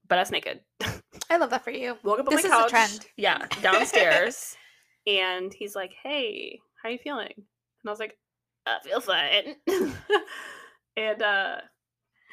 but 0.09 0.15
that's 0.17 0.31
naked. 0.31 0.59
I 1.29 1.37
love 1.37 1.51
that 1.51 1.63
for 1.63 1.71
you. 1.71 1.97
woke 2.03 2.19
up 2.19 2.27
on 2.27 2.33
This 2.35 2.43
my 2.43 2.47
is 2.49 2.53
a 2.53 2.57
couch, 2.63 2.69
trend. 2.69 3.07
yeah, 3.15 3.45
downstairs, 3.61 4.57
and 5.07 5.53
he's 5.53 5.75
like, 5.75 5.93
"Hey, 6.03 6.59
how 6.83 6.89
you 6.89 6.99
feeling?" 6.99 7.33
And 7.37 7.45
I 7.87 7.91
was 7.91 7.99
like, 7.99 8.19
"I 8.65 8.79
feel 8.83 9.01
fine." 9.01 9.57
and 10.97 11.21
uh, 11.21 11.61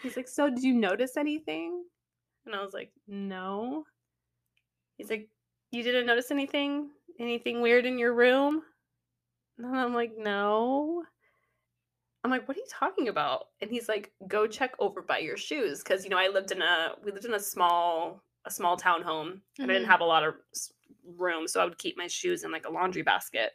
he's 0.03 0.17
like, 0.17 0.29
"So, 0.29 0.51
did 0.51 0.63
you 0.65 0.75
notice 0.75 1.17
anything?" 1.17 1.85
And 2.47 2.55
I 2.55 2.63
was 2.63 2.75
like, 2.75 2.93
"No." 3.07 3.87
He's 4.99 5.11
like, 5.11 5.31
"You 5.73 5.83
didn't 5.83 6.07
notice 6.07 6.31
anything? 6.31 6.93
Anything 7.19 7.61
weird 7.61 7.87
in 7.87 7.99
your 7.99 8.15
room?" 8.15 8.65
And 9.59 9.67
I'm 9.77 9.95
like, 9.95 10.17
"No." 10.17 11.07
I'm 12.23 12.31
like, 12.31 12.47
"What 12.49 12.57
are 12.57 12.61
you 12.61 12.67
talking 12.69 13.09
about?" 13.09 13.49
And 13.61 13.71
he's 13.71 13.89
like, 13.89 14.13
"Go 14.27 14.47
check 14.47 14.75
over 14.79 15.01
by 15.03 15.19
your 15.19 15.37
shoes 15.37 15.83
cuz 15.83 16.05
you 16.05 16.11
know, 16.11 16.19
I 16.19 16.29
lived 16.29 16.51
in 16.53 16.63
a 16.63 16.97
we 17.03 17.13
lived 17.13 17.25
in 17.25 17.35
a 17.35 17.41
small 17.41 18.23
a 18.45 18.51
small 18.51 18.77
town 18.77 19.03
home 19.03 19.43
and 19.63 19.71
I 19.71 19.75
didn't 19.75 19.87
Mhm. 19.87 19.95
have 19.95 20.01
a 20.01 20.05
lot 20.05 20.25
of 20.25 20.37
room, 21.05 21.49
so 21.49 21.61
I 21.61 21.65
would 21.65 21.79
keep 21.79 21.97
my 21.97 22.07
shoes 22.07 22.45
in 22.45 22.51
like 22.53 22.67
a 22.67 22.71
laundry 22.71 23.03
basket." 23.03 23.55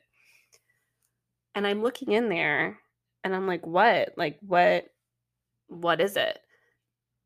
And 1.55 1.65
I'm 1.65 1.81
looking 1.81 2.11
in 2.11 2.29
there 2.29 2.79
and 3.23 3.35
I'm 3.35 3.47
like, 3.47 3.65
"What? 3.65 4.13
Like 4.17 4.37
what 4.41 4.85
what 5.67 6.01
is 6.01 6.17
it?" 6.17 6.37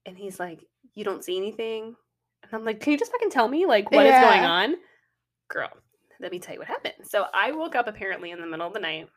And 0.06 0.18
he's 0.18 0.40
like, 0.40 0.64
"You 0.94 1.04
don't 1.04 1.24
see 1.24 1.38
anything?" 1.38 1.96
And 2.44 2.54
I'm 2.54 2.64
like, 2.64 2.80
"Can 2.80 2.94
you 2.94 3.00
just 3.00 3.12
fucking 3.12 3.32
tell 3.32 3.48
me 3.48 3.66
like 3.66 3.92
what 3.92 4.06
is 4.06 4.20
going 4.20 4.46
on?" 4.46 4.76
Girl, 5.50 5.70
let 6.20 6.32
me 6.32 6.40
tell 6.40 6.54
you 6.54 6.60
what 6.60 6.68
happened. 6.68 6.94
So 7.04 7.26
I 7.34 7.52
woke 7.52 7.76
up 7.76 7.88
apparently 7.88 8.32
in 8.32 8.40
the 8.40 8.46
middle 8.48 8.68
of 8.68 8.74
the 8.74 8.80
night 8.80 9.10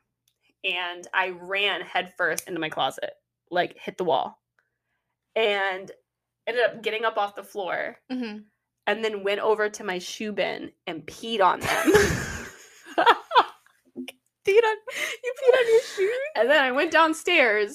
and 0.65 1.07
I 1.13 1.31
ran 1.31 1.83
headfirst 1.83 2.49
into 2.49 2.59
my 2.61 2.71
closet, 2.71 3.13
like 3.51 3.77
hit 3.79 3.99
the 3.99 4.05
wall. 4.05 4.41
And 5.37 5.91
ended 6.47 6.65
up 6.65 6.83
getting 6.83 7.05
up 7.05 7.17
off 7.19 7.35
the 7.35 7.45
floor 7.45 7.99
Mhm. 8.11 8.45
and 8.87 9.05
then 9.05 9.23
went 9.25 9.41
over 9.41 9.69
to 9.69 9.85
my 9.85 9.99
shoe 9.99 10.33
bin 10.33 10.73
and 10.87 11.07
peed 11.07 11.41
on 11.43 11.61
them. 11.61 11.93
Peed 14.47 14.63
on 14.65 14.77
you 15.25 15.35
peed 15.43 15.59
on 15.59 15.69
your 15.73 15.83
shoes. 15.83 16.19
and 16.37 16.51
then 16.51 16.63
I 16.65 16.73
went 16.73 16.91
downstairs 16.91 17.75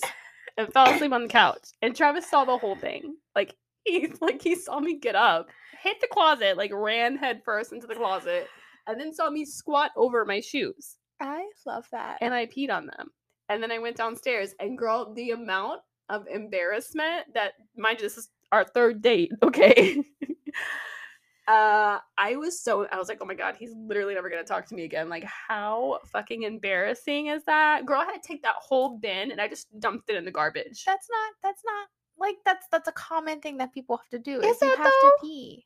and 0.58 0.72
fell 0.74 0.90
asleep 0.90 1.12
on 1.14 1.24
the 1.24 1.30
couch. 1.30 1.70
And 1.82 1.96
Travis 1.96 2.30
saw 2.30 2.46
the 2.46 2.58
whole 2.58 2.76
thing. 2.76 3.16
Like 3.36 3.56
he 3.86 4.12
like 4.22 4.42
he 4.42 4.56
saw 4.56 4.80
me 4.80 4.98
get 5.00 5.16
up, 5.16 5.48
hit 5.82 5.98
the 6.02 6.08
closet, 6.08 6.58
like 6.58 6.72
ran 6.74 7.16
headfirst 7.18 7.72
into 7.74 7.88
the 7.88 7.96
closet, 7.96 8.48
and 8.88 9.00
then 9.00 9.14
saw 9.14 9.30
me 9.30 9.46
squat 9.46 9.92
over 9.96 10.26
my 10.26 10.40
shoes. 10.40 10.98
I 11.22 11.46
love 11.66 11.88
that. 11.92 12.18
and 12.22 12.34
I 12.34 12.46
peed 12.48 12.70
on 12.72 12.86
them. 12.88 13.10
And 13.50 13.64
then 13.64 13.72
I 13.72 13.80
went 13.80 13.96
downstairs 13.96 14.54
and 14.60 14.78
girl, 14.78 15.14
the 15.14 15.32
amount 15.32 15.82
of 16.10 16.26
embarrassment 16.28 17.34
that 17.34 17.54
mind 17.78 18.00
you, 18.00 18.06
this 18.06 18.18
is 18.18 18.30
our 18.52 18.64
third 18.66 19.02
date, 19.02 19.32
okay? 19.44 20.04
uh 21.48 22.00
I 22.18 22.36
was 22.36 22.60
so 22.62 22.88
I 22.92 22.98
was 22.98 23.08
like, 23.08 23.20
oh 23.22 23.26
my 23.26 23.34
god, 23.34 23.56
he's 23.58 23.74
literally 23.76 24.14
never 24.16 24.30
gonna 24.30 24.44
talk 24.44 24.66
to 24.68 24.76
me 24.76 24.84
again. 24.84 25.08
Like, 25.10 25.24
how 25.24 26.00
fucking 26.12 26.44
embarrassing 26.44 27.28
is 27.28 27.44
that? 27.46 27.86
Girl, 27.86 28.02
I 28.02 28.06
had 28.06 28.22
to 28.22 28.28
take 28.28 28.44
that 28.44 28.56
whole 28.58 28.98
bin 28.98 29.32
and 29.32 29.40
I 29.40 29.48
just 29.48 29.68
dumped 29.80 30.10
it 30.10 30.16
in 30.16 30.26
the 30.26 30.32
garbage. 30.32 30.84
that's 30.86 31.08
not 31.10 31.34
that's 31.42 31.64
not 31.66 31.88
like 32.20 32.36
that's 32.46 32.66
that's 32.72 32.88
a 32.88 32.92
common 32.94 33.40
thing 33.40 33.58
that 33.58 33.74
people 33.74 33.98
have 33.98 34.10
to 34.10 34.20
do. 34.20 34.40
Is 34.42 34.56
Is, 34.58 34.62
you 34.62 34.70
have 34.70 34.78
to 34.86 34.92
though? 35.04 35.12
pee. 35.22 35.64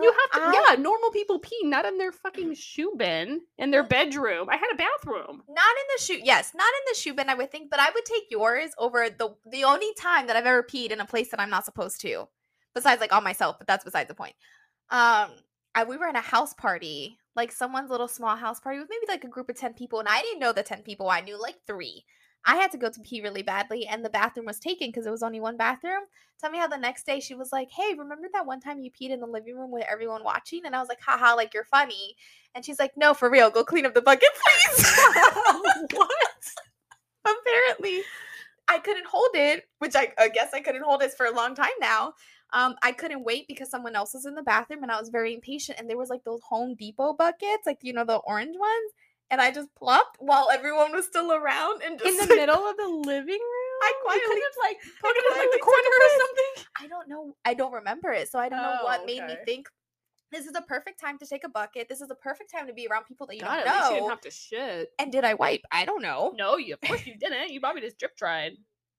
you 0.00 0.12
have 0.12 0.30
to, 0.40 0.48
I- 0.48 0.64
yeah, 0.68 0.80
normal 0.80 1.10
people 1.10 1.38
pee, 1.40 1.58
not 1.64 1.84
in 1.86 1.98
their 1.98 2.12
fucking 2.12 2.54
shoe 2.54 2.92
bin, 2.96 3.40
in 3.56 3.70
their 3.70 3.82
bedroom. 3.82 4.48
I 4.50 4.56
had 4.56 4.70
a 4.72 4.76
bathroom. 4.76 5.42
Not 5.48 5.74
in 5.80 5.86
the 5.96 6.02
shoe. 6.02 6.20
Yes, 6.22 6.52
not 6.54 6.68
in 6.68 6.92
the 6.92 6.98
shoe 6.98 7.14
bin. 7.14 7.28
I 7.28 7.34
would 7.34 7.50
think, 7.50 7.70
but 7.70 7.80
I 7.80 7.90
would 7.92 8.04
take 8.04 8.24
yours 8.30 8.70
over 8.78 9.08
the 9.10 9.34
the 9.50 9.64
only 9.64 9.92
time 9.98 10.26
that 10.26 10.36
I've 10.36 10.46
ever 10.46 10.62
peed 10.62 10.90
in 10.92 11.00
a 11.00 11.06
place 11.06 11.30
that 11.30 11.40
I'm 11.40 11.50
not 11.50 11.64
supposed 11.64 12.00
to, 12.02 12.28
besides 12.74 13.00
like 13.00 13.12
on 13.12 13.24
myself. 13.24 13.56
But 13.58 13.66
that's 13.66 13.84
besides 13.84 14.08
the 14.08 14.14
point. 14.14 14.34
Um, 14.90 15.30
I, 15.74 15.84
we 15.86 15.96
were 15.96 16.08
in 16.08 16.16
a 16.16 16.20
house 16.20 16.54
party, 16.54 17.18
like 17.36 17.52
someone's 17.52 17.90
little 17.90 18.08
small 18.08 18.36
house 18.36 18.60
party 18.60 18.78
with 18.78 18.88
maybe 18.90 19.06
like 19.08 19.24
a 19.24 19.28
group 19.28 19.48
of 19.48 19.56
ten 19.56 19.74
people, 19.74 19.98
and 19.98 20.08
I 20.08 20.22
didn't 20.22 20.40
know 20.40 20.52
the 20.52 20.62
ten 20.62 20.82
people. 20.82 21.08
I 21.08 21.20
knew 21.20 21.40
like 21.40 21.56
three. 21.66 22.04
I 22.46 22.56
had 22.56 22.70
to 22.70 22.78
go 22.78 22.88
to 22.88 23.00
pee 23.00 23.20
really 23.20 23.42
badly, 23.42 23.86
and 23.86 24.04
the 24.04 24.10
bathroom 24.10 24.46
was 24.46 24.58
taken 24.58 24.88
because 24.88 25.06
it 25.06 25.10
was 25.10 25.22
only 25.22 25.40
one 25.40 25.56
bathroom. 25.56 26.04
Tell 26.40 26.50
me 26.50 26.58
how 26.58 26.68
the 26.68 26.78
next 26.78 27.04
day 27.04 27.20
she 27.20 27.34
was 27.34 27.52
like, 27.52 27.68
"Hey, 27.70 27.94
remember 27.94 28.28
that 28.32 28.46
one 28.46 28.60
time 28.60 28.80
you 28.80 28.90
peed 28.90 29.10
in 29.10 29.20
the 29.20 29.26
living 29.26 29.56
room 29.56 29.70
with 29.70 29.84
everyone 29.90 30.24
watching?" 30.24 30.62
And 30.64 30.74
I 30.74 30.80
was 30.80 30.88
like, 30.88 31.00
"Haha, 31.00 31.34
like 31.34 31.52
you're 31.52 31.64
funny." 31.64 32.16
And 32.54 32.64
she's 32.64 32.78
like, 32.78 32.92
"No, 32.96 33.12
for 33.14 33.28
real, 33.30 33.50
go 33.50 33.64
clean 33.64 33.86
up 33.86 33.94
the 33.94 34.02
bucket, 34.02 34.30
please." 34.34 34.96
what? 35.94 36.10
apparently 37.24 38.02
I 38.68 38.78
couldn't 38.78 39.06
hold 39.06 39.30
it, 39.34 39.64
which 39.78 39.96
I, 39.96 40.12
I 40.18 40.28
guess 40.28 40.52
I 40.52 40.60
couldn't 40.60 40.84
hold 40.84 41.02
it 41.02 41.14
for 41.14 41.26
a 41.26 41.34
long 41.34 41.54
time 41.54 41.70
now. 41.80 42.14
Um, 42.52 42.76
I 42.82 42.92
couldn't 42.92 43.24
wait 43.24 43.46
because 43.46 43.70
someone 43.70 43.94
else 43.94 44.14
was 44.14 44.24
in 44.26 44.34
the 44.34 44.42
bathroom 44.42 44.82
and 44.82 44.90
I 44.90 44.98
was 44.98 45.10
very 45.10 45.34
impatient. 45.34 45.78
And 45.78 45.88
there 45.88 45.98
was 45.98 46.08
like 46.08 46.24
those 46.24 46.40
Home 46.48 46.74
Depot 46.74 47.12
buckets, 47.12 47.66
like 47.66 47.78
you 47.82 47.92
know 47.92 48.04
the 48.04 48.16
orange 48.16 48.56
ones, 48.58 48.92
and 49.30 49.40
I 49.40 49.50
just 49.50 49.74
plopped 49.74 50.16
while 50.18 50.48
everyone 50.50 50.92
was 50.92 51.04
still 51.06 51.32
around 51.32 51.82
and 51.82 51.98
just 51.98 52.22
In 52.22 52.28
the 52.28 52.34
middle 52.36 52.66
of 52.66 52.76
the 52.76 52.88
living 52.88 53.26
room? 53.38 53.78
I 53.82 53.92
quietly 54.02 54.40
have, 54.42 54.56
like 54.62 54.76
put 55.00 55.10
it 55.16 55.24
in 55.32 55.38
like 55.38 55.50
the 55.52 55.58
corner 55.58 55.88
or 55.88 56.18
something. 56.18 56.64
I 56.80 56.86
don't 56.88 57.08
know. 57.08 57.36
I 57.44 57.54
don't 57.54 57.72
remember 57.72 58.12
it, 58.12 58.30
so 58.30 58.38
I 58.38 58.48
don't 58.48 58.62
know 58.62 58.78
Oh, 58.80 58.84
what 58.84 59.04
made 59.06 59.24
me 59.24 59.36
think. 59.44 59.68
This 60.32 60.44
is 60.46 60.54
a 60.56 60.62
perfect 60.62 61.00
time 61.00 61.18
to 61.20 61.26
take 61.26 61.44
a 61.44 61.48
bucket. 61.48 61.88
This 61.88 62.00
is 62.02 62.10
a 62.10 62.14
perfect 62.14 62.50
time 62.50 62.66
to 62.66 62.72
be 62.74 62.86
around 62.86 63.04
people 63.04 63.26
that 63.28 63.36
you 63.36 63.40
God, 63.42 63.64
don't 63.64 63.66
least 63.66 63.76
you 63.76 63.80
know. 63.82 63.94
didn't 63.94 64.10
have 64.10 64.20
to 64.22 64.30
shit. 64.30 64.92
and 64.98 65.10
did 65.12 65.24
I 65.24 65.34
wipe? 65.34 65.62
I 65.72 65.84
don't 65.84 66.02
know. 66.02 66.34
No, 66.36 66.56
you 66.58 66.74
of 66.74 66.80
course 66.82 67.06
you 67.06 67.16
didn't. 67.16 67.50
You 67.50 67.60
probably 67.60 67.80
just 67.82 67.98
drip 67.98 68.16
dried. 68.16 68.52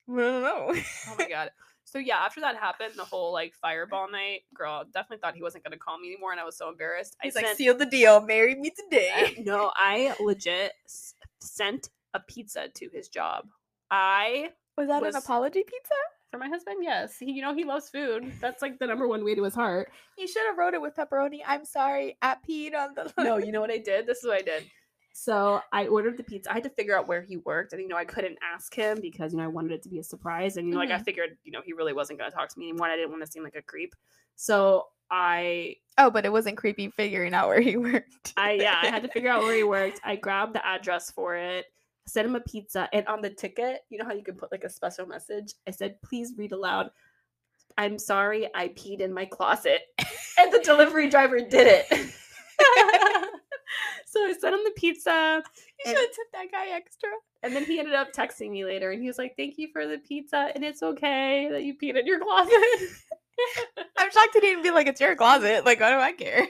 I 0.08 0.16
don't 0.16 0.42
know. 0.44 0.74
Oh 0.74 1.16
my 1.20 1.30
god. 1.30 1.52
So 1.92 1.98
yeah, 1.98 2.18
after 2.18 2.40
that 2.42 2.56
happened, 2.56 2.94
the 2.96 3.04
whole 3.04 3.34
like 3.34 3.52
mm-hmm. 3.52 3.68
fireball 3.68 4.12
night, 4.12 4.42
girl 4.54 4.84
definitely 4.94 5.18
thought 5.18 5.36
he 5.36 5.42
wasn't 5.42 5.64
gonna 5.64 5.78
call 5.78 5.98
me 5.98 6.10
anymore, 6.10 6.32
and 6.32 6.40
I 6.40 6.44
was 6.44 6.58
so 6.58 6.70
embarrassed. 6.70 7.18
He's 7.22 7.36
I 7.36 7.40
like, 7.40 7.46
sent 7.48 7.58
seal 7.58 7.76
the 7.78 7.86
deal. 7.86 8.22
Marry 8.22 8.56
me 8.56 8.72
I- 8.72 8.84
today. 8.84 9.44
no, 9.44 9.72
I 9.76 10.16
legit 10.20 10.74
s- 10.86 11.16
sent 11.42 11.90
a 12.14 12.20
pizza 12.20 12.68
to 12.68 12.90
his 12.94 13.08
job. 13.10 13.48
I 13.90 14.50
Was 14.78 14.88
that 14.88 15.02
was- 15.02 15.16
an 15.16 15.22
apology 15.22 15.64
pizza? 15.64 15.96
for 16.32 16.38
my 16.38 16.48
husband, 16.48 16.78
yes, 16.82 17.18
he 17.18 17.32
you 17.32 17.42
know 17.42 17.56
he 17.56 17.64
loves 17.64 17.90
food. 17.90 18.32
That's 18.40 18.62
like 18.62 18.78
the 18.78 18.86
number 18.86 19.08
one 19.08 19.26
way 19.26 19.34
to 19.34 19.44
his 19.44 19.56
heart. 19.56 19.92
You 20.16 20.28
should 20.28 20.46
have 20.46 20.58
wrote 20.58 20.76
it 20.76 20.82
with 20.82 20.96
pepperoni. 20.96 21.40
I'm 21.46 21.66
sorry. 21.66 22.18
I 22.22 22.36
peed 22.48 22.76
on 22.76 22.94
the. 22.94 23.12
no, 23.18 23.38
you 23.44 23.52
know 23.52 23.62
what 23.62 23.72
I 23.72 23.80
did? 23.80 24.06
This 24.06 24.20
is 24.20 24.26
what 24.26 24.38
I 24.38 24.44
did. 24.44 24.70
So 25.22 25.60
I 25.74 25.88
ordered 25.88 26.16
the 26.16 26.24
pizza. 26.24 26.50
I 26.50 26.54
had 26.54 26.64
to 26.64 26.70
figure 26.70 26.98
out 26.98 27.10
where 27.10 27.22
he 27.22 27.36
worked, 27.36 27.74
and 27.74 27.82
you 27.82 27.90
know 27.90 27.98
I 27.98 28.06
couldn't 28.06 28.38
ask 28.42 28.74
him 28.74 29.00
because 29.02 29.34
you 29.34 29.38
know 29.38 29.44
I 29.44 29.48
wanted 29.48 29.74
it 29.74 29.84
to 29.84 29.90
be 29.90 30.00
a 30.00 30.04
surprise, 30.04 30.56
and 30.56 30.66
you 30.66 30.74
know 30.74 30.80
like 30.80 30.92
I 30.92 30.94
mm-hmm. 30.94 31.04
figured 31.04 31.38
you 31.44 31.52
know 31.52 31.60
he 31.62 31.74
really 31.74 31.92
wasn't 31.92 32.20
going 32.20 32.32
to 32.32 32.36
talk 32.36 32.48
to 32.48 32.58
me 32.58 32.70
anymore. 32.70 32.88
And 32.88 32.94
I 32.94 32.96
didn't 32.96 33.12
want 33.12 33.26
to 33.26 33.30
seem 33.30 33.44
like 33.44 33.58
a 33.58 33.62
creep, 33.62 33.94
so 34.38 34.86
I 35.12 35.76
Oh, 35.98 36.10
but 36.10 36.26
it 36.26 36.32
wasn't 36.32 36.56
creepy 36.56 36.90
figuring 36.92 37.34
out 37.34 37.50
where 37.50 37.60
he 37.60 37.76
worked. 37.92 38.34
I 38.38 38.54
yeah 38.54 38.80
I 38.82 38.88
had 38.88 39.04
to 39.04 39.10
figure 39.10 39.30
out 39.30 39.42
where 39.42 39.58
he 39.58 39.64
worked. 39.66 40.00
I 40.06 40.16
grabbed 40.16 40.56
the 40.56 40.66
address 40.66 41.12
for 41.12 41.36
it, 41.36 41.66
sent 42.08 42.26
him 42.26 42.38
a 42.38 42.40
pizza, 42.40 42.88
and 42.94 43.06
on 43.08 43.20
the 43.22 43.30
ticket, 43.30 43.82
you 43.90 43.98
know 43.98 44.06
how 44.06 44.14
you 44.14 44.24
can 44.24 44.36
put 44.36 44.54
like 44.54 44.64
a 44.64 44.70
special 44.70 45.06
message. 45.06 45.54
I 45.68 45.72
said, 45.72 46.02
"Please 46.02 46.34
read 46.38 46.54
aloud." 46.54 46.92
I'm 47.78 48.00
sorry, 48.00 48.48
I 48.56 48.70
peed 48.70 49.02
in 49.02 49.14
my 49.14 49.26
closet, 49.26 49.82
and 50.38 50.54
the 50.54 50.62
delivery 50.64 51.10
driver 51.10 51.42
did 51.42 51.68
it. 51.92 52.14
So 54.10 54.20
I 54.26 54.34
sent 54.34 54.56
him 54.56 54.62
the 54.64 54.72
pizza. 54.76 55.44
You 55.86 55.92
should 55.92 55.98
have 55.98 56.08
tipped 56.08 56.34
that 56.34 56.52
guy 56.52 56.70
extra. 56.76 57.10
And 57.44 57.56
then 57.56 57.64
he 57.66 57.80
ended 57.80 57.94
up 57.96 58.12
texting 58.12 58.52
me 58.52 58.66
later 58.66 58.92
and 58.92 59.02
he 59.02 59.08
was 59.08 59.18
like, 59.18 59.36
Thank 59.38 59.58
you 59.58 59.70
for 59.72 59.88
the 59.88 59.98
pizza. 60.00 60.50
And 60.54 60.64
it's 60.64 60.84
okay 60.84 61.48
that 61.52 61.64
you 61.64 61.76
peed 61.78 61.98
in 61.98 62.06
your 62.06 62.20
closet. 62.20 62.54
I'm 63.98 64.12
shocked 64.12 64.32
he 64.34 64.40
didn't 64.42 64.64
be 64.64 64.72
like, 64.72 64.88
it's 64.88 65.00
your 65.00 65.16
closet. 65.16 65.66
Like, 65.66 65.80
why 65.80 65.92
do 65.92 65.98
I 65.98 66.12
care? 66.12 66.48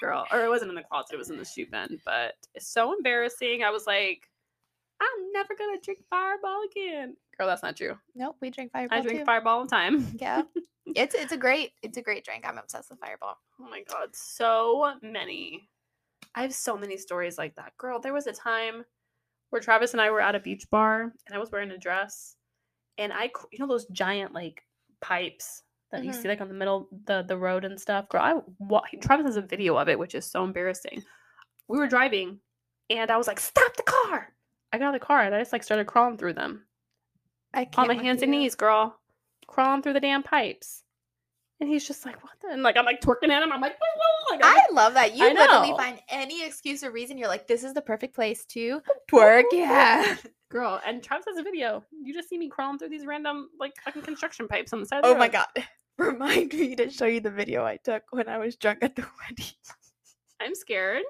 Girl, 0.00 0.26
or 0.32 0.44
it 0.44 0.48
wasn't 0.48 0.70
in 0.70 0.74
the 0.76 0.82
closet, 0.82 1.14
it 1.14 1.18
was 1.18 1.30
in 1.30 1.38
the 1.38 1.44
shoe 1.44 1.66
bin. 1.70 2.00
But 2.04 2.34
it's 2.54 2.68
so 2.72 2.92
embarrassing. 2.96 3.62
I 3.64 3.70
was 3.70 3.86
like, 3.86 4.22
I'm 5.00 5.32
never 5.32 5.54
gonna 5.56 5.78
drink 5.82 6.00
fireball 6.10 6.62
again. 6.70 7.16
Girl, 7.36 7.46
that's 7.46 7.62
not 7.62 7.76
true. 7.76 7.96
Nope, 8.14 8.36
we 8.40 8.50
drink 8.50 8.72
Fireball 8.72 8.98
I 8.98 9.00
drink 9.00 9.20
too. 9.20 9.24
fireball 9.24 9.58
all 9.58 9.64
the 9.64 9.70
time. 9.70 10.06
Yeah, 10.20 10.42
it's 10.86 11.14
it's 11.14 11.32
a 11.32 11.36
great 11.36 11.72
it's 11.82 11.98
a 11.98 12.02
great 12.02 12.24
drink. 12.24 12.44
I'm 12.46 12.58
obsessed 12.58 12.90
with 12.90 12.98
Fireball. 13.00 13.36
Oh 13.60 13.68
my 13.68 13.82
god, 13.88 14.08
so 14.12 14.94
many. 15.02 15.68
I 16.34 16.42
have 16.42 16.54
so 16.54 16.76
many 16.76 16.96
stories 16.96 17.38
like 17.38 17.54
that. 17.56 17.76
Girl, 17.78 17.98
there 18.00 18.12
was 18.12 18.26
a 18.26 18.32
time 18.32 18.84
where 19.50 19.60
Travis 19.62 19.92
and 19.92 20.00
I 20.00 20.10
were 20.10 20.20
at 20.20 20.34
a 20.34 20.40
beach 20.40 20.68
bar 20.70 21.02
and 21.26 21.34
I 21.34 21.38
was 21.38 21.50
wearing 21.50 21.70
a 21.70 21.78
dress 21.78 22.36
and 22.98 23.12
I 23.12 23.30
you 23.52 23.58
know 23.58 23.66
those 23.66 23.86
giant 23.86 24.32
like 24.34 24.62
pipes 25.00 25.62
that 25.90 26.04
you 26.04 26.10
Mhm. 26.10 26.14
see 26.22 26.28
like 26.28 26.40
on 26.40 26.48
the 26.48 26.54
middle 26.54 26.88
the 27.06 27.22
the 27.22 27.36
road 27.36 27.64
and 27.64 27.80
stuff. 27.80 28.08
Girl, 28.08 28.20
I 28.22 28.34
wa- 28.58 28.84
Travis 29.00 29.26
has 29.26 29.36
a 29.36 29.42
video 29.42 29.76
of 29.76 29.88
it 29.88 29.98
which 29.98 30.14
is 30.14 30.24
so 30.30 30.44
embarrassing. 30.44 31.02
We 31.68 31.78
were 31.78 31.86
driving 31.86 32.40
and 32.90 33.10
I 33.10 33.16
was 33.16 33.26
like, 33.26 33.40
"Stop 33.40 33.76
the 33.76 33.82
car." 33.84 34.34
I 34.72 34.78
got 34.78 34.86
out 34.88 34.94
of 34.94 35.00
the 35.00 35.06
car 35.06 35.22
and 35.22 35.34
I 35.34 35.38
just 35.40 35.52
like 35.52 35.62
started 35.62 35.86
crawling 35.86 36.18
through 36.18 36.34
them. 36.34 36.66
I 37.54 37.66
On 37.78 37.88
my 37.88 37.94
hands 37.94 38.20
and 38.22 38.30
knees, 38.30 38.54
girl. 38.54 39.00
Crawling 39.46 39.80
through 39.82 39.94
the 39.94 40.00
damn 40.00 40.22
pipes. 40.22 40.84
And 41.60 41.68
he's 41.68 41.86
just 41.86 42.06
like, 42.06 42.22
"What 42.22 42.34
the?" 42.40 42.48
And 42.48 42.62
like 42.62 42.76
I'm 42.76 42.84
like 42.84 43.00
twerking 43.00 43.30
at 43.30 43.42
him. 43.42 43.50
I'm 43.52 43.60
like, 43.60 43.76
"Whoa, 43.78 44.00
whoa," 44.30 44.36
like, 44.36 44.44
I 44.44 44.72
love 44.72 44.94
that. 44.94 45.16
You 45.16 45.24
I 45.26 45.32
literally 45.32 45.70
know. 45.70 45.76
find 45.76 45.98
any 46.08 46.44
excuse 46.46 46.84
or 46.84 46.92
reason. 46.92 47.18
You're 47.18 47.28
like, 47.28 47.48
this 47.48 47.64
is 47.64 47.74
the 47.74 47.82
perfect 47.82 48.14
place 48.14 48.44
to 48.46 48.80
twerk. 49.10 49.44
Yeah. 49.50 50.16
Girl, 50.50 50.80
and 50.86 51.02
Travis 51.02 51.26
has 51.28 51.36
a 51.36 51.42
video. 51.42 51.84
You 52.00 52.14
just 52.14 52.28
see 52.28 52.38
me 52.38 52.48
crawling 52.48 52.78
through 52.78 52.90
these 52.90 53.06
random 53.06 53.50
like 53.58 53.74
fucking 53.84 54.02
construction 54.02 54.46
pipes 54.46 54.72
on 54.72 54.80
the 54.80 54.86
side. 54.86 54.98
Of 54.98 55.04
the 55.04 55.10
Oh 55.10 55.18
my 55.18 55.28
god. 55.28 55.46
Remind 55.98 56.52
me 56.54 56.76
to 56.76 56.88
show 56.90 57.06
you 57.06 57.18
the 57.20 57.30
video 57.30 57.64
I 57.64 57.76
took 57.76 58.04
when 58.10 58.28
I 58.28 58.38
was 58.38 58.54
drunk 58.54 58.78
at 58.82 58.94
the 58.94 59.02
wedding. 59.28 59.52
I'm 60.40 60.54
scared. 60.54 61.02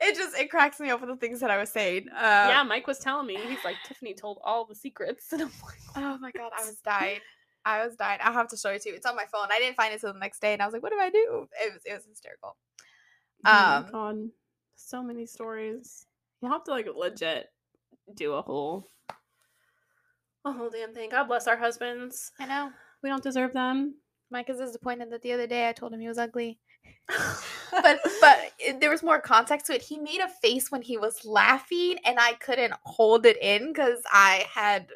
It 0.00 0.14
just 0.14 0.38
it 0.38 0.50
cracks 0.50 0.78
me 0.78 0.90
up 0.90 1.00
with 1.00 1.10
the 1.10 1.16
things 1.16 1.40
that 1.40 1.50
I 1.50 1.58
was 1.58 1.70
saying. 1.70 2.08
Uh, 2.10 2.46
yeah, 2.48 2.62
Mike 2.62 2.86
was 2.86 3.00
telling 3.00 3.26
me. 3.26 3.36
He's 3.48 3.64
like, 3.64 3.74
Tiffany 3.84 4.14
told 4.14 4.38
all 4.44 4.64
the 4.66 4.74
secrets, 4.74 5.32
and 5.32 5.42
I'm 5.42 5.50
like, 5.64 5.78
Oh 5.96 6.18
my 6.18 6.30
god, 6.30 6.52
I 6.56 6.64
was 6.64 6.76
dying. 6.84 7.18
I 7.68 7.86
was 7.86 7.96
dying. 7.96 8.20
I'll 8.22 8.32
have 8.32 8.48
to 8.48 8.56
show 8.56 8.70
it 8.70 8.82
to 8.82 8.88
you. 8.90 8.94
It's 8.94 9.06
on 9.06 9.16
my 9.16 9.26
phone. 9.30 9.48
I 9.50 9.58
didn't 9.58 9.76
find 9.76 9.92
it 9.94 10.00
till 10.00 10.12
the 10.12 10.18
next 10.18 10.40
day, 10.40 10.52
and 10.52 10.62
I 10.62 10.64
was 10.66 10.72
like, 10.72 10.82
"What 10.82 10.92
do 10.92 10.98
I 10.98 11.10
do?" 11.10 11.48
It 11.62 11.72
was 11.72 11.82
it 11.84 11.94
was 11.94 12.04
hysterical. 12.06 12.56
oh 13.46 13.76
Um, 13.84 13.92
God, 13.92 14.16
so 14.76 15.02
many 15.02 15.26
stories. 15.26 16.06
You'll 16.40 16.52
have 16.52 16.64
to 16.64 16.70
like 16.70 16.86
legit 16.94 17.46
do 18.14 18.32
a 18.32 18.42
whole, 18.42 18.90
a 20.44 20.52
whole 20.52 20.70
damn 20.70 20.94
thing. 20.94 21.10
God 21.10 21.24
bless 21.28 21.46
our 21.46 21.56
husbands. 21.56 22.32
I 22.38 22.46
know. 22.46 22.70
We 23.02 23.08
don't 23.10 23.22
deserve 23.22 23.52
them. 23.52 23.96
Mike 24.30 24.50
is 24.50 24.58
disappointed 24.58 25.10
that 25.10 25.22
the 25.22 25.32
other 25.32 25.46
day 25.46 25.68
I 25.68 25.72
told 25.72 25.92
him 25.92 26.00
he 26.00 26.08
was 26.08 26.18
ugly. 26.18 26.58
but 27.08 28.00
but 28.20 28.52
it- 28.58 28.80
there 28.80 28.90
was 28.90 29.02
more 29.02 29.20
context 29.20 29.66
to 29.66 29.74
it. 29.74 29.82
He 29.82 29.98
made 29.98 30.20
a 30.20 30.28
face 30.42 30.70
when 30.70 30.82
he 30.82 30.96
was 30.98 31.24
laughing, 31.24 31.98
and 32.04 32.18
I 32.20 32.34
couldn't 32.34 32.74
hold 32.84 33.26
it 33.26 33.38
in 33.42 33.68
because 33.72 34.00
I 34.10 34.46
had 34.52 34.88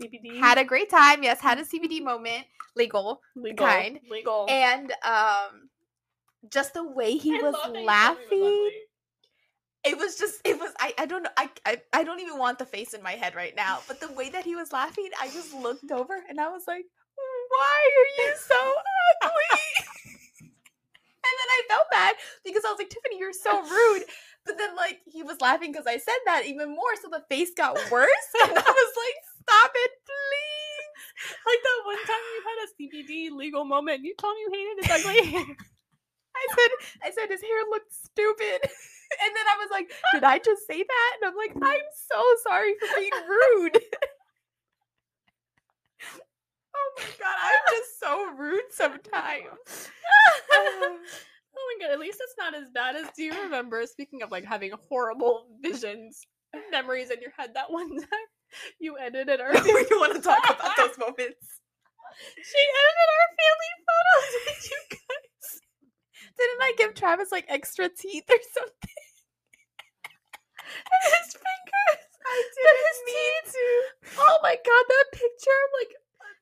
CBD 0.00 0.38
had 0.38 0.58
a 0.58 0.64
great 0.64 0.90
time. 0.90 1.22
Yes, 1.22 1.40
had 1.40 1.58
a 1.58 1.64
CBD 1.64 2.02
moment, 2.10 2.44
legal, 2.76 3.20
legal, 3.36 3.66
kind. 3.66 4.00
legal. 4.10 4.46
and 4.48 4.92
um, 5.04 5.68
just 6.50 6.74
the 6.74 6.84
way 6.84 7.16
he 7.16 7.34
I 7.34 7.42
was 7.42 7.54
love 7.54 7.54
that 7.54 7.58
you 7.58 7.62
told 7.64 7.74
me 7.74 7.82
it 7.82 7.86
laughing. 7.86 8.70
it 9.84 9.98
was 9.98 10.16
just 10.16 10.40
it 10.44 10.58
was 10.58 10.72
I, 10.78 10.94
I 10.98 11.06
don't 11.06 11.22
know 11.22 11.30
I, 11.36 11.48
I 11.64 11.80
I 11.92 12.04
don't 12.04 12.20
even 12.20 12.38
want 12.38 12.58
the 12.58 12.66
face 12.66 12.94
in 12.94 13.02
my 13.02 13.12
head 13.12 13.34
right 13.34 13.54
now 13.56 13.80
but 13.88 14.00
the 14.00 14.12
way 14.12 14.28
that 14.30 14.44
he 14.44 14.56
was 14.56 14.72
laughing 14.72 15.08
I 15.20 15.28
just 15.28 15.54
looked 15.54 15.90
over 15.90 16.14
and 16.28 16.40
I 16.40 16.48
was 16.48 16.64
like 16.66 16.84
why 17.48 17.90
are 17.96 18.24
you 18.26 18.34
so 18.36 18.74
ugly 19.22 19.30
and 20.40 21.34
then 21.38 21.48
I 21.50 21.62
felt 21.68 21.90
bad 21.90 22.14
because 22.44 22.64
I 22.66 22.70
was 22.70 22.78
like 22.78 22.90
Tiffany 22.90 23.18
you're 23.18 23.32
so 23.32 23.62
rude 23.62 24.04
but 24.44 24.58
then 24.58 24.76
like 24.76 25.00
he 25.06 25.22
was 25.22 25.40
laughing 25.40 25.72
because 25.72 25.86
I 25.86 25.98
said 25.98 26.18
that 26.26 26.46
even 26.46 26.68
more 26.70 26.96
so 27.00 27.08
the 27.10 27.24
face 27.28 27.50
got 27.56 27.74
worse 27.90 28.28
and 28.42 28.50
I 28.50 28.54
was 28.54 28.92
like 28.96 29.23
stop 29.44 29.70
it 29.74 29.92
please 30.08 30.88
Like 31.46 31.62
that 31.62 31.80
one 31.86 32.02
time 32.08 32.24
you 32.32 32.40
had 32.48 32.58
a 32.64 32.68
CBD 32.74 33.30
legal 33.30 33.64
moment. 33.64 33.98
and 33.98 34.04
You 34.06 34.14
told 34.18 34.34
me 34.36 34.42
you 34.42 34.52
hated 34.52 34.76
his 34.84 34.90
ugly 34.96 35.30
hair. 35.30 35.56
I 36.36 36.44
said 36.56 36.70
I 37.04 37.10
said 37.12 37.28
his 37.30 37.42
hair 37.42 37.60
looked 37.70 37.92
stupid 37.92 38.60
and 39.22 39.30
then 39.36 39.46
I 39.46 39.56
was 39.58 39.68
like 39.70 39.90
did 40.12 40.24
I 40.24 40.38
just 40.38 40.66
say 40.66 40.82
that 40.82 41.10
and 41.20 41.30
I'm 41.30 41.36
like 41.36 41.54
I'm 41.62 41.86
so 42.10 42.20
sorry 42.42 42.74
for 42.80 42.88
being 43.00 43.12
rude 43.28 43.78
Oh 46.76 46.92
my 46.98 47.04
god, 47.18 47.36
I'm 47.42 47.60
just 47.70 48.00
so 48.00 48.30
rude 48.36 48.70
sometimes. 48.70 49.88
oh 50.52 50.98
my 51.54 51.86
god, 51.86 51.92
at 51.92 52.00
least 52.00 52.18
it's 52.22 52.34
not 52.38 52.54
as 52.54 52.68
bad 52.70 52.96
as 52.96 53.06
do 53.16 53.22
you 53.22 53.42
remember 53.42 53.84
speaking 53.86 54.22
of 54.22 54.30
like 54.30 54.44
having 54.44 54.72
horrible 54.88 55.46
visions, 55.62 56.22
memories 56.70 57.10
in 57.10 57.20
your 57.20 57.30
head 57.36 57.50
that 57.54 57.70
one 57.70 57.90
time 57.90 58.28
you 58.78 58.96
edited 58.98 59.40
our 59.40 59.52
we 59.52 59.86
want 59.98 60.14
to 60.14 60.20
talk 60.20 60.42
about 60.48 60.76
those 60.76 60.96
moments. 60.98 61.46
She 62.36 62.62
edited 62.62 63.10
our 63.16 63.28
family 63.42 63.72
photos 63.82 64.30
with 64.46 64.70
you 64.70 64.80
guys. 64.94 65.46
Didn't 66.38 66.62
I 66.62 66.72
give 66.78 66.94
Travis 66.94 67.32
like 67.32 67.44
extra 67.48 67.88
teeth 67.88 68.24
or 68.30 68.38
something? 68.54 69.02
And 70.64 71.02
his 71.10 71.34
fingers. 71.34 72.02
I 72.24 72.36
But 72.62 72.76
his 72.86 72.98
didn't 72.98 73.06
mean 73.06 73.42
teeth. 73.44 73.52
to. 73.52 73.66
Oh 74.22 74.38
my 74.42 74.54
god, 74.54 74.84
that 74.88 75.06
picture 75.12 75.62
like 75.80 75.92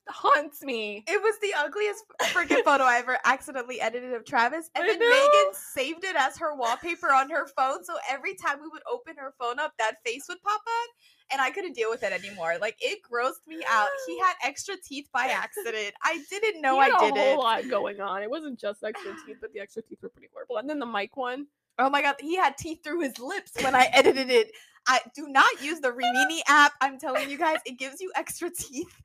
haunts 0.08 0.62
me. 0.62 1.04
It 1.06 1.22
was 1.22 1.38
the 1.40 1.52
ugliest 1.58 2.04
freaking 2.24 2.64
photo 2.64 2.84
I 2.84 2.98
ever 2.98 3.18
accidentally 3.24 3.80
edited 3.80 4.12
of 4.14 4.24
Travis. 4.24 4.70
And 4.74 4.84
I 4.84 4.86
then 4.88 4.98
know. 4.98 5.08
Megan 5.10 5.54
saved 5.54 6.04
it 6.04 6.16
as 6.16 6.36
her 6.38 6.54
wallpaper 6.56 7.12
on 7.12 7.30
her 7.30 7.46
phone. 7.56 7.84
So 7.84 7.94
every 8.10 8.34
time 8.34 8.58
we 8.60 8.68
would 8.68 8.82
open 8.92 9.16
her 9.16 9.32
phone 9.38 9.58
up, 9.58 9.72
that 9.78 9.96
face 10.04 10.24
would 10.28 10.42
pop 10.42 10.60
up. 10.60 10.88
And 11.32 11.40
I 11.40 11.50
couldn't 11.50 11.74
deal 11.74 11.88
with 11.90 12.02
it 12.02 12.12
anymore. 12.12 12.56
Like 12.60 12.76
it 12.80 12.98
grossed 13.10 13.46
me 13.46 13.62
out. 13.68 13.88
He 14.06 14.18
had 14.18 14.34
extra 14.44 14.74
teeth 14.84 15.08
by 15.12 15.26
accident. 15.26 15.94
I 16.02 16.22
didn't 16.28 16.60
know 16.60 16.74
He 16.80 16.90
had 16.90 16.92
I 17.00 17.06
a 17.08 17.12
did 17.12 17.18
whole 17.18 17.34
it. 17.34 17.38
lot 17.42 17.68
going 17.70 18.00
on. 18.00 18.22
It 18.22 18.30
wasn't 18.30 18.58
just 18.58 18.82
extra 18.84 19.12
teeth, 19.26 19.36
but 19.40 19.52
the 19.52 19.60
extra 19.60 19.82
teeth 19.82 19.98
were 20.02 20.08
pretty 20.10 20.28
horrible. 20.32 20.58
And 20.58 20.68
then 20.68 20.78
the 20.78 20.86
Mike 20.86 21.16
one. 21.16 21.46
Oh 21.78 21.88
my 21.88 22.02
god, 22.02 22.16
he 22.20 22.36
had 22.36 22.58
teeth 22.58 22.80
through 22.84 23.00
his 23.00 23.18
lips 23.18 23.52
when 23.62 23.74
I 23.74 23.88
edited 23.94 24.28
it. 24.30 24.52
I 24.86 25.00
do 25.14 25.28
not 25.28 25.62
use 25.62 25.80
the 25.80 25.90
Remini 25.90 26.40
app. 26.48 26.72
I'm 26.80 26.98
telling 26.98 27.30
you 27.30 27.38
guys, 27.38 27.58
it 27.64 27.78
gives 27.78 28.00
you 28.00 28.10
extra 28.16 28.50
teeth. 28.50 28.92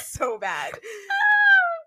So 0.00 0.38
bad. 0.38 0.72
I'm 0.74 0.80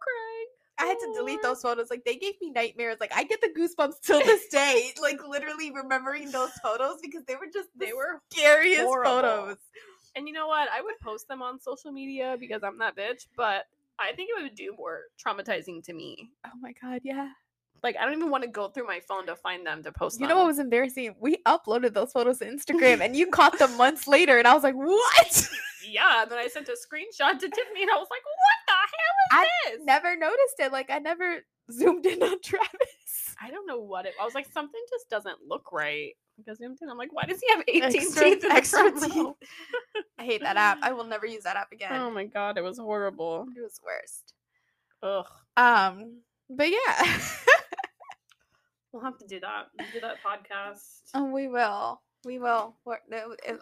crying. 0.01 0.47
I 0.79 0.85
had 0.85 0.97
to 0.99 1.13
delete 1.15 1.39
oh. 1.43 1.49
those 1.49 1.61
photos. 1.61 1.89
Like 1.89 2.03
they 2.05 2.15
gave 2.15 2.33
me 2.41 2.49
nightmares. 2.49 2.97
Like 2.99 3.11
I 3.15 3.23
get 3.23 3.41
the 3.41 3.49
goosebumps 3.49 4.01
till 4.03 4.19
this 4.19 4.47
day. 4.47 4.93
Like 5.01 5.19
literally 5.27 5.71
remembering 5.71 6.31
those 6.31 6.51
photos 6.63 6.97
because 7.01 7.23
they 7.25 7.35
were 7.35 7.47
just 7.51 7.69
They 7.77 7.87
the 7.91 7.95
were 7.95 8.21
scariest 8.31 8.83
horrible. 8.83 9.11
photos. 9.11 9.57
And 10.15 10.27
you 10.27 10.33
know 10.33 10.47
what? 10.47 10.67
I 10.73 10.81
would 10.81 10.95
post 11.01 11.27
them 11.27 11.41
on 11.41 11.59
social 11.59 11.91
media 11.91 12.37
because 12.39 12.63
I'm 12.63 12.79
that 12.79 12.95
bitch, 12.95 13.27
but 13.35 13.65
I 13.99 14.13
think 14.13 14.29
it 14.29 14.41
would 14.41 14.55
do 14.55 14.73
more 14.77 15.01
traumatizing 15.23 15.83
to 15.85 15.93
me. 15.93 16.29
Oh 16.45 16.57
my 16.61 16.73
god, 16.81 17.01
yeah. 17.03 17.29
Like 17.83 17.95
I 17.99 18.05
don't 18.05 18.13
even 18.15 18.29
want 18.29 18.43
to 18.43 18.49
go 18.49 18.69
through 18.69 18.87
my 18.87 18.99
phone 19.07 19.25
to 19.27 19.35
find 19.35 19.65
them 19.65 19.83
to 19.83 19.91
post 19.91 20.19
You 20.19 20.27
them. 20.27 20.35
know 20.35 20.41
what 20.41 20.47
was 20.47 20.59
embarrassing? 20.59 21.15
We 21.19 21.37
uploaded 21.45 21.93
those 21.93 22.11
photos 22.11 22.39
to 22.39 22.45
Instagram 22.45 23.01
and 23.01 23.15
you 23.15 23.27
caught 23.31 23.57
them 23.59 23.75
months 23.77 24.07
later 24.07 24.37
and 24.37 24.47
I 24.47 24.53
was 24.53 24.63
like, 24.63 24.75
what? 24.75 25.49
yeah, 25.87 26.23
and 26.23 26.31
then 26.31 26.39
I 26.39 26.47
sent 26.47 26.67
a 26.69 26.71
screenshot 26.71 27.39
to 27.39 27.49
Tiffany 27.49 27.81
and 27.83 27.91
I 27.91 27.95
was 27.97 28.07
like, 28.09 28.23
what 28.25 28.59
the 28.67 28.73
hell 28.73 29.39
I 29.39 29.43
is 29.71 29.77
this? 29.77 29.85
never 29.85 30.15
noticed 30.17 30.55
it. 30.59 30.71
Like 30.71 30.89
I 30.89 30.99
never 30.99 31.37
zoomed 31.71 32.05
in 32.05 32.21
on 32.23 32.41
Travis. 32.43 33.35
I 33.39 33.51
don't 33.51 33.67
know 33.67 33.79
what 33.79 34.05
it 34.05 34.13
I 34.19 34.25
was 34.25 34.33
like, 34.33 34.47
something 34.51 34.81
just 34.89 35.09
doesn't 35.09 35.37
look 35.47 35.71
right. 35.71 36.13
Because 36.37 36.57
zoomed 36.59 36.77
in, 36.81 36.89
I'm 36.89 36.97
like, 36.97 37.09
why 37.13 37.23
does 37.25 37.39
he 37.39 37.51
have 37.53 37.63
18 37.67 37.83
Extra- 37.83 38.23
teeth 38.23 38.45
extra 38.49 38.91
teeth. 38.91 39.33
I 40.19 40.23
hate 40.23 40.41
that 40.41 40.55
app. 40.57 40.79
I 40.83 40.91
will 40.93 41.03
never 41.05 41.25
use 41.25 41.43
that 41.43 41.57
app 41.57 41.71
again. 41.71 41.91
Oh 41.93 42.11
my 42.11 42.25
god, 42.25 42.57
it 42.57 42.63
was 42.63 42.77
horrible. 42.77 43.45
it 43.55 43.61
was 43.61 43.79
worst. 43.83 44.33
Ugh. 45.03 45.25
Um, 45.57 46.21
but 46.49 46.69
yeah. 46.69 47.19
We'll 48.97 49.05
have 49.05 49.19
to 49.19 49.27
do 49.27 49.39
that. 49.41 49.65
We'll 49.77 49.87
do 49.93 49.99
that 49.99 50.15
podcast. 50.25 51.01
oh, 51.13 51.25
we 51.31 51.47
will. 51.47 52.01
We 52.25 52.39
will. 52.39 52.75
We're, 52.83 52.97
it- 53.11 53.59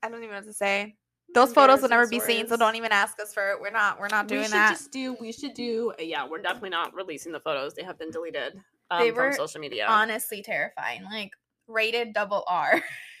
I 0.00 0.08
don't 0.08 0.18
even 0.18 0.30
know 0.30 0.36
what 0.36 0.44
to 0.44 0.52
say. 0.52 0.94
Those 1.34 1.52
photos 1.52 1.82
will 1.82 1.88
never 1.88 2.06
be 2.06 2.20
seen, 2.20 2.46
so 2.46 2.56
don't 2.56 2.76
even 2.76 2.92
ask 2.92 3.18
us 3.20 3.34
for 3.34 3.50
it. 3.50 3.60
We're 3.60 3.72
not. 3.72 3.98
We're 3.98 4.06
not 4.06 4.26
we 4.26 4.36
doing 4.36 4.44
should 4.44 4.52
that. 4.52 4.70
just 4.70 4.92
do. 4.92 5.16
We 5.20 5.32
should 5.32 5.54
do. 5.54 5.92
Yeah, 5.98 6.24
we're 6.28 6.40
definitely 6.40 6.70
not 6.70 6.94
releasing 6.94 7.32
the 7.32 7.40
photos. 7.40 7.74
They 7.74 7.82
have 7.82 7.98
been 7.98 8.12
deleted 8.12 8.60
um, 8.92 9.00
They 9.00 9.10
from 9.10 9.24
were 9.24 9.32
social 9.32 9.60
media. 9.60 9.86
Honestly, 9.88 10.40
terrifying. 10.40 11.02
Like 11.02 11.32
rated 11.66 12.12
double 12.12 12.44
R. 12.46 12.80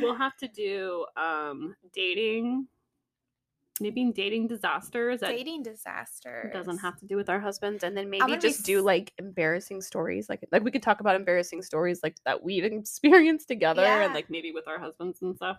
we'll 0.00 0.14
have 0.14 0.36
to 0.36 0.46
do 0.46 1.06
um 1.16 1.74
dating, 1.92 2.68
maybe 3.80 4.04
dating 4.12 4.48
disasters 4.48 5.20
that 5.20 5.30
Dating 5.30 5.62
disaster 5.62 6.50
doesn't 6.52 6.78
have 6.78 6.98
to 7.00 7.06
do 7.06 7.16
with 7.16 7.28
our 7.28 7.40
husbands, 7.40 7.84
and 7.84 7.96
then 7.96 8.08
maybe 8.10 8.26
be 8.32 8.38
just 8.38 8.64
do 8.64 8.80
like 8.82 9.12
embarrassing 9.18 9.80
stories. 9.82 10.28
Like 10.28 10.44
like 10.52 10.62
we 10.62 10.70
could 10.70 10.82
talk 10.82 11.00
about 11.00 11.16
embarrassing 11.16 11.62
stories 11.62 12.00
like 12.02 12.16
that 12.24 12.42
we've 12.42 12.64
experienced 12.64 13.48
together, 13.48 13.82
Yeah. 13.82 14.04
and 14.04 14.14
like 14.14 14.30
maybe 14.30 14.52
with 14.52 14.68
our 14.68 14.78
husbands 14.78 15.22
and 15.22 15.36
stuff. 15.36 15.58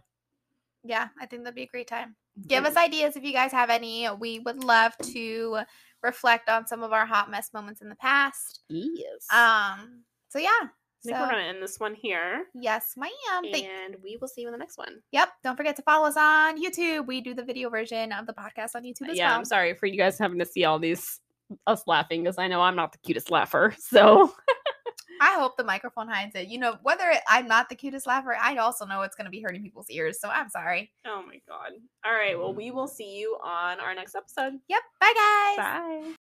Yeah, 0.83 1.07
I 1.19 1.25
think 1.25 1.43
that'd 1.43 1.55
be 1.55 1.63
a 1.63 1.67
great 1.67 1.87
time. 1.87 2.15
Give 2.47 2.63
us 2.65 2.77
ideas 2.77 3.15
if 3.15 3.23
you 3.23 3.33
guys 3.33 3.51
have 3.51 3.69
any. 3.69 4.07
We 4.19 4.39
would 4.39 4.63
love 4.63 4.95
to 5.13 5.59
reflect 6.03 6.49
on 6.49 6.67
some 6.67 6.83
of 6.83 6.93
our 6.93 7.05
hot 7.05 7.31
mess 7.31 7.51
moments 7.53 7.81
in 7.81 7.89
the 7.89 7.95
past. 7.95 8.61
Yes. 8.69 9.25
Um. 9.33 10.03
So 10.29 10.39
yeah. 10.39 10.69
I 10.99 11.09
think 11.09 11.15
So 11.15 11.21
we're 11.21 11.29
gonna 11.29 11.43
end 11.43 11.61
this 11.61 11.79
one 11.79 11.95
here. 11.95 12.45
yes, 12.53 12.95
ma'am. 12.97 13.11
Thank- 13.51 13.65
and 13.65 13.95
we 14.03 14.17
will 14.19 14.27
see 14.27 14.41
you 14.41 14.47
in 14.47 14.51
the 14.51 14.57
next 14.57 14.77
one. 14.77 15.01
Yep. 15.11 15.29
Don't 15.43 15.55
forget 15.55 15.75
to 15.75 15.81
follow 15.83 16.07
us 16.07 16.17
on 16.17 16.61
YouTube. 16.61 17.05
We 17.05 17.21
do 17.21 17.33
the 17.33 17.43
video 17.43 17.69
version 17.69 18.11
of 18.11 18.25
the 18.25 18.33
podcast 18.33 18.75
on 18.75 18.83
YouTube 18.83 19.07
uh, 19.07 19.11
as 19.11 19.17
yeah, 19.17 19.29
well. 19.29 19.39
I'm 19.39 19.45
sorry 19.45 19.73
for 19.73 19.85
you 19.85 19.97
guys 19.97 20.17
having 20.17 20.39
to 20.39 20.45
see 20.45 20.65
all 20.65 20.79
these 20.79 21.19
us 21.65 21.83
laughing 21.87 22.23
because 22.23 22.37
I 22.37 22.47
know 22.47 22.61
I'm 22.61 22.75
not 22.75 22.91
the 22.91 22.97
cutest 22.99 23.31
laugher. 23.31 23.75
So 23.87 24.33
I 25.19 25.33
hope 25.39 25.57
the 25.57 25.63
microphone 25.63 26.07
hides 26.07 26.35
it. 26.35 26.47
You 26.47 26.59
know, 26.59 26.75
whether 26.83 27.09
it, 27.09 27.21
I'm 27.27 27.47
not 27.47 27.69
the 27.69 27.75
cutest 27.75 28.05
laugher, 28.05 28.35
I 28.39 28.57
also 28.57 28.85
know 28.85 29.01
it's 29.01 29.15
going 29.15 29.25
to 29.25 29.31
be 29.31 29.41
hurting 29.41 29.63
people's 29.63 29.89
ears. 29.89 30.19
So 30.19 30.29
I'm 30.29 30.49
sorry. 30.49 30.91
Oh 31.05 31.23
my 31.25 31.41
god. 31.47 31.71
All 32.05 32.13
right, 32.13 32.37
well 32.37 32.49
mm-hmm. 32.49 32.57
we 32.57 32.71
will 32.71 32.87
see 32.87 33.17
you 33.17 33.37
on 33.43 33.79
our 33.79 33.95
next 33.95 34.15
episode. 34.15 34.59
Yep. 34.67 34.81
Bye, 34.99 35.13
guys. 35.15 35.57
Bye. 35.57 36.13